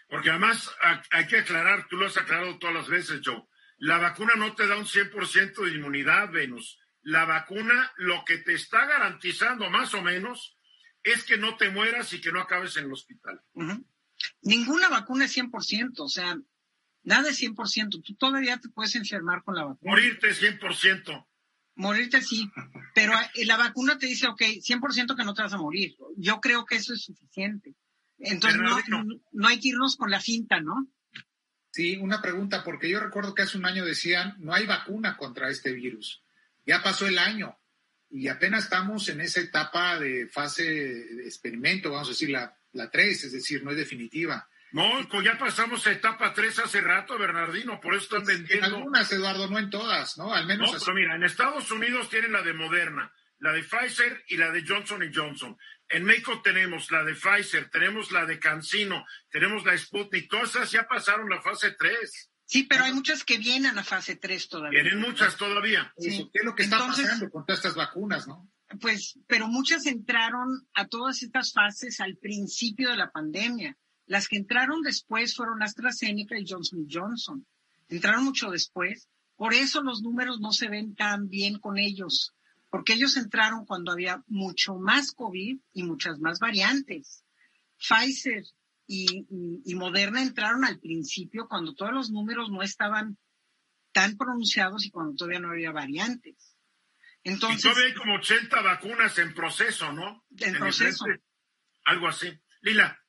Porque 0.10 0.32
además 0.32 0.72
hay 1.12 1.28
que 1.28 1.38
aclarar, 1.38 1.88
tú 1.88 1.98
lo 1.98 2.08
has 2.08 2.18
aclarado 2.18 2.58
todas 2.58 2.76
las 2.76 2.88
veces, 2.88 3.22
Joe, 3.24 3.46
la 3.78 4.00
vacuna 4.00 4.34
no 4.36 4.56
te 4.56 4.66
da 4.66 4.76
un 4.76 4.86
100% 4.86 5.64
de 5.64 5.76
inmunidad, 5.76 6.32
Venus. 6.32 6.80
La 7.04 7.26
vacuna 7.26 7.92
lo 7.98 8.26
que 8.26 8.40
te 8.40 8.54
está 8.54 8.86
garantizando 8.88 9.70
más 9.70 9.94
o 9.94 10.02
menos 10.02 10.58
es 11.04 11.24
que 11.24 11.38
no 11.38 11.56
te 11.58 11.70
mueras 11.70 12.12
y 12.12 12.20
que 12.20 12.32
no 12.32 12.42
acabes 12.42 12.76
en 12.78 12.86
el 12.86 12.92
hospital. 12.92 13.42
Ninguna 14.42 14.90
vacuna 14.90 15.26
es 15.26 15.38
100%, 15.38 15.94
o 16.00 16.10
sea, 16.10 16.36
Nada 17.04 17.30
es 17.30 17.42
100%. 17.42 18.04
Tú 18.04 18.16
todavía 18.16 18.58
te 18.58 18.70
puedes 18.70 18.96
enfermar 18.96 19.44
con 19.44 19.56
la 19.56 19.66
vacuna. 19.66 19.92
Morirte 19.92 20.30
100%. 20.30 21.28
Morirte 21.76 22.22
sí, 22.22 22.50
pero 22.94 23.14
eh, 23.36 23.46
la 23.46 23.58
vacuna 23.58 23.98
te 23.98 24.08
dice, 24.08 24.28
ok, 24.28 24.42
100% 24.42 25.16
que 25.16 25.24
no 25.24 25.34
te 25.34 25.44
vas 25.44 25.54
a 25.54 25.58
morir. 25.58 25.96
Yo 26.18 26.42
creo 26.42 26.66
que 26.66 26.76
eso 26.76 26.94
es 26.94 27.04
suficiente. 27.04 27.76
Entonces 28.18 28.60
no, 28.60 29.04
no, 29.32 29.48
hay 29.48 29.60
que 29.60 29.70
irnos 29.70 29.96
con 29.96 30.12
la 30.12 30.20
finta, 30.20 30.60
¿no? 30.60 30.88
Sí, 31.72 31.96
una 31.98 32.22
pregunta, 32.22 32.64
porque 32.64 32.90
yo 32.90 33.00
recuerdo 33.00 33.34
que 33.34 33.44
hace 33.44 33.58
un 33.58 33.66
año 33.66 33.86
decían, 33.86 34.36
no 34.40 34.54
hay 34.54 34.66
vacuna 34.66 35.16
contra 35.16 35.50
este 35.50 35.72
virus. 35.72 36.22
Ya 36.66 36.84
pasó 36.84 37.08
el 37.08 37.18
año 37.18 37.58
y 38.10 38.28
apenas 38.28 38.66
estamos 38.66 39.08
en 39.10 39.22
esa 39.22 39.40
etapa 39.40 40.00
de 40.00 40.28
fase 40.28 40.64
de 40.64 41.24
experimento, 41.24 41.92
vamos 41.92 42.10
a 42.10 42.12
decir, 42.12 42.32
la, 42.32 42.58
la 42.74 42.90
3, 42.90 43.26
es 43.26 43.32
decir, 43.32 43.64
no 43.64 43.72
es 43.72 43.78
definitiva. 43.78 44.50
No, 44.72 45.08
pues 45.10 45.24
ya 45.24 45.38
pasamos 45.38 45.86
a 45.88 45.92
etapa 45.92 46.34
3 46.34 46.60
hace 46.60 46.82
rato, 46.82 47.18
Bernardino, 47.18 47.80
por 47.80 47.96
eso 47.96 48.04
están 48.04 48.26
vendiendo. 48.26 48.68
En 48.68 48.74
algunas, 48.74 49.12
Eduardo, 49.12 49.48
no 49.48 49.58
en 49.58 49.70
todas, 49.70 50.18
¿no? 50.18 50.34
Al 50.34 50.46
menos. 50.46 50.72
No, 50.72 50.80
pero 50.80 50.94
mira, 50.94 51.16
en 51.16 51.24
Estados 51.24 51.72
Unidos 51.72 52.10
tienen 52.10 52.34
la 52.34 52.44
de 52.44 52.54
Moderna, 52.54 53.12
la 53.40 53.52
de 53.54 53.64
Pfizer 53.64 54.24
y 54.28 54.38
la 54.38 54.52
de 54.52 54.64
Johnson 54.68 55.02
Johnson. 55.14 55.58
En 55.88 56.04
México 56.04 56.42
tenemos 56.44 56.92
la 56.92 57.04
de 57.04 57.16
Pfizer, 57.16 57.70
tenemos 57.70 58.12
la 58.12 58.26
de 58.26 58.38
CanSino, 58.40 59.06
tenemos 59.30 59.66
la 59.66 59.76
Sputnik, 59.76 60.30
todas 60.30 60.56
esas 60.56 60.72
ya 60.72 60.88
pasaron 60.88 61.30
la 61.30 61.42
fase 61.42 61.72
3. 61.72 62.32
Sí, 62.46 62.64
pero 62.64 62.84
hay 62.84 62.94
muchas 62.94 63.24
que 63.24 63.38
vienen 63.38 63.78
a 63.78 63.84
fase 63.84 64.16
3 64.16 64.50
todavía. 64.50 64.82
Vienen 64.82 65.02
muchas 65.02 65.36
todavía. 65.36 65.94
¿Qué 65.98 66.30
es 66.34 66.44
lo 66.44 66.56
que 66.56 66.64
está 66.64 66.80
pasando 66.80 67.30
con 67.30 67.46
todas 67.46 67.60
estas 67.60 67.76
vacunas, 67.76 68.28
no? 68.28 68.52
Pues, 68.82 69.20
pero 69.28 69.48
muchas 69.48 69.86
entraron 69.88 70.68
a 70.74 70.88
todas 70.88 71.24
estas 71.24 71.54
fases 71.54 72.00
al 72.02 72.18
principio 72.18 72.92
de 72.92 72.98
la 72.98 73.10
pandemia. 73.10 73.76
Las 74.10 74.28
que 74.28 74.38
entraron 74.38 74.82
después 74.82 75.36
fueron 75.36 75.62
AstraZeneca 75.62 76.36
y 76.36 76.44
Johnson 76.48 76.88
Johnson. 76.92 77.46
Entraron 77.90 78.24
mucho 78.24 78.50
después. 78.50 79.08
Por 79.36 79.54
eso 79.54 79.84
los 79.84 80.02
números 80.02 80.40
no 80.40 80.52
se 80.52 80.68
ven 80.68 80.96
tan 80.96 81.30
bien 81.30 81.60
con 81.60 81.78
ellos, 81.78 82.34
porque 82.72 82.94
ellos 82.94 83.18
entraron 83.18 83.68
cuando 83.68 83.92
había 83.92 84.24
mucho 84.26 84.78
más 84.80 85.12
COVID 85.12 85.60
y 85.74 85.84
muchas 85.84 86.18
más 86.18 86.40
variantes. 86.40 87.24
Pfizer 87.78 88.44
y, 88.88 89.28
Moderna 89.76 90.24
entraron 90.24 90.66
al 90.66 90.80
principio 90.80 91.48
cuando 91.48 91.76
todos 91.76 91.94
los 91.94 92.10
números 92.10 92.50
no 92.50 92.64
estaban 92.64 93.16
tan 93.92 94.18
pronunciados 94.18 94.88
y 94.88 94.90
cuando 94.90 95.14
todavía 95.14 95.40
no 95.40 95.52
había 95.52 95.72
variantes. 95.72 96.58
Entonces, 97.24 97.60
y 97.60 97.62
todavía 97.62 97.86
hay 97.86 97.94
como 97.94 98.16
80 98.16 98.62
vacunas 98.64 99.20
en 99.20 99.36
proceso, 99.36 99.94
¿no? 99.94 100.26
En, 100.36 100.56
proceso. 100.56 101.06
algo 101.86 102.08
así. 102.08 102.28
Lila. 102.62 103.00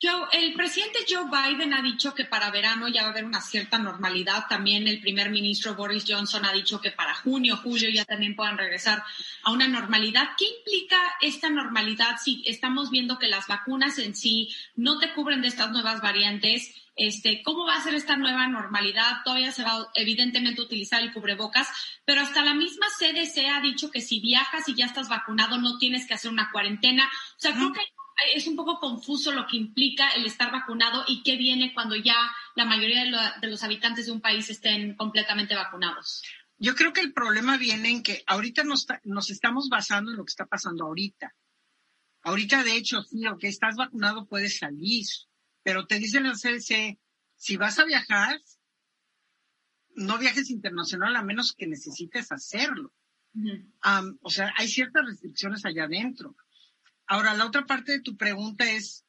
Joe, 0.00 0.28
el 0.32 0.52
presidente 0.52 1.06
Joe 1.08 1.24
Biden 1.24 1.72
ha 1.72 1.80
dicho 1.80 2.14
que 2.14 2.26
para 2.26 2.50
verano 2.50 2.86
ya 2.86 3.02
va 3.02 3.08
a 3.08 3.10
haber 3.12 3.24
una 3.24 3.40
cierta 3.40 3.78
normalidad. 3.78 4.44
También 4.46 4.86
el 4.86 5.00
primer 5.00 5.30
ministro 5.30 5.74
Boris 5.74 6.04
Johnson 6.06 6.44
ha 6.44 6.52
dicho 6.52 6.82
que 6.82 6.90
para 6.90 7.14
junio, 7.14 7.56
julio 7.56 7.88
ya 7.88 8.04
también 8.04 8.36
puedan 8.36 8.58
regresar 8.58 9.02
a 9.42 9.52
una 9.52 9.68
normalidad. 9.68 10.30
¿Qué 10.36 10.44
implica 10.58 10.98
esta 11.22 11.48
normalidad 11.48 12.16
si 12.22 12.42
estamos 12.44 12.90
viendo 12.90 13.18
que 13.18 13.28
las 13.28 13.46
vacunas 13.46 13.98
en 13.98 14.14
sí 14.14 14.54
no 14.74 14.98
te 14.98 15.14
cubren 15.14 15.40
de 15.40 15.48
estas 15.48 15.70
nuevas 15.70 16.02
variantes? 16.02 16.74
Este, 16.94 17.42
¿Cómo 17.42 17.64
va 17.64 17.76
a 17.76 17.82
ser 17.82 17.94
esta 17.94 18.18
nueva 18.18 18.46
normalidad? 18.48 19.22
Todavía 19.24 19.52
se 19.52 19.64
va 19.64 19.88
evidentemente 19.94 20.60
a 20.60 20.64
utilizar 20.64 21.02
el 21.02 21.14
cubrebocas, 21.14 21.68
pero 22.04 22.20
hasta 22.20 22.44
la 22.44 22.52
misma 22.52 22.86
CDC 22.98 23.46
ha 23.50 23.62
dicho 23.62 23.90
que 23.90 24.02
si 24.02 24.20
viajas 24.20 24.68
y 24.68 24.74
ya 24.74 24.84
estás 24.84 25.08
vacunado 25.08 25.56
no 25.56 25.78
tienes 25.78 26.06
que 26.06 26.14
hacer 26.14 26.30
una 26.30 26.50
cuarentena. 26.52 27.06
O 27.06 27.40
sea, 27.40 27.54
creo 27.54 27.72
que 27.72 27.80
es 28.34 28.46
un 28.46 28.56
poco 28.56 28.78
confuso 28.80 29.32
lo 29.32 29.46
que 29.46 29.56
implica 29.56 30.10
el 30.10 30.24
estar 30.26 30.50
vacunado 30.50 31.04
y 31.06 31.22
qué 31.22 31.36
viene 31.36 31.74
cuando 31.74 31.96
ya 31.96 32.16
la 32.54 32.64
mayoría 32.64 33.04
de, 33.40 33.48
los 33.48 33.62
habitantes 33.62 34.06
de 34.06 34.12
un 34.12 34.20
país 34.20 34.48
estén 34.50 34.96
completamente 34.96 35.54
vacunados. 35.54 36.22
Yo 36.58 36.74
creo 36.74 36.92
que 36.92 37.02
el 37.02 37.12
problema 37.12 37.58
viene 37.58 37.90
en 37.90 38.02
que 38.02 38.22
ahorita 38.26 38.64
nos, 38.64 38.86
nos 39.04 39.30
estamos 39.30 39.68
basando 39.68 40.10
en 40.10 40.16
lo 40.16 40.24
que 40.24 40.30
está 40.30 40.46
pasando 40.46 40.84
ahorita. 40.84 41.34
Ahorita, 42.22 42.64
de 42.64 42.76
hecho, 42.76 43.02
sí, 43.02 43.24
aunque 43.26 43.48
estás 43.48 43.76
vacunado, 43.76 44.26
puedes 44.26 44.58
salir, 44.58 45.06
pero 45.62 45.86
te 45.86 45.98
dicen 45.98 46.24
la 46.24 46.32
CDC, 46.32 46.98
si 47.36 47.56
vas 47.56 47.78
a 47.78 47.84
viajar, 47.84 48.40
no 49.94 50.18
viajes 50.18 50.50
internacional 50.50 51.14
a 51.16 51.22
menos 51.22 51.54
que 51.54 51.66
necesites 51.66 52.32
hacerlo. 52.32 52.92
o 54.22 54.30
sea, 54.30 54.52
hay 54.56 54.68
ciertas 54.68 55.04
restricciones 55.04 55.64
allá 55.64 55.84
adentro. 55.84 56.34
Ahora, 57.06 57.34
la 57.34 57.46
otra 57.46 57.66
parte 57.66 57.92
de 57.92 58.00
tu 58.00 58.16
pregunta 58.16 58.70
es, 58.70 59.04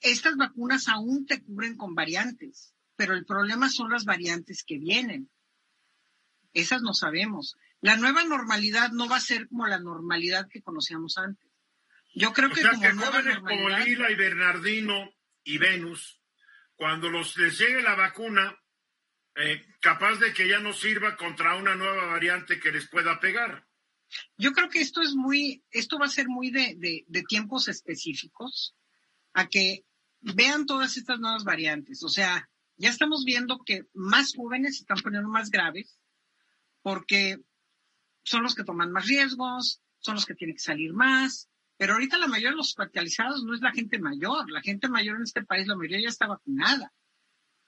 estas 0.00 0.36
vacunas 0.36 0.88
aún 0.88 1.26
te 1.26 1.42
cubren 1.42 1.76
con 1.76 1.94
variantes, 1.94 2.74
pero 2.96 3.14
el 3.14 3.24
problema 3.24 3.68
son 3.68 3.90
las 3.90 4.04
variantes 4.04 4.64
que 4.64 4.78
vienen. 4.78 5.30
Esas 6.52 6.82
no 6.82 6.92
sabemos. 6.92 7.56
La 7.80 7.96
nueva 7.96 8.24
normalidad 8.24 8.90
no 8.90 9.08
va 9.08 9.16
a 9.16 9.20
ser 9.20 9.48
como 9.48 9.66
la 9.66 9.78
normalidad 9.78 10.48
que 10.48 10.62
conocíamos 10.62 11.16
antes. 11.16 11.48
Yo 12.14 12.32
creo 12.32 12.50
que, 12.50 12.62
como, 12.62 13.40
como 13.40 13.68
Lila 13.68 14.10
y 14.10 14.16
Bernardino 14.16 15.10
y 15.44 15.58
Venus, 15.58 16.20
cuando 16.74 17.08
los 17.08 17.36
les 17.36 17.56
llegue 17.58 17.82
la 17.82 17.94
vacuna, 17.94 18.58
eh, 19.36 19.64
capaz 19.80 20.16
de 20.16 20.32
que 20.32 20.48
ya 20.48 20.58
no 20.58 20.72
sirva 20.72 21.16
contra 21.16 21.54
una 21.54 21.76
nueva 21.76 22.06
variante 22.06 22.58
que 22.58 22.72
les 22.72 22.88
pueda 22.88 23.20
pegar. 23.20 23.66
Yo 24.36 24.52
creo 24.52 24.68
que 24.68 24.80
esto 24.80 25.02
es 25.02 25.14
muy, 25.14 25.62
esto 25.70 25.98
va 25.98 26.06
a 26.06 26.10
ser 26.10 26.28
muy 26.28 26.50
de, 26.50 27.06
tiempos 27.28 27.68
específicos, 27.68 28.74
a 29.32 29.48
que 29.48 29.84
vean 30.20 30.66
todas 30.66 30.96
estas 30.96 31.20
nuevas 31.20 31.44
variantes. 31.44 32.02
O 32.02 32.08
sea, 32.08 32.48
ya 32.76 32.88
estamos 32.88 33.24
viendo 33.24 33.60
que 33.64 33.86
más 33.94 34.34
jóvenes 34.34 34.76
se 34.76 34.82
están 34.82 34.98
poniendo 34.98 35.28
más 35.28 35.50
graves 35.50 35.98
porque 36.82 37.38
son 38.22 38.42
los 38.42 38.54
que 38.54 38.64
toman 38.64 38.92
más 38.92 39.06
riesgos, 39.06 39.82
son 39.98 40.14
los 40.14 40.26
que 40.26 40.34
tienen 40.34 40.56
que 40.56 40.62
salir 40.62 40.92
más. 40.92 41.48
Pero 41.76 41.94
ahorita 41.94 42.18
la 42.18 42.26
mayoría 42.26 42.50
de 42.50 42.56
los 42.56 42.76
hospitalizados 42.76 43.42
no 43.44 43.54
es 43.54 43.60
la 43.60 43.72
gente 43.72 43.98
mayor. 43.98 44.50
La 44.50 44.60
gente 44.60 44.88
mayor 44.88 45.16
en 45.16 45.22
este 45.22 45.44
país, 45.44 45.66
la 45.66 45.76
mayoría 45.76 46.02
ya 46.02 46.08
está 46.08 46.26
vacunada. 46.26 46.92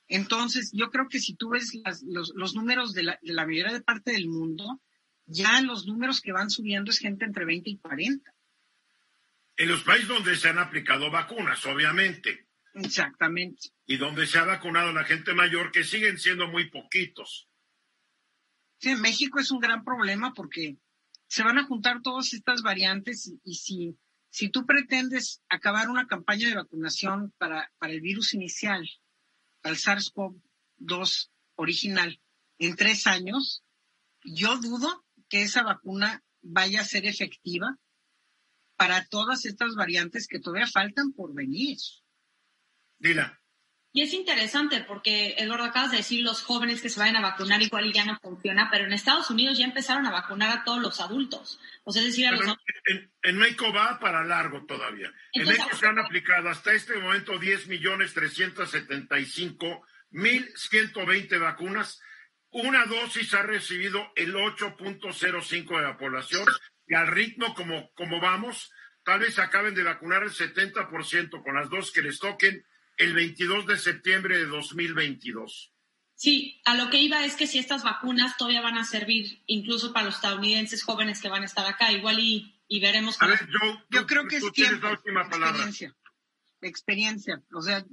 Entonces, 0.08 0.70
yo 0.74 0.90
creo 0.90 1.08
que 1.08 1.18
si 1.18 1.34
tú 1.34 1.50
ves 1.50 1.72
los, 2.04 2.32
los, 2.34 2.54
números 2.54 2.92
de 2.92 3.04
la, 3.04 3.18
de 3.22 3.32
la 3.32 3.46
mayoría 3.46 3.72
de 3.72 3.80
parte 3.80 4.12
del 4.12 4.28
mundo, 4.28 4.82
ya 5.32 5.60
los 5.62 5.86
números 5.86 6.20
que 6.20 6.32
van 6.32 6.50
subiendo 6.50 6.90
es 6.90 6.98
gente 6.98 7.24
entre 7.24 7.44
20 7.44 7.70
y 7.70 7.78
40. 7.78 8.32
En 9.56 9.68
los 9.68 9.82
países 9.82 10.08
donde 10.08 10.36
se 10.36 10.48
han 10.48 10.58
aplicado 10.58 11.10
vacunas, 11.10 11.64
obviamente. 11.66 12.48
Exactamente. 12.74 13.70
Y 13.86 13.96
donde 13.96 14.26
se 14.26 14.38
ha 14.38 14.44
vacunado 14.44 14.92
la 14.92 15.04
gente 15.04 15.34
mayor, 15.34 15.72
que 15.72 15.84
siguen 15.84 16.18
siendo 16.18 16.48
muy 16.48 16.70
poquitos. 16.70 17.48
Sí, 18.78 18.90
en 18.90 19.00
México 19.00 19.38
es 19.38 19.50
un 19.50 19.60
gran 19.60 19.84
problema 19.84 20.32
porque 20.32 20.76
se 21.26 21.42
van 21.42 21.58
a 21.58 21.64
juntar 21.64 22.02
todas 22.02 22.32
estas 22.32 22.62
variantes 22.62 23.32
y, 23.44 23.54
si, 23.54 23.96
si 24.30 24.48
tú 24.48 24.66
pretendes 24.66 25.42
acabar 25.48 25.88
una 25.88 26.06
campaña 26.06 26.48
de 26.48 26.56
vacunación 26.56 27.32
para, 27.38 27.72
para 27.78 27.92
el 27.92 28.00
virus 28.00 28.34
inicial, 28.34 28.88
para 29.60 29.74
el 29.74 29.80
SARS-CoV-2 29.80 31.30
original, 31.56 32.20
en 32.58 32.76
tres 32.76 33.06
años, 33.06 33.62
yo 34.24 34.56
dudo 34.58 35.04
que 35.32 35.40
esa 35.40 35.62
vacuna 35.62 36.22
vaya 36.42 36.82
a 36.82 36.84
ser 36.84 37.06
efectiva 37.06 37.78
para 38.76 39.06
todas 39.06 39.46
estas 39.46 39.74
variantes 39.74 40.28
que 40.28 40.40
todavía 40.40 40.66
faltan 40.66 41.14
por 41.14 41.32
venir. 41.32 41.78
Dila. 42.98 43.40
Y 43.94 44.02
es 44.02 44.12
interesante 44.12 44.84
porque, 44.84 45.34
Eduardo, 45.38 45.64
acabas 45.64 45.90
de 45.90 45.98
decir 45.98 46.22
los 46.22 46.42
jóvenes 46.42 46.82
que 46.82 46.90
se 46.90 47.00
vayan 47.00 47.16
a 47.16 47.22
vacunar 47.22 47.62
igual 47.62 47.86
y 47.86 47.94
ya 47.94 48.04
no 48.04 48.18
funciona, 48.20 48.68
pero 48.70 48.84
en 48.84 48.92
Estados 48.92 49.30
Unidos 49.30 49.56
ya 49.56 49.64
empezaron 49.64 50.04
a 50.04 50.10
vacunar 50.10 50.50
a 50.50 50.64
todos 50.64 50.82
los 50.82 51.00
adultos. 51.00 51.58
O 51.84 51.92
sea, 51.92 52.02
es 52.02 52.08
decir, 52.08 52.26
a 52.26 52.32
los... 52.32 52.54
en, 53.22 53.36
México 53.38 53.72
va 53.72 53.98
para 53.98 54.24
largo 54.24 54.66
todavía. 54.66 55.10
en 55.32 55.46
México 55.46 55.74
se 55.74 55.86
han 55.86 55.98
aplicado 55.98 56.50
hasta 56.50 56.74
este 56.74 56.98
momento 56.98 57.38
10 57.38 57.68
millones 57.68 58.12
375 58.12 59.82
mil 60.10 60.52
120 60.56 61.38
vacunas. 61.38 62.02
Una 62.52 62.84
dosis 62.84 63.32
ha 63.34 63.42
recibido 63.42 64.12
el 64.14 64.34
8.05 64.34 65.76
de 65.76 65.82
la 65.82 65.96
población 65.96 66.46
y 66.86 66.94
al 66.94 67.08
ritmo 67.08 67.54
como, 67.54 67.90
como 67.94 68.20
vamos, 68.20 68.70
tal 69.04 69.20
vez 69.20 69.38
acaben 69.38 69.74
de 69.74 69.82
vacunar 69.82 70.22
el 70.22 70.30
70% 70.30 71.42
con 71.42 71.54
las 71.54 71.70
dos 71.70 71.92
que 71.92 72.02
les 72.02 72.18
toquen 72.18 72.64
el 72.98 73.14
22 73.14 73.66
de 73.66 73.78
septiembre 73.78 74.38
de 74.38 74.46
2022. 74.46 75.72
Sí, 76.14 76.60
a 76.64 76.76
lo 76.76 76.90
que 76.90 76.98
iba 76.98 77.24
es 77.24 77.34
que 77.34 77.46
si 77.46 77.58
estas 77.58 77.82
vacunas 77.82 78.36
todavía 78.36 78.60
van 78.60 78.78
a 78.78 78.84
servir 78.84 79.42
incluso 79.46 79.92
para 79.92 80.06
los 80.06 80.16
estadounidenses 80.16 80.84
jóvenes 80.84 81.20
que 81.20 81.28
van 81.28 81.42
a 81.42 81.46
estar 81.46 81.66
acá, 81.66 81.90
igual 81.90 82.18
y, 82.20 82.54
veremos. 82.80 83.20
A 83.20 83.28
yo, 83.90 84.06
creo 84.06 84.28
que 84.28 84.36
es 84.36 84.52
tiempo, 84.52 84.88
experiencia, 84.88 85.96
experiencia. 86.60 87.42
O 87.52 87.62
sea, 87.62 87.84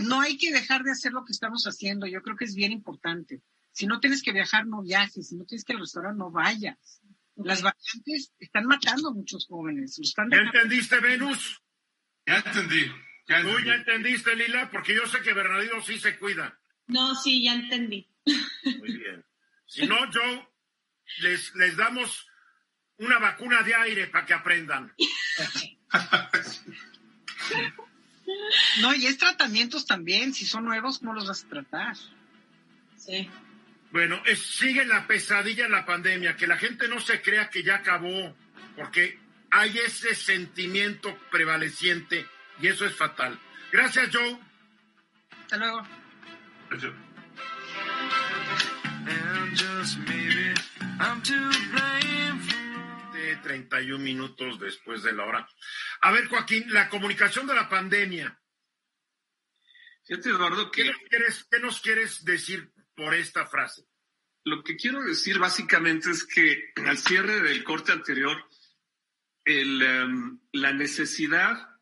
no 0.00 0.20
hay 0.20 0.36
que 0.36 0.52
dejar 0.52 0.82
de 0.82 0.90
hacer 0.92 1.12
lo 1.12 1.24
que 1.24 1.32
estamos 1.32 1.64
haciendo. 1.64 2.06
Yo 2.06 2.22
creo 2.22 2.36
que 2.36 2.44
es 2.44 2.54
bien 2.54 2.72
importante. 2.72 3.40
Si 3.72 3.86
no 3.86 4.00
tienes 4.00 4.22
que 4.22 4.32
viajar, 4.32 4.66
no 4.66 4.82
viajes. 4.82 5.28
Si 5.28 5.36
no 5.36 5.44
tienes 5.44 5.64
que 5.64 5.72
ir 5.72 5.76
al 5.76 5.82
restaurante, 5.82 6.18
no 6.18 6.30
vayas. 6.30 7.02
Las 7.36 7.62
variantes 7.62 8.34
están 8.38 8.66
matando 8.66 9.08
a 9.08 9.14
muchos 9.14 9.46
jóvenes. 9.46 9.98
¿Ya 10.30 10.38
entendiste, 10.38 11.00
Venus? 11.00 11.62
Ya 12.26 12.36
entendí. 12.38 12.86
¿Tú 13.26 13.64
ya 13.64 13.74
entendiste, 13.74 14.34
Lila? 14.34 14.70
Porque 14.70 14.94
yo 14.94 15.06
sé 15.06 15.22
que 15.22 15.32
Bernardino 15.32 15.80
sí 15.82 15.98
se 15.98 16.18
cuida. 16.18 16.58
No, 16.88 17.14
sí, 17.14 17.44
ya 17.44 17.54
entendí. 17.54 18.08
Muy 18.26 18.96
bien. 18.96 19.24
Si 19.70 19.86
no, 19.86 19.98
Joe, 20.12 20.48
les, 21.20 21.54
les 21.54 21.76
damos 21.76 22.26
una 22.96 23.20
vacuna 23.20 23.62
de 23.62 23.72
aire 23.72 24.08
para 24.08 24.26
que 24.26 24.34
aprendan. 24.34 24.92
No, 28.80 28.94
y 28.94 29.06
es 29.06 29.18
tratamientos 29.18 29.86
también. 29.86 30.32
Si 30.34 30.46
son 30.46 30.64
nuevos, 30.64 31.00
¿cómo 31.00 31.14
los 31.14 31.26
vas 31.26 31.44
a 31.44 31.48
tratar? 31.48 31.96
Sí. 32.96 33.28
Bueno, 33.92 34.22
sigue 34.36 34.84
la 34.84 35.06
pesadilla 35.06 35.64
de 35.64 35.70
la 35.70 35.84
pandemia, 35.84 36.36
que 36.36 36.46
la 36.46 36.56
gente 36.56 36.86
no 36.88 37.00
se 37.00 37.20
crea 37.20 37.50
que 37.50 37.62
ya 37.62 37.76
acabó, 37.76 38.36
porque 38.76 39.18
hay 39.50 39.78
ese 39.78 40.14
sentimiento 40.14 41.18
prevaleciente 41.30 42.26
y 42.60 42.68
eso 42.68 42.86
es 42.86 42.94
fatal. 42.94 43.38
Gracias, 43.72 44.10
Joe. 44.12 44.38
Hasta 45.42 45.56
luego. 45.56 45.86
Gracias. 46.70 46.92
31 53.42 53.98
minutos 53.98 54.60
después 54.60 55.02
de 55.02 55.12
la 55.12 55.24
hora. 55.24 55.48
A 56.02 56.12
ver, 56.12 56.28
Joaquín, 56.28 56.72
la 56.72 56.88
comunicación 56.88 57.46
de 57.46 57.54
la 57.54 57.68
pandemia. 57.68 58.38
Eduardo, 60.08 60.70
que... 60.70 60.82
¿Qué 60.82 60.88
nos 60.90 61.02
quieres, 61.08 61.46
qué 61.50 61.58
nos 61.60 61.80
quieres 61.80 62.24
decir 62.24 62.70
por 63.00 63.14
esta 63.14 63.46
frase? 63.46 63.86
Lo 64.44 64.62
que 64.62 64.76
quiero 64.76 65.02
decir 65.02 65.38
básicamente 65.38 66.10
es 66.10 66.22
que 66.24 66.70
al 66.84 66.98
cierre 66.98 67.40
del 67.40 67.64
corte 67.64 67.92
anterior, 67.92 68.36
el, 69.42 69.80
em, 69.80 70.38
la 70.52 70.74
necesidad 70.74 71.78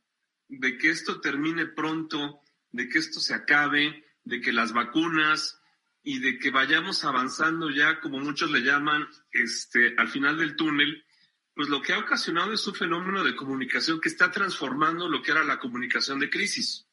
de 0.47 0.79
que 0.79 0.91
esto 0.91 1.21
termine 1.21 1.67
pronto, 1.67 2.41
de 2.71 2.89
que 2.89 2.99
esto 2.99 3.19
se 3.19 3.35
acabe, 3.35 4.05
de 4.23 4.41
que 4.41 4.53
las 4.53 4.73
vacunas 4.73 5.61
y 6.05 6.21
de 6.21 6.39
que 6.39 6.53
vayamos 6.53 7.05
avanzando 7.05 7.69
ya, 7.69 7.99
como 7.99 8.21
muchos 8.21 8.53
le 8.53 8.61
llaman, 8.61 9.09
este, 9.33 9.97
al 9.99 10.09
final 10.09 10.39
del 10.39 10.55
túnel, 10.55 11.05
pues 11.53 11.69
lo 11.69 11.83
que 11.83 11.95
ha 11.95 11.99
ocasionado 11.99 12.53
es 12.53 12.65
un 12.69 12.77
fenómeno 12.77 13.25
de 13.25 13.35
comunicación 13.35 14.01
que 14.01 14.09
está 14.09 14.31
transformando 14.31 15.09
lo 15.09 15.21
que 15.21 15.33
era 15.33 15.43
la 15.43 15.59
comunicación 15.59 16.21
de 16.21 16.31
crisis. 16.31 16.87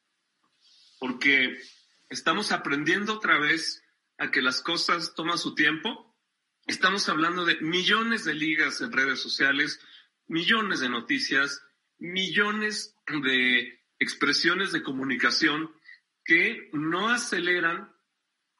Porque 0.98 1.62
estamos 2.08 2.50
aprendiendo 2.50 3.14
otra 3.14 3.38
vez 3.38 3.84
a 4.18 4.30
que 4.30 4.42
las 4.42 4.60
cosas 4.60 5.14
toman 5.14 5.38
su 5.38 5.54
tiempo. 5.54 6.14
Estamos 6.66 7.08
hablando 7.08 7.44
de 7.44 7.60
millones 7.60 8.24
de 8.24 8.34
ligas 8.34 8.80
en 8.80 8.92
redes 8.92 9.20
sociales, 9.20 9.80
millones 10.26 10.80
de 10.80 10.88
noticias, 10.88 11.62
millones 11.98 12.94
de 13.22 13.80
expresiones 13.98 14.72
de 14.72 14.82
comunicación 14.82 15.70
que 16.24 16.68
no 16.72 17.08
aceleran 17.08 17.92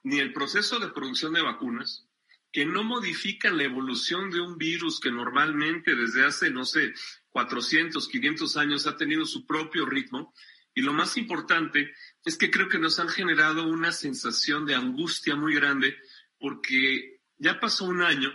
ni 0.03 0.21
el 0.21 0.33
proceso 0.33 0.79
de 0.79 0.89
producción 0.89 1.33
de 1.33 1.43
vacunas, 1.43 2.07
que 2.53 2.65
no 2.65 2.85
modifican 2.85 3.57
la 3.59 3.65
evolución 3.65 4.31
de 4.31 4.41
un 4.41 4.57
virus 4.57 5.01
que 5.01 5.11
normalmente 5.11 5.97
desde 5.97 6.25
hace, 6.25 6.51
no 6.51 6.65
sé, 6.65 6.95
400, 7.31 8.09
500 8.09 8.57
años 8.57 8.87
ha 8.87 8.97
tenido 8.97 9.27
su 9.27 9.47
propio 9.47 9.85
ritmo. 9.85 10.33
Y 10.77 10.83
lo 10.83 10.93
más 10.93 11.17
importante 11.17 11.95
es 12.23 12.37
que 12.37 12.51
creo 12.51 12.69
que 12.69 12.79
nos 12.79 13.01
han 13.01 13.09
generado 13.09 13.67
una 13.67 13.93
sensación 13.93 14.67
de 14.67 14.75
angustia 14.75 15.35
muy 15.35 15.55
grande 15.55 15.97
porque 16.39 17.23
ya 17.39 17.59
pasó 17.59 17.87
un 17.87 18.03
año 18.03 18.31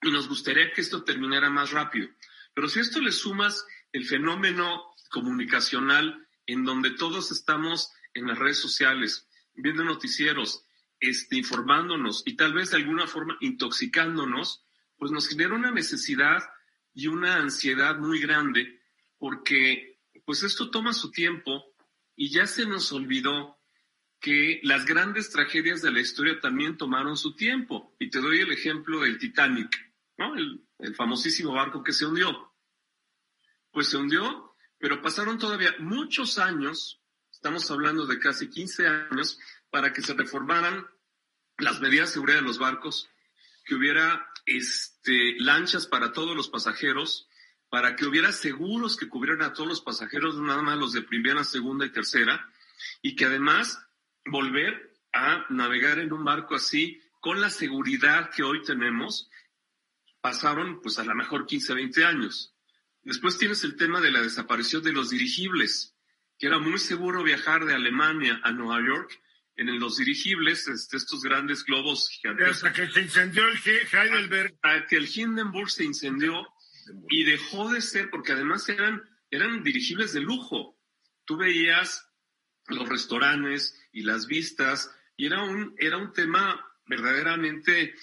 y 0.00 0.10
nos 0.10 0.26
gustaría 0.26 0.72
que 0.72 0.80
esto 0.80 1.04
terminara 1.04 1.50
más 1.50 1.72
rápido. 1.72 2.08
Pero 2.54 2.70
si 2.70 2.80
esto 2.80 2.98
le 3.02 3.12
sumas 3.12 3.66
el 3.92 4.06
fenómeno 4.06 4.84
comunicacional 5.10 6.26
en 6.46 6.64
donde 6.64 6.92
todos 6.92 7.30
estamos 7.30 7.92
en 8.14 8.26
las 8.26 8.38
redes 8.38 8.58
sociales, 8.58 9.28
viendo 9.54 9.84
noticieros, 9.84 10.64
este, 10.98 11.36
informándonos 11.36 12.22
y 12.24 12.36
tal 12.36 12.54
vez 12.54 12.70
de 12.70 12.78
alguna 12.78 13.06
forma 13.06 13.36
intoxicándonos, 13.40 14.64
pues 14.96 15.12
nos 15.12 15.28
genera 15.28 15.54
una 15.54 15.72
necesidad 15.72 16.42
y 16.94 17.08
una 17.08 17.36
ansiedad 17.36 17.98
muy 17.98 18.18
grande 18.18 18.80
porque 19.18 19.95
pues 20.26 20.42
esto 20.42 20.70
toma 20.70 20.92
su 20.92 21.10
tiempo 21.10 21.64
y 22.14 22.30
ya 22.30 22.46
se 22.46 22.66
nos 22.66 22.92
olvidó 22.92 23.58
que 24.20 24.60
las 24.62 24.84
grandes 24.84 25.30
tragedias 25.30 25.80
de 25.80 25.92
la 25.92 26.00
historia 26.00 26.40
también 26.40 26.76
tomaron 26.76 27.16
su 27.16 27.34
tiempo. 27.34 27.94
Y 27.98 28.10
te 28.10 28.20
doy 28.20 28.40
el 28.40 28.52
ejemplo 28.52 29.00
del 29.00 29.18
Titanic, 29.18 29.70
¿no? 30.18 30.34
el, 30.34 30.62
famosísimo 30.94 31.52
barco 31.52 31.82
que 31.82 31.92
se 31.92 32.04
hundió. 32.04 32.52
Pues 33.70 33.88
se 33.88 33.96
hundió 33.96 34.46
pero 34.78 35.00
pasaron 35.00 35.38
todavía 35.38 35.74
muchos 35.78 36.38
años, 36.38 37.00
estamos 37.32 37.70
hablando 37.70 38.06
de 38.06 38.18
casi 38.18 38.50
15 38.50 38.86
años, 38.86 39.38
para 39.70 39.92
que 39.92 40.02
se 40.02 40.14
reformaran 40.14 40.86
las 41.58 41.80
medidas 41.80 42.08
de 42.08 42.14
seguridad 42.14 42.38
de 42.38 42.46
los 42.46 42.58
barcos, 42.58 43.08
que 43.64 43.74
hubiera 43.74 44.30
este, 44.44 45.36
lanchas 45.38 45.86
para 45.86 46.12
todos 46.12 46.36
los 46.36 46.48
pasajeros, 46.48 47.25
para 47.68 47.96
que 47.96 48.06
hubiera 48.06 48.32
seguros 48.32 48.96
que 48.96 49.08
cubrieran 49.08 49.42
a 49.42 49.52
todos 49.52 49.68
los 49.68 49.80
pasajeros, 49.80 50.38
nada 50.40 50.62
más 50.62 50.78
los 50.78 50.92
de 50.92 51.02
primera, 51.02 51.44
segunda 51.44 51.84
y 51.86 51.90
tercera, 51.90 52.48
y 53.02 53.16
que 53.16 53.24
además 53.24 53.80
volver 54.24 54.94
a 55.12 55.46
navegar 55.50 55.98
en 55.98 56.12
un 56.12 56.24
barco 56.24 56.54
así, 56.54 57.00
con 57.20 57.40
la 57.40 57.50
seguridad 57.50 58.30
que 58.30 58.42
hoy 58.42 58.62
tenemos, 58.62 59.30
pasaron 60.20 60.80
pues 60.80 60.98
a 60.98 61.04
lo 61.04 61.14
mejor 61.14 61.46
15, 61.46 61.74
20 61.74 62.04
años. 62.04 62.54
Después 63.02 63.38
tienes 63.38 63.64
el 63.64 63.76
tema 63.76 64.00
de 64.00 64.10
la 64.10 64.20
desaparición 64.20 64.82
de 64.82 64.92
los 64.92 65.10
dirigibles, 65.10 65.94
que 66.38 66.48
era 66.48 66.58
muy 66.58 66.78
seguro 66.78 67.22
viajar 67.22 67.64
de 67.64 67.74
Alemania 67.74 68.40
a 68.42 68.52
Nueva 68.52 68.84
York 68.84 69.20
en 69.56 69.78
los 69.80 69.96
dirigibles, 69.96 70.68
este, 70.68 70.96
estos 70.98 71.22
grandes 71.22 71.64
globos 71.64 72.10
gigantes. 72.10 72.48
Hasta 72.48 72.72
que 72.72 72.88
se 72.90 73.02
incendió 73.02 73.48
el 73.48 73.58
Heidelberg. 73.58 74.58
Hasta 74.62 74.86
que 74.86 74.96
el 74.96 75.08
Hindenburg 75.08 75.70
se 75.70 75.84
incendió 75.84 76.46
y 77.08 77.24
dejó 77.24 77.70
de 77.70 77.80
ser, 77.80 78.10
porque 78.10 78.32
además 78.32 78.68
eran, 78.68 79.02
eran 79.30 79.62
dirigibles 79.62 80.12
de 80.12 80.20
lujo. 80.20 80.78
Tú 81.24 81.36
veías 81.36 82.08
los 82.68 82.88
restaurantes 82.88 83.78
y 83.92 84.02
las 84.02 84.26
vistas, 84.26 84.90
y 85.16 85.26
era 85.26 85.42
un, 85.42 85.74
era 85.78 85.96
un 85.96 86.12
tema 86.12 86.64
verdaderamente 86.86 87.94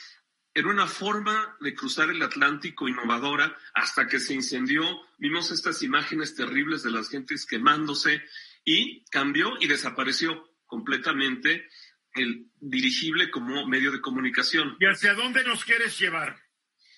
era 0.55 0.67
una 0.67 0.87
forma 0.87 1.57
de 1.61 1.73
cruzar 1.73 2.09
el 2.09 2.21
Atlántico 2.21 2.87
innovadora 2.87 3.57
hasta 3.73 4.07
que 4.07 4.19
se 4.19 4.35
incendió. 4.35 4.83
Vimos 5.17 5.51
estas 5.51 5.81
imágenes 5.81 6.35
terribles 6.35 6.83
de 6.83 6.91
las 6.91 7.09
gentes 7.09 7.47
quemándose 7.47 8.21
y 8.63 9.03
cambió 9.05 9.53
y 9.59 9.67
desapareció 9.67 10.47
completamente 10.67 11.67
el 12.13 12.51
dirigible 12.59 13.31
como 13.31 13.65
medio 13.65 13.91
de 13.91 14.01
comunicación. 14.01 14.77
¿Y 14.79 14.85
hacia 14.85 15.15
dónde 15.15 15.43
nos 15.43 15.65
quieres 15.65 15.97
llevar? 15.97 16.42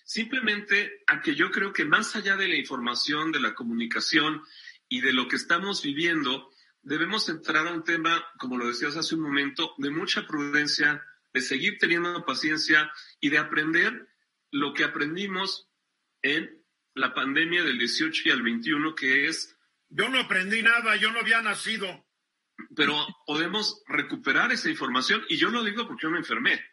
Simplemente 0.06 1.02
a 1.08 1.20
que 1.20 1.34
yo 1.34 1.50
creo 1.50 1.74
que 1.74 1.84
más 1.84 2.16
allá 2.16 2.38
de 2.38 2.48
la 2.48 2.56
información, 2.56 3.32
de 3.32 3.40
la 3.40 3.56
comunicación 3.56 4.44
y 4.88 5.02
de 5.02 5.12
lo 5.12 5.28
que 5.28 5.36
estamos 5.36 5.82
viviendo, 5.82 6.52
debemos 6.84 7.28
entrar 7.28 7.66
a 7.66 7.74
un 7.74 7.84
tema, 7.84 8.24
como 8.38 8.56
lo 8.56 8.68
decías 8.68 8.96
hace 8.96 9.16
un 9.16 9.22
momento, 9.22 9.74
de 9.80 9.90
mucha 9.90 10.28
prudencia, 10.28 11.04
de 11.34 11.42
seguir 11.42 11.80
teniendo 11.80 12.24
paciencia 12.24 12.92
y 13.20 13.30
de 13.30 13.40
aprender 13.40 14.08
lo 14.52 14.76
que 14.76 14.84
aprendimos 14.84 15.68
en 16.22 16.64
la 16.94 17.16
pandemia 17.16 17.64
del 17.64 17.80
18 17.80 18.30
y 18.30 18.32
al 18.32 18.44
21, 18.44 18.94
que 18.94 19.28
es... 19.28 19.58
Yo 19.90 20.08
no 20.10 20.20
aprendí 20.20 20.62
nada, 20.62 20.96
yo 20.98 21.12
no 21.12 21.20
había 21.20 21.42
nacido. 21.42 22.06
pero 22.76 22.96
podemos 23.26 23.82
recuperar 23.88 24.52
esa 24.52 24.70
información 24.70 25.26
y 25.30 25.38
yo 25.38 25.50
lo 25.50 25.64
digo 25.64 25.88
porque 25.88 26.04
yo 26.04 26.12
me 26.12 26.20
enfermé. 26.20 26.64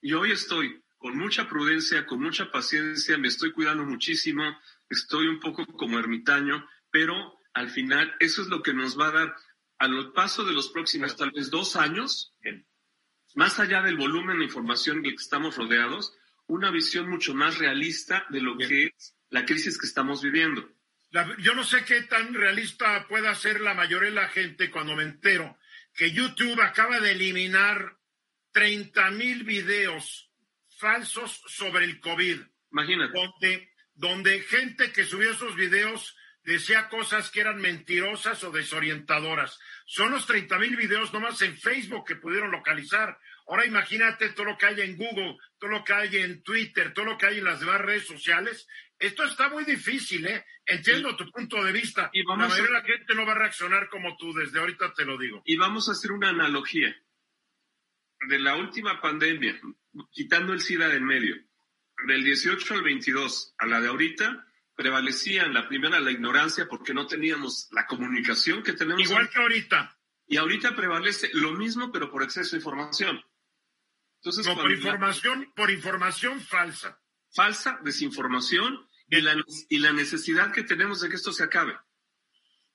Y 0.00 0.12
hoy 0.12 0.30
estoy 0.30 0.80
con 1.02 1.18
mucha 1.18 1.48
prudencia, 1.48 2.06
con 2.06 2.20
mucha 2.22 2.52
paciencia, 2.52 3.18
me 3.18 3.26
estoy 3.26 3.50
cuidando 3.50 3.82
muchísimo, 3.84 4.56
estoy 4.88 5.26
un 5.26 5.40
poco 5.40 5.66
como 5.66 5.98
ermitaño, 5.98 6.64
pero 6.92 7.40
al 7.54 7.70
final 7.70 8.14
eso 8.20 8.40
es 8.42 8.46
lo 8.46 8.62
que 8.62 8.72
nos 8.72 8.96
va 8.96 9.08
a 9.08 9.10
dar 9.10 9.36
a 9.78 9.88
lo 9.88 10.12
paso 10.12 10.44
de 10.44 10.52
los 10.52 10.68
próximos 10.68 11.16
tal 11.16 11.32
vez 11.32 11.50
dos 11.50 11.74
años, 11.74 12.32
más 13.34 13.58
allá 13.58 13.82
del 13.82 13.96
volumen 13.96 14.38
de 14.38 14.44
información 14.44 15.02
del 15.02 15.16
que 15.16 15.22
estamos 15.22 15.56
rodeados, 15.56 16.16
una 16.46 16.70
visión 16.70 17.10
mucho 17.10 17.34
más 17.34 17.58
realista 17.58 18.24
de 18.30 18.40
lo 18.40 18.56
que 18.56 18.84
es 18.84 19.16
la 19.28 19.44
crisis 19.44 19.78
que 19.78 19.88
estamos 19.88 20.22
viviendo. 20.22 20.72
yo 21.38 21.52
no 21.56 21.64
sé 21.64 21.84
qué 21.84 22.02
tan 22.02 22.32
realista 22.32 23.08
pueda 23.08 23.34
ser 23.34 23.60
la 23.60 23.74
mayoría 23.74 24.10
de 24.10 24.14
la 24.14 24.28
gente 24.28 24.70
cuando 24.70 24.94
me 24.94 25.02
entero 25.02 25.58
que 25.94 26.12
YouTube 26.12 26.60
acaba 26.60 27.00
de 27.00 27.10
eliminar 27.10 27.98
30 28.52 29.10
mil 29.10 29.42
videos 29.42 30.28
falsos 30.82 31.40
sobre 31.46 31.84
el 31.84 32.00
COVID. 32.00 32.40
Imagínate. 32.72 33.12
Donde, 33.16 33.72
donde 33.94 34.40
gente 34.40 34.92
que 34.92 35.04
subió 35.04 35.30
esos 35.30 35.54
videos 35.54 36.16
decía 36.42 36.88
cosas 36.88 37.30
que 37.30 37.40
eran 37.40 37.60
mentirosas 37.60 38.42
o 38.42 38.50
desorientadoras. 38.50 39.60
Son 39.86 40.10
los 40.10 40.26
30 40.26 40.58
mil 40.58 40.76
videos 40.76 41.12
nomás 41.12 41.40
en 41.42 41.56
Facebook 41.56 42.04
que 42.04 42.16
pudieron 42.16 42.50
localizar. 42.50 43.16
Ahora 43.46 43.64
imagínate 43.64 44.30
todo 44.30 44.46
lo 44.46 44.58
que 44.58 44.66
hay 44.66 44.80
en 44.80 44.96
Google, 44.96 45.36
todo 45.58 45.70
lo 45.70 45.84
que 45.84 45.92
hay 45.92 46.16
en 46.16 46.42
Twitter, 46.42 46.92
todo 46.92 47.04
lo 47.04 47.16
que 47.16 47.26
hay 47.26 47.38
en 47.38 47.44
las 47.44 47.60
demás 47.60 47.80
redes 47.80 48.06
sociales. 48.06 48.66
Esto 48.98 49.22
está 49.24 49.48
muy 49.50 49.64
difícil, 49.64 50.26
¿eh? 50.26 50.44
Entiendo 50.66 51.16
tu 51.16 51.30
punto 51.30 51.62
de 51.62 51.72
vista. 51.72 52.10
Y 52.12 52.24
la 52.24 52.34
mayoría 52.34 52.64
de 52.64 52.72
la 52.72 52.82
gente 52.82 53.14
no 53.14 53.24
va 53.24 53.32
a 53.32 53.38
reaccionar 53.38 53.88
como 53.88 54.16
tú, 54.16 54.32
desde 54.32 54.58
ahorita 54.58 54.92
te 54.94 55.04
lo 55.04 55.16
digo. 55.16 55.42
Y 55.44 55.56
vamos 55.56 55.88
a 55.88 55.92
hacer 55.92 56.10
una 56.10 56.30
analogía 56.30 56.96
de 58.28 58.38
la 58.38 58.56
última 58.56 59.00
pandemia, 59.00 59.60
quitando 60.10 60.52
el 60.52 60.60
SIDA 60.60 60.88
del 60.88 61.02
medio, 61.02 61.36
del 62.06 62.24
18 62.24 62.74
al 62.74 62.82
22 62.82 63.54
a 63.58 63.66
la 63.66 63.80
de 63.80 63.88
ahorita, 63.88 64.46
prevalecía 64.74 65.44
en 65.44 65.54
la 65.54 65.68
primera 65.68 66.00
la 66.00 66.10
ignorancia 66.10 66.66
porque 66.68 66.94
no 66.94 67.06
teníamos 67.06 67.68
la 67.72 67.86
comunicación 67.86 68.62
que 68.62 68.72
tenemos. 68.72 69.02
Igual 69.02 69.28
que 69.30 69.38
ahorita. 69.38 69.98
Y 70.26 70.36
ahorita 70.36 70.74
prevalece 70.74 71.30
lo 71.34 71.52
mismo, 71.52 71.92
pero 71.92 72.10
por 72.10 72.22
exceso 72.22 72.52
de 72.52 72.58
información. 72.58 73.22
Entonces, 74.16 74.46
no, 74.46 74.54
por 74.54 74.70
información, 74.70 75.52
por 75.54 75.70
información 75.70 76.40
falsa. 76.40 77.00
Falsa, 77.34 77.80
desinformación 77.82 78.86
y 79.08 79.20
la, 79.20 79.42
y 79.68 79.78
la 79.78 79.92
necesidad 79.92 80.52
que 80.52 80.62
tenemos 80.62 81.00
de 81.00 81.08
que 81.08 81.16
esto 81.16 81.32
se 81.32 81.44
acabe. 81.44 81.76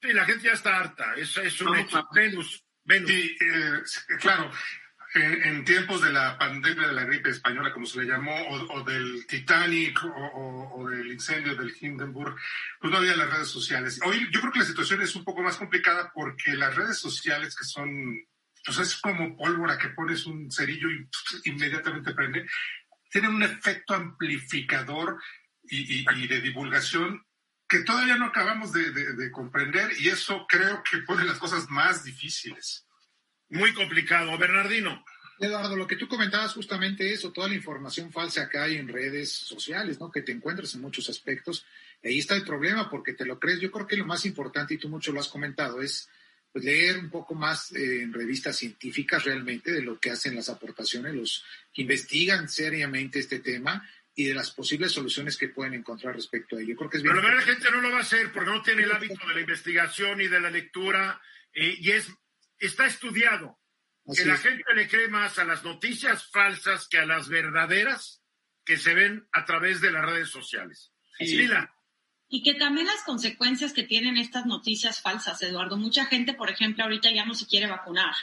Sí, 0.02 0.14
la 0.14 0.26
gente 0.26 0.46
ya 0.46 0.54
está 0.54 0.78
harta. 0.78 1.16
Eso 1.16 1.42
es 1.42 1.60
un 1.62 1.76
hecho. 1.76 2.08
Venus, 2.14 2.64
Venus. 2.84 3.12
Eh, 3.12 3.82
claro, 4.20 4.52
en, 5.14 5.64
tiempos 5.64 6.02
de 6.02 6.12
la 6.12 6.38
pandemia 6.38 6.88
de 6.88 6.94
la 6.94 7.06
gripe 7.06 7.30
española, 7.30 7.72
como 7.72 7.86
se 7.86 8.00
le 8.00 8.06
llamó, 8.06 8.36
o, 8.50 8.84
del 8.84 9.26
Titanic, 9.26 10.00
o, 10.04 10.88
del 10.90 11.12
incendio 11.12 11.56
del 11.56 11.76
Hindenburg, 11.80 12.36
pues 12.80 12.92
no 12.92 12.98
había 12.98 13.16
las 13.16 13.32
redes 13.32 13.48
sociales. 13.48 14.00
Hoy 14.04 14.28
yo 14.32 14.42
creo 14.42 14.52
que 14.52 14.60
la 14.60 14.66
situación 14.66 15.02
es 15.02 15.16
un 15.16 15.24
poco 15.24 15.42
más 15.42 15.58
complicada 15.58 16.12
porque 16.14 16.54
las 16.56 16.76
redes 16.76 16.98
sociales 16.98 17.56
que 17.56 17.66
son, 17.66 17.90
pues 18.66 18.78
es 18.80 18.98
como 18.98 19.36
pólvora 19.38 19.78
que 19.78 19.90
pones 19.90 20.26
un 20.26 20.52
cerillo 20.52 20.90
y 20.90 21.08
inmediatamente 21.46 22.14
prende, 22.14 22.46
tienen 23.10 23.36
un 23.36 23.44
efecto 23.44 23.94
amplificador 23.94 25.22
y, 25.70 26.28
de 26.28 26.42
divulgación 26.42 27.24
que 27.68 27.80
todavía 27.80 28.18
no 28.18 28.28
acabamos 28.28 28.72
de 28.72 29.32
comprender 29.32 29.92
y 30.00 30.08
eso 30.08 30.46
creo 30.48 30.82
que 30.90 31.00
pone 31.00 31.26
las 31.26 31.38
cosas 31.38 31.70
más 31.70 32.04
difíciles 32.06 32.87
muy 33.50 33.74
complicado. 33.74 34.38
Bernardino. 34.38 35.04
Eduardo, 35.40 35.76
lo 35.76 35.86
que 35.86 35.98
tú 35.98 36.08
comentabas 36.08 36.54
justamente 36.54 37.14
eso, 37.14 37.32
toda 37.32 37.48
la 37.48 37.54
información 37.54 38.12
falsa 38.12 38.50
que 38.50 38.58
hay 38.58 38.78
en 38.78 38.88
redes 38.88 39.32
sociales, 39.32 40.00
¿no? 40.00 40.12
Que 40.12 40.24
te 40.24 40.32
encuentras 40.32 40.74
en 40.74 40.82
muchos 40.82 41.10
aspectos. 41.10 41.66
Ahí 42.04 42.18
está 42.18 42.36
el 42.36 42.44
problema 42.44 42.90
porque 42.90 43.14
te 43.14 43.26
lo 43.26 43.40
crees. 43.40 43.60
Yo 43.60 43.72
creo 43.72 43.86
que 43.86 43.98
lo 43.98 44.06
más 44.06 44.26
importante, 44.26 44.74
y 44.74 44.78
tú 44.78 44.90
mucho 44.90 45.12
lo 45.12 45.20
has 45.20 45.28
comentado, 45.28 45.82
es 45.82 46.10
pues, 46.52 46.66
leer 46.66 46.98
un 46.98 47.12
poco 47.12 47.36
más 47.36 47.72
eh, 47.74 48.02
en 48.02 48.14
revistas 48.14 48.58
científicas 48.58 49.26
realmente 49.26 49.72
de 49.72 49.84
lo 49.84 50.00
que 50.00 50.10
hacen 50.10 50.36
las 50.36 50.50
aportaciones, 50.50 51.14
los 51.14 51.46
que 51.72 51.84
investigan 51.84 52.50
seriamente 52.50 53.20
este 53.20 53.40
tema 53.40 53.88
y 54.16 54.26
de 54.26 54.34
las 54.34 54.50
posibles 54.50 54.92
soluciones 54.92 55.38
que 55.38 55.50
pueden 55.50 55.76
encontrar 55.76 56.16
respecto 56.16 56.58
a 56.58 56.60
ello. 56.60 56.70
Yo 56.70 56.78
creo 56.78 56.90
que 56.90 56.98
es 56.98 57.04
bien 57.04 57.16
Pero 57.16 57.36
la 57.36 57.42
gente 57.44 57.70
no 57.70 57.82
lo 57.82 57.92
va 57.92 58.00
a 58.00 58.02
hacer 58.02 58.32
porque 58.32 58.50
no 58.50 58.64
tiene 58.64 58.84
el 58.84 58.92
hábito 58.92 59.28
de 59.28 59.36
la 59.36 59.42
investigación 59.42 60.20
y 60.20 60.28
de 60.28 60.40
la 60.40 60.50
lectura 60.50 61.22
eh, 61.54 61.76
y 61.80 61.92
es 61.92 62.08
está 62.60 62.86
estudiado 62.86 63.60
que 64.16 64.26
la 64.26 64.38
gente 64.38 64.74
le 64.74 64.88
cree 64.88 65.10
más 65.10 65.38
a 65.38 65.44
las 65.44 65.64
noticias 65.64 66.30
falsas 66.32 66.88
que 66.88 66.98
a 66.98 67.06
las 67.06 67.28
verdaderas 67.28 68.22
que 68.64 68.78
se 68.78 68.94
ven 68.94 69.28
a 69.34 69.46
través 69.46 69.82
de 69.82 69.92
las 69.92 70.06
redes 70.06 70.30
sociales. 70.30 70.92
Y 72.30 72.44
que 72.44 72.54
también 72.56 72.88
las 72.88 73.04
consecuencias 73.04 73.74
que 73.74 73.84
tienen 73.84 74.18
estas 74.18 74.46
noticias 74.46 75.02
falsas, 75.02 75.42
Eduardo. 75.42 75.78
Mucha 75.78 76.06
gente, 76.06 76.34
por 76.34 76.50
ejemplo, 76.50 76.84
ahorita 76.84 77.12
ya 77.12 77.26
no 77.26 77.34
se 77.34 77.48
quiere 77.48 77.68
vacunar 77.68 78.14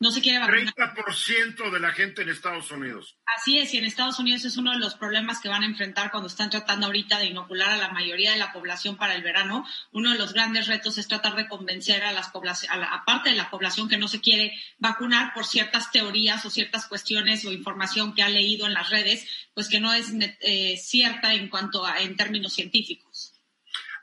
no 0.00 0.12
se 0.12 0.20
quiere 0.20 0.38
vacunar. 0.38 0.74
30% 0.74 1.70
de 1.70 1.80
la 1.80 1.92
gente 1.92 2.22
en 2.22 2.28
Estados 2.28 2.70
Unidos. 2.70 3.16
Así 3.36 3.58
es, 3.58 3.74
y 3.74 3.78
en 3.78 3.84
Estados 3.84 4.18
Unidos 4.18 4.44
es 4.44 4.56
uno 4.56 4.72
de 4.72 4.78
los 4.78 4.94
problemas 4.94 5.40
que 5.40 5.48
van 5.48 5.62
a 5.62 5.66
enfrentar 5.66 6.10
cuando 6.10 6.28
están 6.28 6.50
tratando 6.50 6.86
ahorita 6.86 7.18
de 7.18 7.26
inocular 7.26 7.70
a 7.70 7.76
la 7.76 7.90
mayoría 7.90 8.32
de 8.32 8.38
la 8.38 8.52
población 8.52 8.96
para 8.96 9.14
el 9.14 9.22
verano. 9.22 9.66
Uno 9.90 10.12
de 10.12 10.18
los 10.18 10.32
grandes 10.32 10.68
retos 10.68 10.98
es 10.98 11.08
tratar 11.08 11.34
de 11.34 11.48
convencer 11.48 12.04
a 12.04 12.12
las 12.12 12.30
a 12.68 12.76
la 12.76 13.02
parte 13.04 13.30
de 13.30 13.36
la 13.36 13.50
población 13.50 13.88
que 13.88 13.98
no 13.98 14.06
se 14.06 14.20
quiere 14.20 14.52
vacunar 14.78 15.34
por 15.34 15.46
ciertas 15.46 15.90
teorías 15.90 16.44
o 16.44 16.50
ciertas 16.50 16.86
cuestiones 16.86 17.44
o 17.44 17.52
información 17.52 18.14
que 18.14 18.22
ha 18.22 18.28
leído 18.28 18.66
en 18.66 18.74
las 18.74 18.90
redes, 18.90 19.26
pues 19.54 19.68
que 19.68 19.80
no 19.80 19.92
es 19.92 20.12
eh, 20.40 20.76
cierta 20.76 21.34
en 21.34 21.48
cuanto 21.48 21.84
a 21.84 22.00
en 22.00 22.16
términos 22.16 22.52
científicos. 22.52 23.34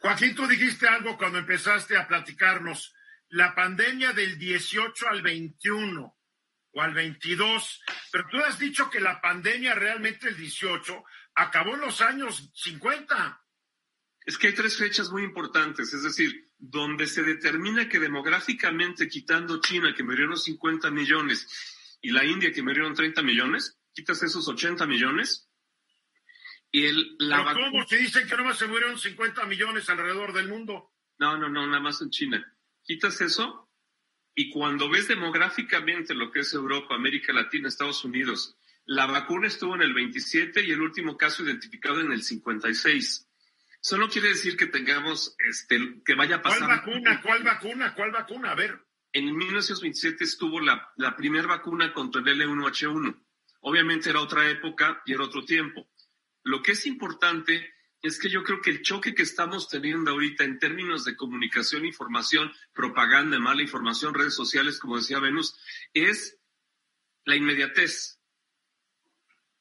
Joaquín, 0.02 0.36
tú 0.36 0.46
dijiste 0.48 0.88
algo 0.88 1.18
cuando 1.18 1.40
empezaste 1.40 1.98
a 1.98 2.08
platicarnos 2.08 2.95
la 3.30 3.56
pandemia 3.56 4.14
del 4.14 4.38
18 4.38 5.08
al 5.10 5.22
21 5.22 6.18
o 6.72 6.82
al 6.82 6.94
22, 6.94 7.84
pero 8.12 8.26
tú 8.30 8.38
has 8.38 8.60
dicho 8.60 8.90
que 8.90 9.00
la 9.00 9.22
pandemia 9.22 9.74
realmente 9.76 10.28
el 10.28 10.38
18 10.38 11.04
acabó 11.36 11.76
en 11.76 11.82
los 11.82 12.02
años 12.02 12.52
50. 12.54 13.42
Es 14.26 14.38
que 14.38 14.48
hay 14.48 14.54
tres 14.54 14.78
fechas 14.78 15.10
muy 15.10 15.24
importantes, 15.24 15.94
es 15.94 16.04
decir, 16.04 16.52
donde 16.58 17.08
se 17.08 17.24
determina 17.24 17.88
que 17.88 18.00
demográficamente, 18.00 19.08
quitando 19.08 19.62
China, 19.62 19.94
que 19.96 20.04
murieron 20.04 20.38
50 20.38 20.90
millones, 20.92 21.98
y 22.02 22.12
la 22.12 22.26
India, 22.26 22.52
que 22.52 22.62
murieron 22.62 22.94
30 22.94 23.22
millones, 23.22 23.80
quitas 23.94 24.22
esos 24.24 24.48
80 24.48 24.86
millones, 24.86 25.50
y 26.72 26.86
el, 26.88 27.16
la 27.20 27.54
¿Cómo 27.54 27.88
se 27.88 27.98
dicen 27.98 28.28
que 28.28 28.36
no 28.36 28.44
más 28.44 28.58
se 28.58 28.68
murieron 28.68 29.00
50 29.00 29.46
millones 29.46 29.90
alrededor 29.90 30.34
del 30.34 30.50
mundo? 30.50 30.92
No, 31.20 31.38
no, 31.38 31.48
no, 31.48 31.66
nada 31.66 31.80
más 31.80 32.02
en 32.02 32.10
China 32.10 32.55
quitas 32.86 33.20
eso 33.22 33.70
y 34.36 34.50
cuando 34.50 34.90
ves 34.90 35.08
demográficamente 35.08 36.14
lo 36.14 36.32
que 36.32 36.42
es 36.42 36.54
Europa, 36.54 36.96
América 36.96 37.34
Latina, 37.34 37.68
Estados 37.68 38.04
Unidos, 38.06 38.58
la 38.86 39.06
vacuna 39.08 39.48
estuvo 39.48 39.76
en 39.76 39.82
el 39.82 39.94
27 39.94 40.64
y 40.64 40.72
el 40.72 40.82
último 40.82 41.18
caso 41.18 41.44
identificado 41.44 42.02
en 42.02 42.12
el 42.12 42.22
56. 42.22 43.28
Eso 43.82 43.98
no 43.98 44.10
quiere 44.10 44.30
decir 44.30 44.58
que 44.58 44.68
tengamos, 44.68 45.36
este, 45.40 46.02
que 46.04 46.16
vaya 46.16 46.38
a 46.38 46.42
pasar. 46.42 46.60
¿Cuál 46.60 46.78
vacuna? 46.78 47.22
¿Cuál 47.22 47.44
vacuna? 47.44 47.94
¿Cuál 47.94 48.12
vacuna? 48.12 48.52
A 48.52 48.56
ver. 48.56 48.84
En 49.14 49.34
1927 49.34 50.26
estuvo 50.26 50.60
la, 50.60 50.92
la 50.98 51.16
primera 51.16 51.48
vacuna 51.48 51.94
contra 51.94 52.22
el 52.22 52.42
L1H1. 52.42 53.24
Obviamente 53.62 54.10
era 54.10 54.20
otra 54.20 54.50
época 54.50 55.02
y 55.06 55.14
era 55.14 55.24
otro 55.24 55.46
tiempo. 55.46 55.90
Lo 56.44 56.62
que 56.62 56.74
es 56.74 56.86
importante 56.86 57.75
es 58.06 58.20
que 58.20 58.30
yo 58.30 58.44
creo 58.44 58.62
que 58.62 58.70
el 58.70 58.82
choque 58.82 59.16
que 59.16 59.24
estamos 59.24 59.68
teniendo 59.68 60.12
ahorita 60.12 60.44
en 60.44 60.60
términos 60.60 61.06
de 61.06 61.16
comunicación, 61.16 61.86
información, 61.86 62.52
propaganda, 62.74 63.40
mala 63.40 63.62
información, 63.62 64.14
redes 64.14 64.36
sociales, 64.36 64.80
como 64.80 64.98
decía 64.98 65.20
Venus, 65.20 65.56
es 65.94 66.38
la 67.24 67.36
inmediatez. 67.36 68.20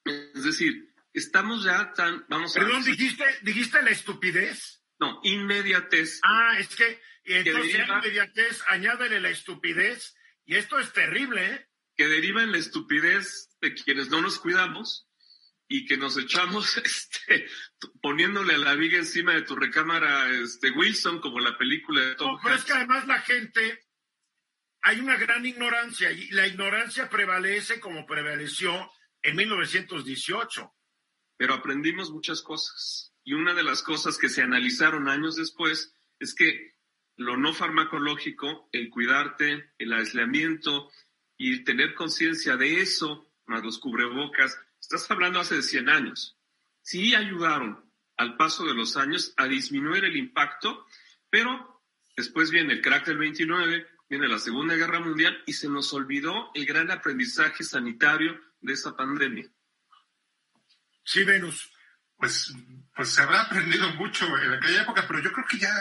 Es 0.05 0.45
decir, 0.45 0.95
estamos 1.13 1.65
ya 1.65 1.93
tan, 1.95 2.25
vamos 2.29 2.57
a... 2.57 2.61
Perdón, 2.61 2.85
dijiste, 2.85 3.25
dijiste 3.43 3.83
la 3.83 3.91
estupidez. 3.91 4.83
No, 4.99 5.21
inmediatez. 5.23 6.21
Ah, 6.23 6.57
es 6.59 6.69
que 6.77 7.01
entonces 7.25 7.89
inmediatez, 7.89 8.63
añádele 8.69 9.21
la 9.21 9.31
estupidez, 9.31 10.15
y 10.45 10.57
esto 10.57 10.79
es 10.79 10.93
terrible, 10.93 11.47
¿eh? 11.47 11.69
Que 11.97 12.07
deriva 12.07 12.43
en 12.43 12.53
la 12.53 12.59
estupidez 12.59 13.49
de 13.61 13.75
quienes 13.75 14.11
no 14.11 14.21
nos 14.21 14.39
cuidamos, 14.39 15.09
y 15.77 15.87
que 15.87 15.97
nos 15.97 16.17
echamos 16.17 16.77
este, 16.85 17.49
poniéndole 18.01 18.55
a 18.55 18.59
la 18.59 18.75
viga 18.77 18.97
encima 18.97 19.35
de 19.35 19.43
tu 19.43 19.57
recámara 19.57 20.31
este, 20.31 20.71
Wilson, 20.71 21.21
como 21.21 21.41
la 21.41 21.59
película 21.59 22.01
de 22.01 22.15
Tom 22.15 22.37
No, 22.37 22.41
pero 22.41 22.55
es 22.55 22.65
que 22.65 22.75
además 22.75 23.09
la 23.09 23.21
gente, 23.21 23.85
hay 24.83 25.01
una 25.01 25.17
gran 25.17 25.45
ignorancia 25.45 26.13
y 26.13 26.31
la 26.31 26.47
ignorancia 26.47 27.11
prevalece 27.11 27.81
como 27.81 28.07
prevaleció 28.07 28.89
en 29.21 29.35
1918. 29.35 30.73
Pero 31.37 31.55
aprendimos 31.55 32.13
muchas 32.13 32.41
cosas. 32.41 33.13
Y 33.25 33.33
una 33.33 33.53
de 33.53 33.65
las 33.65 33.83
cosas 33.83 34.17
que 34.17 34.29
se 34.29 34.43
analizaron 34.43 35.09
años 35.09 35.35
después 35.35 35.93
es 36.21 36.37
que 36.37 36.77
lo 37.17 37.37
no 37.37 37.53
farmacológico, 37.53 38.69
el 38.71 38.91
cuidarte, 38.91 39.73
el 39.79 39.93
aislamiento 39.93 40.93
y 41.37 41.65
tener 41.65 41.95
conciencia 41.95 42.57
de 42.57 42.81
eso, 42.81 43.29
más 43.47 43.65
los 43.65 43.81
cubrebocas, 43.81 44.57
estás 44.85 45.11
hablando 45.11 45.41
hace 45.41 45.63
100 45.63 45.89
años. 45.89 46.37
Sí 46.83 47.15
ayudaron 47.15 47.85
al 48.17 48.37
paso 48.37 48.65
de 48.65 48.75
los 48.75 48.97
años 48.97 49.33
a 49.37 49.47
disminuir 49.47 50.05
el 50.05 50.17
impacto, 50.17 50.87
pero 51.31 51.83
después 52.17 52.51
viene 52.51 52.75
el 52.75 52.83
crack 52.83 53.07
del 53.07 53.19
29, 53.19 53.87
viene 54.09 54.29
la 54.29 54.39
Segunda 54.39 54.75
Guerra 54.75 55.01
Mundial 55.01 55.43
y 55.47 55.55
se 55.55 55.69
nos 55.69 55.93
olvidó 55.93 56.51
el 56.55 56.67
gran 56.67 56.91
aprendizaje 56.91 57.65
sanitario 57.65 58.39
de 58.61 58.73
esa 58.75 58.95
pandemia. 58.97 59.49
Sí, 61.03 61.25
Venus. 61.25 61.71
Pues, 62.17 62.55
pues 62.95 63.09
se 63.09 63.23
habrá 63.23 63.43
aprendido 63.43 63.91
mucho 63.95 64.27
en 64.39 64.53
aquella 64.53 64.83
época, 64.83 65.05
pero 65.07 65.21
yo 65.21 65.33
creo 65.33 65.47
que 65.47 65.59
ya 65.59 65.75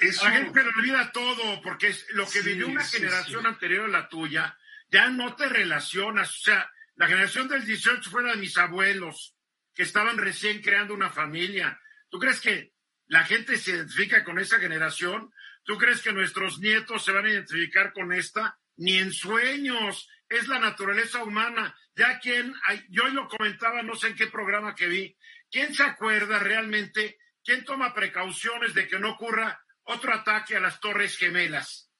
eso... 0.00 0.24
La 0.24 0.30
gente 0.30 0.60
olvida 0.60 1.10
todo, 1.12 1.60
porque 1.62 1.88
es 1.88 2.06
lo 2.10 2.28
que 2.28 2.42
vivió 2.42 2.68
una 2.68 2.84
generación 2.84 3.46
anterior 3.46 3.86
a 3.86 3.92
la 3.92 4.08
tuya, 4.08 4.56
ya 4.90 5.10
no 5.10 5.34
te 5.34 5.48
relacionas. 5.48 6.30
O 6.30 6.40
sea, 6.40 6.70
la 6.98 7.06
generación 7.06 7.46
del 7.46 7.64
18 7.64 8.10
fue 8.10 8.24
la 8.24 8.32
de 8.32 8.38
mis 8.38 8.58
abuelos, 8.58 9.36
que 9.72 9.84
estaban 9.84 10.18
recién 10.18 10.60
creando 10.60 10.94
una 10.94 11.10
familia. 11.10 11.80
¿Tú 12.08 12.18
crees 12.18 12.40
que 12.40 12.72
la 13.06 13.24
gente 13.24 13.56
se 13.56 13.70
identifica 13.70 14.24
con 14.24 14.40
esa 14.40 14.58
generación? 14.58 15.32
¿Tú 15.62 15.78
crees 15.78 16.02
que 16.02 16.12
nuestros 16.12 16.58
nietos 16.58 17.04
se 17.04 17.12
van 17.12 17.26
a 17.26 17.30
identificar 17.30 17.92
con 17.92 18.12
esta? 18.12 18.58
Ni 18.78 18.98
en 18.98 19.12
sueños. 19.12 20.08
Es 20.28 20.48
la 20.48 20.58
naturaleza 20.58 21.22
humana. 21.22 21.72
Ya 21.94 22.18
quien, 22.18 22.52
yo 22.88 23.04
hoy 23.04 23.12
lo 23.12 23.28
comentaba, 23.28 23.80
no 23.82 23.94
sé 23.94 24.08
en 24.08 24.16
qué 24.16 24.26
programa 24.26 24.74
que 24.74 24.88
vi, 24.88 25.16
¿quién 25.52 25.72
se 25.76 25.84
acuerda 25.84 26.40
realmente? 26.40 27.20
¿Quién 27.44 27.64
toma 27.64 27.94
precauciones 27.94 28.74
de 28.74 28.88
que 28.88 28.98
no 28.98 29.12
ocurra 29.12 29.64
otro 29.84 30.12
ataque 30.12 30.56
a 30.56 30.60
las 30.60 30.80
Torres 30.80 31.16
Gemelas? 31.16 31.92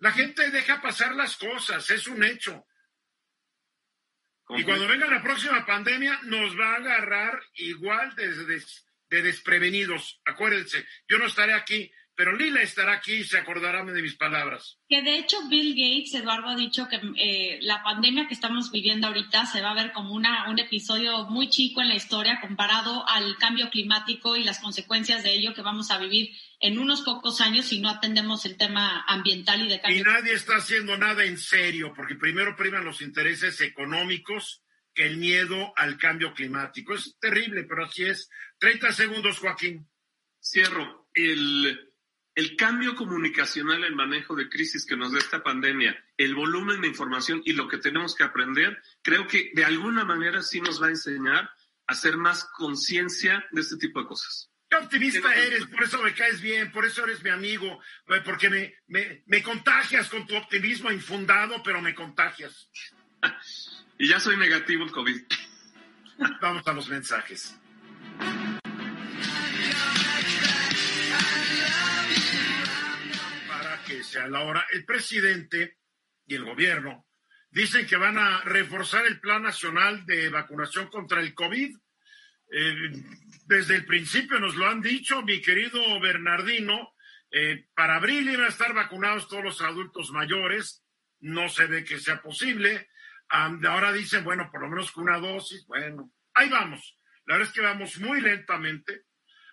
La 0.00 0.12
gente 0.12 0.50
deja 0.50 0.82
pasar 0.82 1.14
las 1.14 1.38
cosas, 1.38 1.88
es 1.88 2.06
un 2.08 2.22
hecho. 2.22 2.66
Y 4.50 4.62
cuando 4.62 4.86
venga 4.86 5.06
la 5.08 5.22
próxima 5.22 5.66
pandemia, 5.66 6.20
nos 6.24 6.58
va 6.58 6.74
a 6.74 6.76
agarrar 6.76 7.42
igual 7.54 8.14
de, 8.14 8.62
de 9.10 9.22
desprevenidos. 9.22 10.20
Acuérdense, 10.24 10.86
yo 11.08 11.18
no 11.18 11.26
estaré 11.26 11.52
aquí, 11.52 11.90
pero 12.16 12.34
Lila 12.34 12.62
estará 12.62 12.94
aquí 12.94 13.16
y 13.16 13.24
se 13.24 13.38
acordará 13.38 13.84
de 13.84 14.02
mis 14.02 14.16
palabras. 14.16 14.78
Que 14.88 15.02
de 15.02 15.18
hecho 15.18 15.36
Bill 15.48 15.74
Gates, 15.74 16.14
Eduardo, 16.14 16.48
ha 16.48 16.56
dicho 16.56 16.88
que 16.88 16.98
eh, 17.18 17.58
la 17.60 17.82
pandemia 17.82 18.26
que 18.26 18.32
estamos 18.32 18.72
viviendo 18.72 19.06
ahorita 19.06 19.44
se 19.44 19.60
va 19.60 19.72
a 19.72 19.74
ver 19.74 19.92
como 19.92 20.14
una, 20.14 20.48
un 20.50 20.58
episodio 20.58 21.26
muy 21.26 21.50
chico 21.50 21.82
en 21.82 21.88
la 21.88 21.94
historia 21.94 22.40
comparado 22.40 23.06
al 23.06 23.36
cambio 23.36 23.68
climático 23.68 24.34
y 24.34 24.44
las 24.44 24.60
consecuencias 24.60 25.22
de 25.22 25.34
ello 25.34 25.52
que 25.52 25.60
vamos 25.60 25.90
a 25.90 25.98
vivir 25.98 26.30
en 26.58 26.78
unos 26.78 27.02
pocos 27.02 27.42
años 27.42 27.66
si 27.66 27.80
no 27.80 27.90
atendemos 27.90 28.46
el 28.46 28.56
tema 28.56 29.04
ambiental 29.06 29.66
y 29.66 29.68
de 29.68 29.80
cambio. 29.80 30.00
Y 30.00 30.02
nadie 30.02 30.32
está 30.32 30.56
haciendo 30.56 30.96
nada 30.96 31.22
en 31.24 31.36
serio, 31.36 31.92
porque 31.94 32.14
primero 32.14 32.56
priman 32.56 32.84
los 32.86 33.02
intereses 33.02 33.60
económicos 33.60 34.62
que 34.94 35.04
el 35.04 35.18
miedo 35.18 35.74
al 35.76 35.98
cambio 35.98 36.32
climático. 36.32 36.94
Es 36.94 37.18
terrible, 37.20 37.64
pero 37.64 37.84
así 37.84 38.04
es. 38.04 38.30
30 38.58 38.92
segundos, 38.92 39.38
Joaquín. 39.38 39.86
Cierro. 40.40 41.08
El 41.12 41.85
el 42.36 42.54
cambio 42.54 42.94
comunicacional, 42.94 43.82
el 43.82 43.96
manejo 43.96 44.36
de 44.36 44.50
crisis 44.50 44.84
que 44.84 44.94
nos 44.94 45.10
da 45.10 45.18
esta 45.18 45.42
pandemia, 45.42 45.98
el 46.18 46.34
volumen 46.34 46.82
de 46.82 46.88
información 46.88 47.40
y 47.46 47.54
lo 47.54 47.66
que 47.66 47.78
tenemos 47.78 48.14
que 48.14 48.24
aprender, 48.24 48.80
creo 49.02 49.26
que 49.26 49.50
de 49.54 49.64
alguna 49.64 50.04
manera 50.04 50.42
sí 50.42 50.60
nos 50.60 50.80
va 50.80 50.88
a 50.88 50.90
enseñar 50.90 51.44
a 51.44 51.50
hacer 51.86 52.18
más 52.18 52.44
conciencia 52.44 53.42
de 53.52 53.62
este 53.62 53.78
tipo 53.78 54.02
de 54.02 54.06
cosas. 54.06 54.50
Qué 54.68 54.76
optimista 54.76 55.34
eres, 55.34 55.64
por 55.66 55.84
eso 55.84 56.02
me 56.02 56.12
caes 56.12 56.42
bien, 56.42 56.70
por 56.72 56.84
eso 56.84 57.04
eres 57.04 57.22
mi 57.22 57.30
amigo, 57.30 57.80
porque 58.24 58.50
me, 58.50 58.74
me, 58.86 59.22
me 59.26 59.42
contagias 59.42 60.10
con 60.10 60.26
tu 60.26 60.36
optimismo 60.36 60.92
infundado, 60.92 61.62
pero 61.62 61.80
me 61.80 61.94
contagias. 61.94 62.68
y 63.98 64.08
ya 64.08 64.20
soy 64.20 64.36
negativo 64.36 64.84
en 64.84 64.90
COVID. 64.90 65.22
Vamos 66.42 66.66
a 66.66 66.72
los 66.74 66.88
mensajes. 66.90 67.56
Sea. 74.16 74.66
El 74.70 74.84
presidente 74.84 75.78
y 76.26 76.34
el 76.34 76.44
gobierno 76.44 77.06
dicen 77.50 77.86
que 77.86 77.96
van 77.96 78.18
a 78.18 78.42
reforzar 78.42 79.06
el 79.06 79.20
Plan 79.20 79.42
Nacional 79.42 80.04
de 80.06 80.28
Vacunación 80.28 80.88
contra 80.88 81.20
el 81.20 81.34
COVID. 81.34 81.76
Eh, 82.52 82.92
desde 83.46 83.76
el 83.76 83.84
principio 83.84 84.38
nos 84.38 84.56
lo 84.56 84.66
han 84.66 84.80
dicho, 84.80 85.22
mi 85.22 85.40
querido 85.40 86.00
Bernardino, 86.00 86.94
eh, 87.30 87.66
para 87.74 87.96
abril 87.96 88.28
iban 88.28 88.46
a 88.46 88.48
estar 88.48 88.72
vacunados 88.72 89.28
todos 89.28 89.44
los 89.44 89.60
adultos 89.62 90.10
mayores, 90.10 90.84
no 91.20 91.48
se 91.48 91.66
ve 91.66 91.84
que 91.84 91.98
sea 91.98 92.22
posible. 92.22 92.88
ahora 93.28 93.92
dicen, 93.92 94.22
bueno, 94.22 94.48
por 94.52 94.62
lo 94.62 94.68
menos 94.68 94.92
con 94.92 95.04
una 95.04 95.18
dosis, 95.18 95.66
bueno, 95.66 96.12
ahí 96.34 96.48
vamos. 96.48 96.98
La 97.24 97.34
verdad 97.34 97.48
es 97.48 97.54
que 97.54 97.66
vamos 97.66 97.98
muy 97.98 98.20
lentamente. 98.20 99.02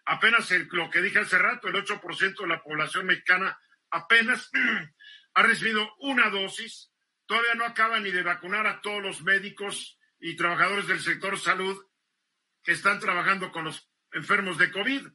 Apenas 0.06 0.52
lo 0.72 0.90
que 0.90 1.02
dije 1.02 1.20
hace 1.20 1.40
rato, 1.40 1.68
el 1.68 1.76
8% 1.76 2.42
de 2.42 2.48
la 2.48 2.62
población 2.62 3.08
mexicana 3.08 3.58
apenas 3.94 4.50
ha 5.34 5.44
recibido 5.44 5.88
una 6.00 6.30
dosis, 6.30 6.92
todavía 7.26 7.56
no 7.56 7.66
acaba 7.66 8.00
ni 8.00 8.12
de 8.12 8.24
vacunar 8.24 8.68
a 8.68 8.82
todos 8.82 9.02
los 9.02 9.24
médicos 9.24 9.98
y 10.20 10.36
trabajadores 10.36 10.88
del 10.88 11.00
sector 11.00 11.40
salud 11.40 11.78
que 12.64 12.72
están 12.72 13.00
trabajando 13.00 13.52
con 13.52 13.66
los 13.66 13.90
enfermos 14.12 14.58
de 14.58 14.72
COVID. 14.72 15.08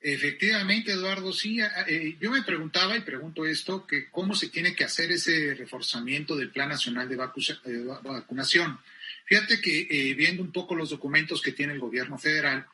Efectivamente, 0.00 0.92
Eduardo, 0.92 1.32
sí. 1.32 1.60
Eh, 1.86 2.16
yo 2.20 2.30
me 2.32 2.42
preguntaba 2.42 2.96
y 2.96 3.02
pregunto 3.02 3.46
esto, 3.46 3.86
que 3.86 4.10
cómo 4.10 4.34
se 4.34 4.48
tiene 4.48 4.74
que 4.74 4.84
hacer 4.84 5.12
ese 5.12 5.54
reforzamiento 5.54 6.36
del 6.36 6.50
Plan 6.50 6.68
Nacional 6.68 7.08
de, 7.08 7.16
Vacunación. 7.16 8.80
Fíjate 9.26 9.60
que 9.60 9.86
eh, 9.88 10.14
viendo 10.14 10.42
un 10.42 10.50
poco 10.50 10.74
los 10.74 10.90
documentos 10.90 11.40
que 11.40 11.52
tiene 11.52 11.72
el 11.72 11.78
gobierno 11.78 12.18
federal, 12.18 12.66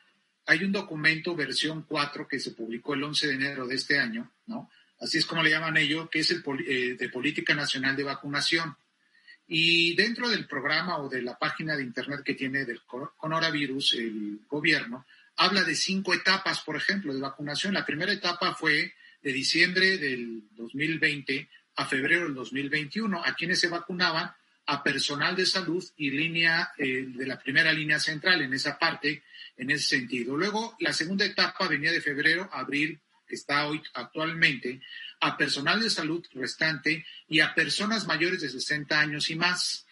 hay 0.49 0.63
un 0.63 0.71
documento 0.71 1.35
versión 1.35 1.83
4 1.83 2.27
que 2.27 2.39
se 2.39 2.51
publicó 2.51 2.95
el 2.95 3.03
11 3.03 3.27
de 3.27 3.33
enero 3.35 3.67
de 3.67 3.75
este 3.75 3.99
año, 3.99 4.31
¿no? 4.47 4.71
Así 4.99 5.19
es 5.19 5.25
como 5.27 5.43
le 5.43 5.51
llaman 5.51 5.77
ellos, 5.77 6.09
que 6.09 6.21
es 6.21 6.31
el 6.31 6.43
eh, 6.67 6.95
de 6.97 7.09
Política 7.09 7.53
Nacional 7.53 7.95
de 7.95 8.03
Vacunación. 8.03 8.75
Y 9.47 9.95
dentro 9.95 10.27
del 10.27 10.47
programa 10.47 10.97
o 10.97 11.07
de 11.07 11.21
la 11.21 11.37
página 11.37 11.75
de 11.75 11.83
Internet 11.83 12.21
que 12.25 12.33
tiene 12.33 12.65
del 12.65 12.81
coronavirus, 12.81 13.93
el 13.93 14.39
gobierno, 14.47 15.05
habla 15.35 15.63
de 15.63 15.75
cinco 15.75 16.15
etapas, 16.15 16.61
por 16.61 16.75
ejemplo, 16.75 17.13
de 17.13 17.21
vacunación. 17.21 17.75
La 17.75 17.85
primera 17.85 18.11
etapa 18.11 18.55
fue 18.55 18.95
de 19.21 19.31
diciembre 19.31 19.99
del 19.99 20.45
2020 20.55 21.47
a 21.75 21.85
febrero 21.85 22.23
del 22.23 22.33
2021, 22.33 23.23
a 23.23 23.35
quienes 23.35 23.59
se 23.59 23.67
vacunaban 23.67 24.33
a 24.71 24.83
personal 24.83 25.35
de 25.35 25.47
salud 25.47 25.83
y 25.97 26.11
línea 26.11 26.73
eh, 26.77 27.05
de 27.07 27.25
la 27.25 27.39
primera 27.39 27.73
línea 27.73 27.99
central 27.99 28.43
en 28.43 28.53
esa 28.53 28.77
parte 28.77 29.23
en 29.57 29.71
ese 29.71 29.97
sentido. 29.97 30.37
Luego, 30.37 30.77
la 30.79 30.93
segunda 30.93 31.25
etapa 31.25 31.67
venía 31.67 31.91
de 31.91 32.01
febrero 32.01 32.47
a 32.53 32.59
abril, 32.59 32.99
que 33.27 33.33
está 33.33 33.65
hoy 33.65 33.81
actualmente, 33.95 34.79
a 35.21 35.35
personal 35.35 35.81
de 35.81 35.89
salud 35.89 36.23
restante 36.35 37.03
y 37.27 37.39
a 37.39 37.55
personas 37.55 38.05
mayores 38.05 38.41
de 38.41 38.49
60 38.49 38.99
años 38.99 39.31
y 39.31 39.35
más. 39.35 39.87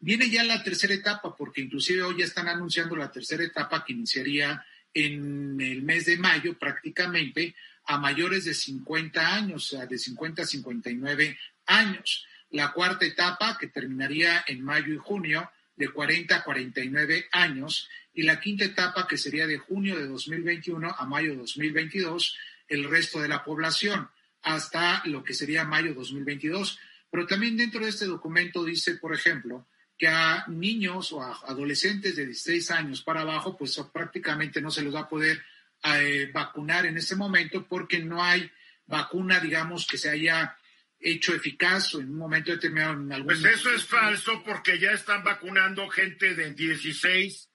Viene 0.00 0.30
ya 0.30 0.42
la 0.44 0.62
tercera 0.62 0.94
etapa, 0.94 1.36
porque 1.36 1.60
inclusive 1.60 2.02
hoy 2.02 2.16
ya 2.18 2.24
están 2.24 2.48
anunciando 2.48 2.96
la 2.96 3.12
tercera 3.12 3.44
etapa 3.44 3.84
que 3.84 3.92
iniciaría 3.92 4.64
en 4.94 5.60
el 5.60 5.82
mes 5.82 6.06
de 6.06 6.16
mayo 6.16 6.58
prácticamente 6.58 7.54
a 7.84 7.98
mayores 7.98 8.46
de 8.46 8.54
50 8.54 9.34
años, 9.34 9.72
o 9.72 9.76
sea, 9.76 9.86
de 9.86 9.98
50 9.98 10.42
a 10.42 10.46
59 10.46 11.38
años. 11.66 12.26
La 12.52 12.72
cuarta 12.72 13.04
etapa, 13.04 13.58
que 13.58 13.66
terminaría 13.66 14.44
en 14.46 14.62
mayo 14.62 14.94
y 14.94 14.98
junio, 14.98 15.50
de 15.74 15.88
40 15.88 16.36
a 16.36 16.44
49 16.44 17.28
años, 17.32 17.88
y 18.14 18.22
la 18.22 18.40
quinta 18.40 18.64
etapa, 18.64 19.06
que 19.08 19.16
sería 19.16 19.46
de 19.46 19.58
junio 19.58 19.98
de 19.98 20.06
2021 20.06 20.94
a 20.96 21.04
mayo 21.06 21.30
de 21.30 21.38
2022, 21.38 22.36
el 22.68 22.88
resto 22.88 23.20
de 23.20 23.28
la 23.28 23.42
población, 23.42 24.08
hasta 24.42 25.02
lo 25.06 25.24
que 25.24 25.34
sería 25.34 25.64
mayo 25.64 25.94
2022. 25.94 26.78
Pero 27.10 27.26
también 27.26 27.56
dentro 27.56 27.82
de 27.82 27.90
este 27.90 28.06
documento 28.06 28.64
dice, 28.64 28.96
por 28.96 29.14
ejemplo, 29.14 29.66
que 29.98 30.08
a 30.08 30.44
niños 30.48 31.12
o 31.12 31.22
a 31.22 31.32
adolescentes 31.46 32.16
de 32.16 32.26
16 32.26 32.70
años 32.72 33.02
para 33.02 33.22
abajo, 33.22 33.56
pues 33.56 33.78
prácticamente 33.92 34.60
no 34.60 34.70
se 34.70 34.82
los 34.82 34.94
va 34.94 35.00
a 35.00 35.08
poder 35.08 35.42
eh, 35.84 36.30
vacunar 36.32 36.86
en 36.86 36.96
este 36.96 37.16
momento 37.16 37.66
porque 37.66 38.00
no 38.00 38.22
hay 38.22 38.50
vacuna, 38.86 39.40
digamos, 39.40 39.86
que 39.86 39.98
se 39.98 40.10
haya 40.10 40.56
hecho 41.02 41.34
eficaz 41.34 41.94
o 41.94 42.00
en 42.00 42.10
un 42.10 42.18
momento 42.18 42.52
determinado. 42.52 42.92
En 42.94 43.12
algún 43.12 43.26
pues 43.26 43.44
eso 43.44 43.70
es 43.70 43.84
falso 43.84 44.42
porque 44.44 44.78
ya 44.78 44.92
están 44.92 45.24
vacunando 45.24 45.88
gente 45.88 46.34
de 46.34 46.52
16 46.52 47.50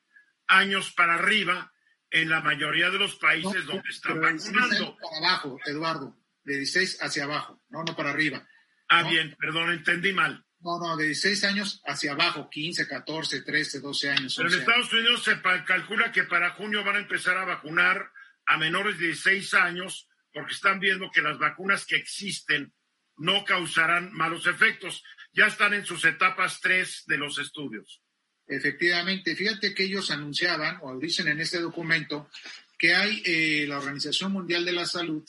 años 0.48 0.91
para 0.91 1.16
arriba 1.16 1.74
en 2.10 2.30
la 2.30 2.41
mayoría 2.41 2.89
de 2.89 3.00
los 3.00 3.16
países 3.16 3.66
donde 3.66 3.89
están 3.89 4.22
vacunando. 4.22 4.98
Para 4.98 5.18
abajo, 5.18 5.60
Eduardo, 5.66 6.18
de 6.43 6.58
16 6.58 7.00
hacia 7.02 7.24
abajo, 7.24 7.62
no, 7.70 7.84
no 7.84 7.95
para 7.95 8.12
arriba. 8.12 8.48
Ah, 8.89 9.04
bien, 9.04 9.36
perdón, 9.39 9.72
entendí 9.72 10.14
mal. 10.14 10.45
No, 10.60 10.80
no, 10.80 10.98
de 10.98 11.06
16 11.06 11.43
años 11.43 11.82
hacia 11.86 12.14
abajo, 12.14 12.50
15, 12.50 12.88
14, 12.88 13.41
13, 13.41 13.80
12 13.80 14.10
años. 14.10 14.36
Pero 14.36 14.50
en 14.50 14.60
Estados 14.60 14.91
Unidos 14.91 15.24
se 15.24 15.39
calcula 15.41 16.12
que 16.12 16.24
para 16.24 16.52
junio 16.52 16.84
van 16.84 16.95
a 16.95 17.00
empezar 17.00 17.38
a 17.38 17.45
vacunar 17.45 18.12
a 18.45 18.58
menores 18.58 18.98
de 18.98 19.08
16 19.08 19.54
años 19.54 20.10
porque 20.34 20.54
están 20.54 20.80
viendo 20.80 21.12
que 21.12 21.22
las 21.22 21.38
vacunas 21.38 21.86
que 21.86 21.95
existen 21.95 22.74
no 23.18 23.43
causarán 23.45 24.13
malos 24.13 24.47
efectos. 24.47 25.03
Ya 25.34 25.47
están 25.47 25.74
en 25.74 25.86
sus 25.86 26.05
etapas 26.05 26.59
tres 26.61 27.03
de 27.07 27.18
los 27.18 27.38
estudios. 27.39 28.01
Efectivamente, 28.47 29.36
fíjate 29.36 29.74
que 29.74 29.84
ellos 29.84 30.09
anunciaban 30.09 30.80
o 30.82 30.97
dicen 30.97 31.28
en 31.28 31.41
este 31.41 31.59
documento 31.59 32.30
que 32.78 32.95
hay 32.95 33.22
eh, 33.26 33.65
la 33.68 33.78
Organización 33.78 34.32
Mundial 34.32 34.63
de 34.63 34.72
la 34.72 34.86
Salud 34.86 35.24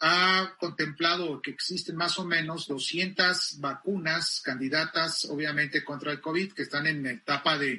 ha 0.00 0.54
contemplado 0.58 1.40
que 1.42 1.50
existen 1.50 1.96
más 1.96 2.18
o 2.18 2.24
menos 2.24 2.68
200 2.68 3.58
vacunas 3.58 4.40
candidatas, 4.44 5.24
obviamente, 5.26 5.84
contra 5.84 6.12
el 6.12 6.20
COVID, 6.20 6.52
que 6.52 6.62
están 6.62 6.86
en 6.86 7.04
etapa 7.06 7.58
de, 7.58 7.78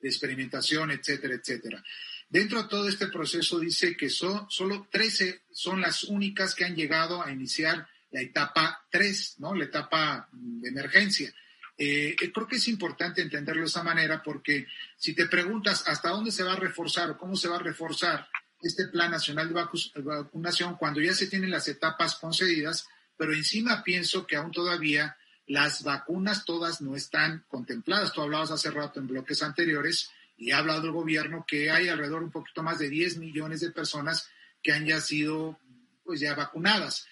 experimentación, 0.00 0.92
etcétera, 0.92 1.34
etcétera. 1.34 1.82
Dentro 2.28 2.62
de 2.62 2.68
todo 2.68 2.88
este 2.88 3.08
proceso 3.08 3.58
dice 3.58 3.96
que 3.96 4.08
son, 4.08 4.46
solo 4.48 4.86
13 4.92 5.42
son 5.50 5.80
las 5.80 6.04
únicas 6.04 6.54
que 6.54 6.64
han 6.64 6.76
llegado 6.76 7.20
a 7.20 7.32
iniciar 7.32 7.88
la 8.10 8.20
etapa 8.20 8.86
3, 8.90 9.36
¿no? 9.38 9.54
La 9.54 9.64
etapa 9.64 10.28
de 10.32 10.68
emergencia. 10.68 11.32
Eh, 11.76 12.16
creo 12.16 12.46
que 12.46 12.56
es 12.56 12.66
importante 12.68 13.22
entenderlo 13.22 13.62
de 13.62 13.68
esa 13.68 13.84
manera 13.84 14.20
porque 14.22 14.66
si 14.96 15.14
te 15.14 15.26
preguntas 15.26 15.84
hasta 15.86 16.10
dónde 16.10 16.32
se 16.32 16.42
va 16.42 16.54
a 16.54 16.56
reforzar 16.56 17.10
o 17.10 17.18
cómo 17.18 17.36
se 17.36 17.48
va 17.48 17.56
a 17.56 17.62
reforzar 17.62 18.28
este 18.60 18.88
Plan 18.88 19.12
Nacional 19.12 19.48
de 19.48 20.02
Vacunación 20.02 20.76
cuando 20.76 21.00
ya 21.00 21.14
se 21.14 21.28
tienen 21.28 21.52
las 21.52 21.68
etapas 21.68 22.16
concedidas, 22.16 22.88
pero 23.16 23.32
encima 23.32 23.84
pienso 23.84 24.26
que 24.26 24.34
aún 24.34 24.50
todavía 24.50 25.16
las 25.46 25.82
vacunas 25.82 26.44
todas 26.44 26.80
no 26.80 26.96
están 26.96 27.44
contempladas. 27.48 28.12
Tú 28.12 28.22
hablabas 28.22 28.50
hace 28.50 28.70
rato 28.70 28.98
en 28.98 29.06
bloques 29.06 29.42
anteriores 29.42 30.10
y 30.36 30.50
ha 30.50 30.58
hablado 30.58 30.86
el 30.86 30.92
gobierno 30.92 31.44
que 31.46 31.70
hay 31.70 31.88
alrededor 31.88 32.22
un 32.22 32.30
poquito 32.30 32.62
más 32.62 32.78
de 32.78 32.88
10 32.88 33.18
millones 33.18 33.60
de 33.60 33.70
personas 33.70 34.28
que 34.62 34.72
han 34.72 34.84
ya 34.84 35.00
sido 35.00 35.58
pues 36.04 36.20
ya 36.20 36.34
vacunadas. 36.34 37.06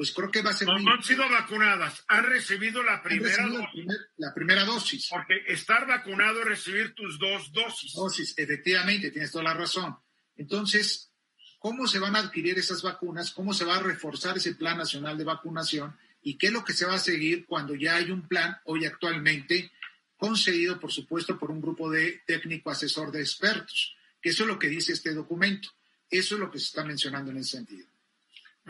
Pues 0.00 0.12
creo 0.12 0.30
que 0.30 0.40
va 0.40 0.48
a 0.48 0.54
ser... 0.54 0.66
No, 0.66 0.78
no 0.78 0.94
han 0.94 1.02
sido 1.02 1.28
vacunadas, 1.28 2.02
han 2.08 2.24
recibido 2.24 2.82
la 2.82 3.02
primera 3.02 3.46
dosis. 3.46 3.86
la 4.16 4.32
primera 4.32 4.64
dosis. 4.64 5.08
Porque 5.10 5.44
estar 5.46 5.86
vacunado 5.86 6.40
es 6.40 6.46
recibir 6.46 6.94
tus 6.94 7.18
dos 7.18 7.52
dosis. 7.52 7.92
Dosis, 7.92 8.32
efectivamente, 8.38 9.10
tienes 9.10 9.30
toda 9.30 9.44
la 9.44 9.52
razón. 9.52 9.94
Entonces, 10.38 11.12
¿cómo 11.58 11.86
se 11.86 11.98
van 11.98 12.16
a 12.16 12.20
adquirir 12.20 12.58
esas 12.58 12.80
vacunas? 12.80 13.30
¿Cómo 13.30 13.52
se 13.52 13.66
va 13.66 13.76
a 13.76 13.82
reforzar 13.82 14.38
ese 14.38 14.54
plan 14.54 14.78
nacional 14.78 15.18
de 15.18 15.24
vacunación? 15.24 15.94
¿Y 16.22 16.38
qué 16.38 16.46
es 16.46 16.54
lo 16.54 16.64
que 16.64 16.72
se 16.72 16.86
va 16.86 16.94
a 16.94 16.98
seguir 16.98 17.44
cuando 17.44 17.74
ya 17.74 17.96
hay 17.96 18.10
un 18.10 18.26
plan 18.26 18.56
hoy 18.64 18.86
actualmente 18.86 19.70
concedido, 20.16 20.80
por 20.80 20.92
supuesto, 20.92 21.38
por 21.38 21.50
un 21.50 21.60
grupo 21.60 21.90
de 21.90 22.22
técnico 22.26 22.70
asesor 22.70 23.12
de 23.12 23.20
expertos? 23.20 23.94
Que 24.22 24.30
eso 24.30 24.44
es 24.44 24.48
lo 24.48 24.58
que 24.58 24.68
dice 24.68 24.94
este 24.94 25.12
documento. 25.12 25.68
Eso 26.08 26.36
es 26.36 26.40
lo 26.40 26.50
que 26.50 26.58
se 26.58 26.68
está 26.68 26.84
mencionando 26.86 27.32
en 27.32 27.36
ese 27.36 27.58
sentido. 27.58 27.89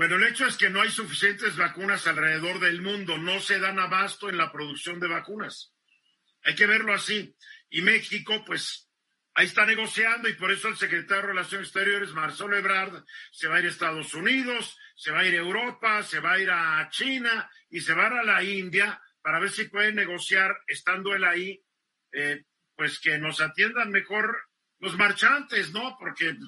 Bueno, 0.01 0.17
el 0.17 0.25
hecho 0.25 0.47
es 0.47 0.57
que 0.57 0.71
no 0.71 0.81
hay 0.81 0.91
suficientes 0.91 1.59
vacunas 1.59 2.07
alrededor 2.07 2.59
del 2.59 2.81
mundo, 2.81 3.19
no 3.19 3.39
se 3.39 3.59
dan 3.59 3.79
abasto 3.79 4.31
en 4.31 4.39
la 4.39 4.51
producción 4.51 4.99
de 4.99 5.09
vacunas. 5.09 5.75
Hay 6.43 6.55
que 6.55 6.65
verlo 6.65 6.95
así. 6.95 7.37
Y 7.69 7.83
México, 7.83 8.43
pues, 8.47 8.89
ahí 9.35 9.45
está 9.45 9.67
negociando 9.67 10.31
y 10.31 10.33
por 10.33 10.53
eso 10.53 10.69
el 10.69 10.79
secretario 10.79 11.21
de 11.21 11.29
Relaciones 11.29 11.67
Exteriores, 11.67 12.15
Marcelo 12.15 12.57
Ebrard, 12.57 13.05
se 13.31 13.47
va 13.49 13.57
a 13.57 13.61
ir 13.61 13.67
a 13.67 13.69
Estados 13.69 14.15
Unidos, 14.15 14.79
se 14.97 15.11
va 15.11 15.19
a 15.19 15.27
ir 15.27 15.35
a 15.35 15.43
Europa, 15.43 16.03
se 16.03 16.19
va 16.19 16.33
a 16.33 16.39
ir 16.39 16.51
a 16.51 16.89
China 16.91 17.51
y 17.69 17.81
se 17.81 17.93
va 17.93 18.05
a 18.05 18.07
ir 18.07 18.13
a 18.15 18.25
la 18.25 18.43
India 18.43 19.03
para 19.21 19.39
ver 19.39 19.51
si 19.51 19.65
puede 19.65 19.93
negociar, 19.93 20.63
estando 20.67 21.15
él 21.15 21.25
ahí, 21.25 21.63
eh, 22.13 22.47
pues 22.75 23.01
que 23.01 23.19
nos 23.19 23.43
atiendan 23.43 23.91
mejor 23.91 24.49
los 24.79 24.97
marchantes, 24.97 25.73
¿no? 25.73 25.99
Porque 25.99 26.39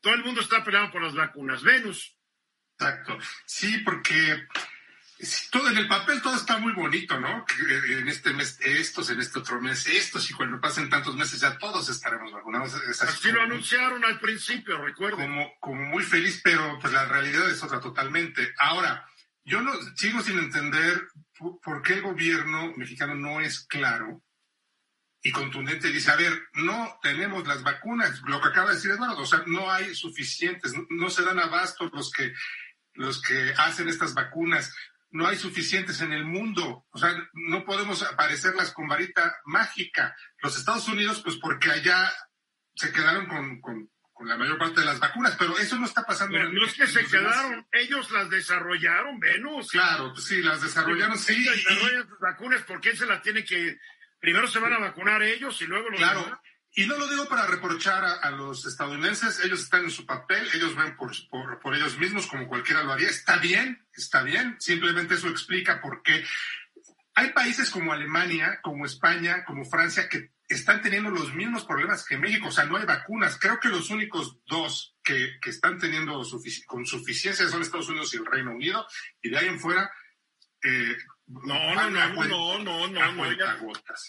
todo 0.00 0.14
el 0.14 0.22
mundo 0.22 0.40
está 0.40 0.62
peleando 0.62 0.92
por 0.92 1.02
las 1.02 1.16
vacunas. 1.16 1.64
Venus. 1.64 2.16
Exacto. 2.78 3.18
Sí, 3.46 3.78
porque 3.84 4.46
todo 5.50 5.68
en 5.68 5.78
el 5.78 5.86
papel 5.86 6.20
todo 6.20 6.34
está 6.34 6.58
muy 6.58 6.72
bonito, 6.72 7.18
¿no? 7.20 7.44
En 7.88 8.08
este 8.08 8.32
mes 8.32 8.58
estos, 8.60 9.08
en 9.10 9.20
este 9.20 9.38
otro 9.38 9.60
mes 9.60 9.86
estos, 9.86 10.28
y 10.30 10.34
cuando 10.34 10.60
pasen 10.60 10.90
tantos 10.90 11.14
meses 11.16 11.40
ya 11.40 11.56
todos 11.58 11.88
estaremos 11.88 12.32
vacunados. 12.32 12.74
así, 12.74 13.30
lo 13.30 13.42
anunciaron 13.42 14.04
al 14.04 14.18
principio, 14.18 14.78
recuerdo. 14.78 15.18
Como, 15.18 15.52
como 15.60 15.84
muy 15.86 16.02
feliz, 16.02 16.40
pero 16.42 16.78
pues 16.80 16.92
la 16.92 17.04
realidad 17.04 17.48
es 17.50 17.62
otra 17.62 17.78
totalmente. 17.78 18.52
Ahora, 18.58 19.06
yo 19.44 19.60
no 19.60 19.72
sigo 19.96 20.22
sin 20.22 20.38
entender 20.38 21.08
por 21.62 21.82
qué 21.82 21.94
el 21.94 22.02
gobierno 22.02 22.72
mexicano 22.76 23.14
no 23.14 23.40
es 23.40 23.60
claro 23.66 24.22
y 25.24 25.30
contundente 25.30 25.92
dice, 25.92 26.10
a 26.10 26.16
ver, 26.16 26.32
no 26.54 26.98
tenemos 27.00 27.46
las 27.46 27.62
vacunas, 27.62 28.20
lo 28.26 28.40
que 28.40 28.48
acaba 28.48 28.70
de 28.70 28.74
decir 28.74 28.90
Eduardo, 28.90 29.22
o 29.22 29.26
sea, 29.26 29.44
no 29.46 29.70
hay 29.70 29.94
suficientes, 29.94 30.74
no, 30.74 30.84
no 30.90 31.10
se 31.10 31.22
dan 31.22 31.38
abasto 31.38 31.88
los 31.92 32.10
que 32.10 32.32
los 32.94 33.22
que 33.22 33.54
hacen 33.56 33.88
estas 33.88 34.14
vacunas 34.14 34.74
no 35.12 35.26
hay 35.26 35.36
suficientes 35.36 36.00
en 36.00 36.12
el 36.12 36.24
mundo. 36.24 36.86
O 36.90 36.98
sea, 36.98 37.14
no 37.34 37.64
podemos 37.64 38.02
aparecerlas 38.02 38.72
con 38.72 38.88
varita 38.88 39.36
mágica. 39.44 40.16
Los 40.42 40.56
Estados 40.56 40.88
Unidos, 40.88 41.20
pues 41.22 41.36
porque 41.36 41.70
allá 41.70 42.10
se 42.74 42.92
quedaron 42.92 43.26
con, 43.26 43.60
con, 43.60 43.88
la 44.24 44.36
mayor 44.36 44.56
parte 44.56 44.80
de 44.80 44.86
las 44.86 45.00
vacunas, 45.00 45.34
pero 45.36 45.58
eso 45.58 45.76
no 45.76 45.84
está 45.84 46.04
pasando. 46.04 46.34
Pero 46.38 46.52
no 46.52 46.64
es 46.64 46.74
que 46.74 46.86
se 46.86 47.04
quedaron, 47.04 47.66
ellos 47.72 48.08
las 48.12 48.30
desarrollaron, 48.30 49.18
Venus. 49.18 49.68
Claro, 49.72 50.12
pues 50.12 50.26
sí, 50.26 50.40
las 50.40 50.62
desarrollaron, 50.62 51.18
sí. 51.18 51.42
Desarrollan 51.42 52.08
sus 52.08 52.20
vacunas, 52.20 52.62
¿por 52.62 52.80
qué 52.80 52.96
se 52.96 53.04
las 53.04 53.20
tiene 53.20 53.44
que... 53.44 53.78
Primero 54.20 54.46
se 54.46 54.60
van 54.60 54.74
a 54.74 54.78
vacunar 54.78 55.22
ellos 55.24 55.60
y 55.60 55.66
luego 55.66 55.90
los 55.90 55.98
Claro, 55.98 56.40
y 56.74 56.86
no 56.86 56.96
lo 56.96 57.06
digo 57.06 57.28
para 57.28 57.46
reprochar 57.46 58.02
a, 58.04 58.30
los 58.30 58.64
estadounidenses, 58.64 59.40
ellos 59.44 59.60
están 59.60 59.84
en 59.84 59.90
su 59.90 60.06
papel, 60.06 60.48
ellos 60.54 60.74
ven 60.74 60.96
por, 60.96 61.12
por, 61.60 61.74
ellos 61.74 61.98
mismos 61.98 62.26
como 62.26 62.48
cualquiera 62.48 62.82
lo 62.82 62.92
haría. 62.92 63.10
Está 63.10 63.36
bien, 63.36 63.86
está 63.94 64.22
bien, 64.22 64.56
simplemente 64.58 65.14
eso 65.14 65.28
explica 65.28 65.82
por 65.82 66.02
qué. 66.02 66.24
Hay 67.14 67.30
países 67.32 67.68
como 67.68 67.92
Alemania, 67.92 68.60
como 68.62 68.86
España, 68.86 69.44
como 69.44 69.66
Francia, 69.66 70.08
que 70.08 70.30
están 70.48 70.80
teniendo 70.80 71.10
los 71.10 71.34
mismos 71.34 71.64
problemas 71.64 72.06
que 72.06 72.16
México, 72.16 72.48
o 72.48 72.52
sea, 72.52 72.64
no 72.64 72.78
hay 72.78 72.86
vacunas. 72.86 73.38
Creo 73.38 73.60
que 73.60 73.68
los 73.68 73.90
únicos 73.90 74.38
dos 74.46 74.96
que, 75.04 75.38
que 75.42 75.50
están 75.50 75.78
teniendo 75.78 76.22
con 76.66 76.86
suficiencia 76.86 77.48
son 77.48 77.60
Estados 77.60 77.90
Unidos 77.90 78.14
y 78.14 78.16
el 78.16 78.26
Reino 78.26 78.52
Unido, 78.52 78.86
y 79.20 79.28
de 79.28 79.38
ahí 79.38 79.48
en 79.48 79.60
fuera 79.60 79.92
eh, 80.62 80.96
no, 81.26 81.74
no, 81.74 81.90
no, 81.90 82.58
no, 82.58 82.88
no, 82.88 82.88
no, 82.88 83.32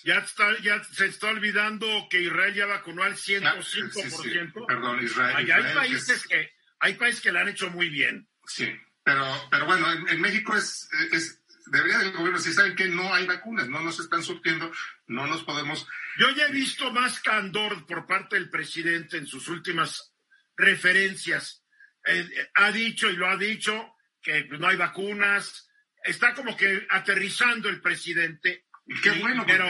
ya, 0.03 0.17
está, 0.17 0.57
ya 0.61 0.83
se 0.83 1.05
está 1.05 1.27
olvidando 1.27 1.87
que 2.09 2.21
Israel 2.21 2.53
ya 2.53 2.65
vacunó 2.65 3.03
al 3.03 3.15
105%. 3.15 4.65
Perdón, 4.67 5.03
Israel. 5.03 5.51
hay 5.51 5.73
países 5.73 6.27
que, 6.27 6.51
hay 6.79 6.93
países 6.95 7.21
que 7.21 7.31
lo 7.31 7.39
han 7.39 7.49
hecho 7.49 7.69
muy 7.69 7.89
bien. 7.89 8.27
Sí, 8.45 8.69
pero, 9.03 9.25
pero 9.49 9.65
bueno, 9.65 9.91
en, 9.91 10.21
México 10.21 10.55
es, 10.55 10.89
es, 11.11 11.41
debería 11.67 12.01
el 12.01 12.11
gobierno, 12.11 12.39
si 12.39 12.51
saben 12.51 12.75
que 12.75 12.87
no 12.87 13.13
hay 13.13 13.25
vacunas, 13.25 13.69
no 13.69 13.81
nos 13.81 13.99
están 13.99 14.23
surtiendo, 14.23 14.71
no 15.07 15.27
nos 15.27 15.43
podemos. 15.43 15.87
Yo 16.17 16.29
ya 16.31 16.47
he 16.47 16.51
visto 16.51 16.91
más 16.91 17.19
candor 17.19 17.85
por 17.85 18.05
parte 18.05 18.35
del 18.35 18.49
presidente 18.49 19.17
en 19.17 19.27
sus 19.27 19.47
últimas 19.47 20.13
referencias. 20.57 21.63
Eh, 22.05 22.49
ha 22.55 22.71
dicho 22.71 23.09
y 23.09 23.15
lo 23.15 23.29
ha 23.29 23.37
dicho 23.37 23.95
que 24.21 24.45
no 24.45 24.67
hay 24.67 24.77
vacunas, 24.77 25.69
está 26.03 26.33
como 26.33 26.55
que 26.55 26.85
aterrizando 26.89 27.69
el 27.69 27.81
presidente. 27.81 28.65
Qué 29.01 29.11
bueno, 29.11 29.45
pero 29.45 29.65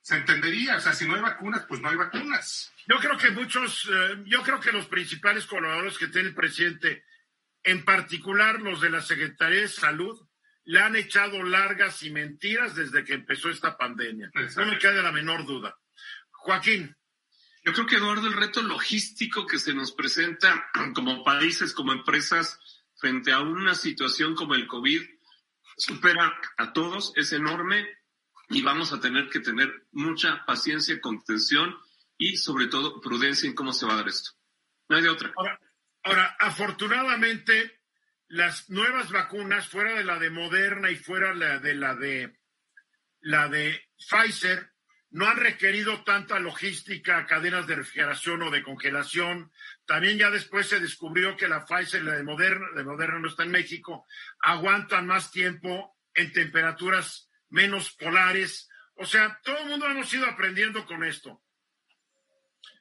se 0.00 0.16
entendería, 0.16 0.76
o 0.76 0.80
sea, 0.80 0.92
si 0.92 1.06
no 1.06 1.14
hay 1.14 1.20
vacunas, 1.20 1.64
pues 1.66 1.80
no 1.80 1.88
hay 1.88 1.96
vacunas. 1.96 2.72
Yo 2.86 2.98
creo 2.98 3.18
que 3.18 3.30
muchos, 3.30 3.88
eh, 3.92 4.22
yo 4.26 4.42
creo 4.42 4.60
que 4.60 4.72
los 4.72 4.86
principales 4.86 5.46
colaboradores 5.46 5.98
que 5.98 6.06
tiene 6.06 6.28
el 6.28 6.34
presidente, 6.34 7.04
en 7.64 7.84
particular 7.84 8.60
los 8.60 8.80
de 8.80 8.90
la 8.90 9.00
Secretaría 9.00 9.62
de 9.62 9.68
Salud, 9.68 10.16
le 10.64 10.80
han 10.80 10.96
echado 10.96 11.42
largas 11.42 12.02
y 12.02 12.10
mentiras 12.10 12.74
desde 12.74 13.04
que 13.04 13.14
empezó 13.14 13.50
esta 13.50 13.76
pandemia. 13.76 14.30
No 14.56 14.66
me 14.66 14.78
queda 14.78 15.02
la 15.02 15.12
menor 15.12 15.44
duda. 15.44 15.76
Joaquín. 16.30 16.96
Yo 17.64 17.72
creo 17.72 17.86
que, 17.86 17.96
Eduardo, 17.96 18.28
el 18.28 18.32
reto 18.32 18.62
logístico 18.62 19.44
que 19.46 19.58
se 19.58 19.74
nos 19.74 19.90
presenta 19.90 20.70
como 20.94 21.24
países, 21.24 21.72
como 21.72 21.92
empresas, 21.92 22.60
frente 22.94 23.32
a 23.32 23.40
una 23.40 23.74
situación 23.74 24.36
como 24.36 24.54
el 24.54 24.68
COVID, 24.68 25.02
supera 25.76 26.34
a 26.56 26.72
todos, 26.72 27.12
es 27.16 27.32
enorme 27.32 27.86
y 28.48 28.62
vamos 28.62 28.92
a 28.92 29.00
tener 29.00 29.28
que 29.28 29.40
tener 29.40 29.86
mucha 29.92 30.44
paciencia, 30.46 31.00
contención 31.00 31.76
y 32.16 32.36
sobre 32.36 32.66
todo 32.66 33.00
prudencia 33.00 33.48
en 33.48 33.54
cómo 33.54 33.72
se 33.72 33.86
va 33.86 33.94
a 33.94 33.96
dar 33.96 34.08
esto. 34.08 34.30
No 34.88 35.12
otra. 35.12 35.32
Ahora, 36.02 36.36
afortunadamente, 36.38 37.80
las 38.28 38.70
nuevas 38.70 39.10
vacunas, 39.10 39.68
fuera 39.68 39.94
de 39.94 40.04
la 40.04 40.18
de 40.18 40.30
Moderna 40.30 40.90
y 40.90 40.96
fuera 40.96 41.34
de 41.34 41.74
la 41.74 41.94
de 41.94 42.38
la 43.20 43.48
de 43.48 43.88
Pfizer, 43.98 44.75
no 45.16 45.26
han 45.26 45.38
requerido 45.38 46.04
tanta 46.04 46.38
logística, 46.38 47.24
cadenas 47.24 47.66
de 47.66 47.76
refrigeración 47.76 48.42
o 48.42 48.50
de 48.50 48.62
congelación. 48.62 49.50
También 49.86 50.18
ya 50.18 50.28
después 50.28 50.68
se 50.68 50.78
descubrió 50.78 51.38
que 51.38 51.48
la 51.48 51.64
Pfizer, 51.64 52.02
la 52.02 52.16
de 52.16 52.22
Moderna, 52.22 52.66
de 52.76 52.84
Moderna 52.84 53.18
no 53.20 53.28
está 53.28 53.44
en 53.44 53.50
México, 53.50 54.06
aguantan 54.40 55.06
más 55.06 55.30
tiempo 55.30 55.96
en 56.12 56.34
temperaturas 56.34 57.30
menos 57.48 57.92
polares. 57.92 58.68
O 58.96 59.06
sea, 59.06 59.40
todo 59.42 59.56
el 59.60 59.70
mundo 59.70 59.86
hemos 59.86 60.12
ido 60.12 60.26
aprendiendo 60.26 60.84
con 60.84 61.02
esto. 61.02 61.40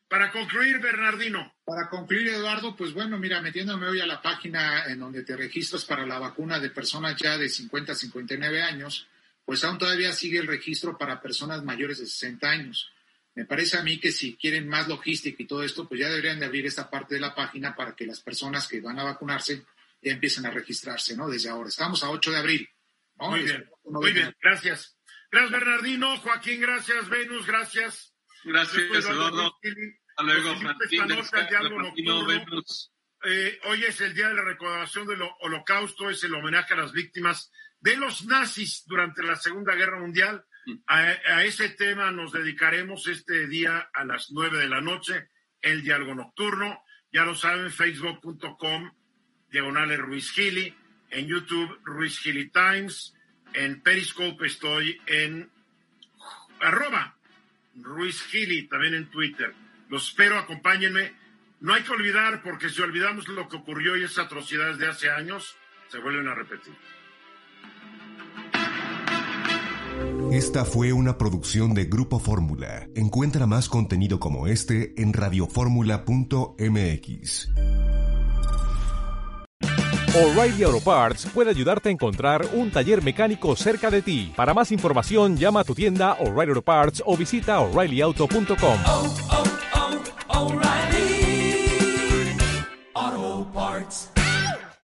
Para 0.09 0.29
concluir, 0.29 0.79
Bernardino. 0.79 1.55
Para 1.63 1.87
concluir, 1.87 2.27
Eduardo, 2.27 2.75
pues 2.75 2.91
bueno, 2.91 3.17
mira, 3.17 3.41
metiéndome 3.41 3.87
hoy 3.87 4.01
a 4.01 4.05
la 4.05 4.21
página 4.21 4.83
en 4.87 4.99
donde 4.99 5.23
te 5.23 5.37
registras 5.37 5.85
para 5.85 6.05
la 6.05 6.19
vacuna 6.19 6.59
de 6.59 6.69
personas 6.69 7.15
ya 7.15 7.37
de 7.37 7.47
50 7.47 7.93
a 7.93 7.95
59 7.95 8.61
años, 8.61 9.07
pues 9.45 9.63
aún 9.63 9.77
todavía 9.77 10.11
sigue 10.11 10.39
el 10.39 10.47
registro 10.47 10.97
para 10.97 11.21
personas 11.21 11.63
mayores 11.63 11.99
de 11.99 12.07
60 12.07 12.49
años. 12.49 12.91
Me 13.35 13.45
parece 13.45 13.77
a 13.77 13.83
mí 13.83 13.99
que 13.99 14.11
si 14.11 14.35
quieren 14.35 14.67
más 14.67 14.87
logística 14.87 15.41
y 15.43 15.45
todo 15.45 15.63
esto, 15.63 15.87
pues 15.87 15.99
ya 15.99 16.09
deberían 16.09 16.39
de 16.39 16.45
abrir 16.45 16.65
esta 16.65 16.89
parte 16.89 17.15
de 17.15 17.21
la 17.21 17.35
página 17.35 17.75
para 17.75 17.95
que 17.95 18.05
las 18.05 18.21
personas 18.21 18.67
que 18.67 18.81
van 18.81 18.97
a 18.97 19.03
vacunarse 19.03 19.65
ya 20.01 20.11
empiecen 20.13 20.45
a 20.45 20.51
registrarse, 20.51 21.15
¿no? 21.17 21.29
Desde 21.29 21.49
ahora. 21.49 21.69
Estamos 21.69 22.03
a 22.03 22.09
8 22.09 22.31
de 22.31 22.37
abril. 22.37 22.69
Muy 23.15 23.43
bien, 23.43 23.69
muy 23.83 24.13
bien, 24.13 24.35
gracias. 24.41 24.97
Gracias, 25.31 25.51
Bernardino. 25.51 26.17
Joaquín, 26.17 26.61
gracias. 26.61 27.09
Venus, 27.09 27.45
gracias. 27.45 28.13
Gracias, 28.43 29.05
Eduardo. 29.05 29.53
Hasta 30.17 30.23
luego, 30.23 30.55
eh, 33.25 33.59
hoy 33.65 33.83
es 33.83 34.01
el 34.01 34.13
día 34.13 34.27
de 34.27 34.35
la 34.35 34.43
recordación 34.43 35.07
del 35.07 35.21
holocausto, 35.39 36.09
es 36.09 36.23
el 36.23 36.35
homenaje 36.35 36.73
a 36.73 36.77
las 36.77 36.91
víctimas 36.91 37.51
de 37.79 37.97
los 37.97 38.25
nazis 38.25 38.83
durante 38.87 39.23
la 39.23 39.35
Segunda 39.35 39.75
Guerra 39.75 39.99
Mundial. 39.99 40.45
Mm. 40.65 40.73
A, 40.87 41.43
ese 41.43 41.69
tema 41.69 42.11
nos 42.11 42.31
dedicaremos 42.31 43.07
este 43.07 43.47
día 43.47 43.89
a 43.93 44.05
las 44.05 44.31
nueve 44.31 44.57
de 44.57 44.69
la 44.69 44.81
noche, 44.81 45.29
el 45.61 45.81
diálogo 45.81 46.15
nocturno. 46.15 46.83
Ya 47.11 47.25
lo 47.25 47.35
saben, 47.35 47.71
facebook.com, 47.71 48.91
diagonales 49.49 49.99
Ruiz 49.99 50.31
Gili, 50.31 50.75
en 51.09 51.27
YouTube 51.27 51.79
Ruiz 51.83 52.19
Gili 52.19 52.49
Times, 52.49 53.13
en 53.53 53.81
Periscope 53.81 54.45
estoy 54.45 54.99
en 55.05 55.49
arroba 56.59 57.17
Ruiz 57.75 58.21
Gili, 58.23 58.67
también 58.67 58.95
en 58.95 59.09
Twitter. 59.09 59.53
Los 59.89 60.09
espero, 60.09 60.37
acompáñenme. 60.37 61.24
No 61.59 61.73
hay 61.73 61.83
que 61.83 61.91
olvidar, 61.91 62.41
porque 62.43 62.69
si 62.69 62.81
olvidamos 62.81 63.27
lo 63.27 63.47
que 63.47 63.57
ocurrió 63.57 63.97
y 63.97 64.03
esas 64.03 64.25
atrocidades 64.25 64.77
de 64.77 64.87
hace 64.87 65.09
años, 65.09 65.55
se 65.89 65.99
vuelven 65.99 66.27
a 66.27 66.35
repetir. 66.35 66.73
Esta 70.31 70.65
fue 70.65 70.91
una 70.91 71.17
producción 71.17 71.73
de 71.73 71.85
Grupo 71.85 72.19
Fórmula. 72.19 72.87
Encuentra 72.95 73.47
más 73.47 73.69
contenido 73.69 74.19
como 74.19 74.47
este 74.47 74.93
en 75.01 75.13
radioformula.mx. 75.13 77.49
O'Reilly 80.15 80.63
Auto 80.63 80.79
Parts 80.79 81.27
puede 81.33 81.49
ayudarte 81.49 81.89
a 81.89 81.91
encontrar 81.91 82.45
un 82.53 82.71
taller 82.71 83.03
mecánico 83.03 83.55
cerca 83.55 83.91
de 83.91 84.01
ti. 84.01 84.31
Para 84.35 84.53
más 84.53 84.71
información, 84.71 85.35
llama 85.35 85.61
a 85.61 85.63
tu 85.63 85.75
tienda 85.75 86.13
O'Reilly 86.13 86.51
Auto 86.51 86.61
Parts 86.61 87.03
o 87.05 87.17
visita 87.17 87.59
oreillyauto.com. 87.59 89.54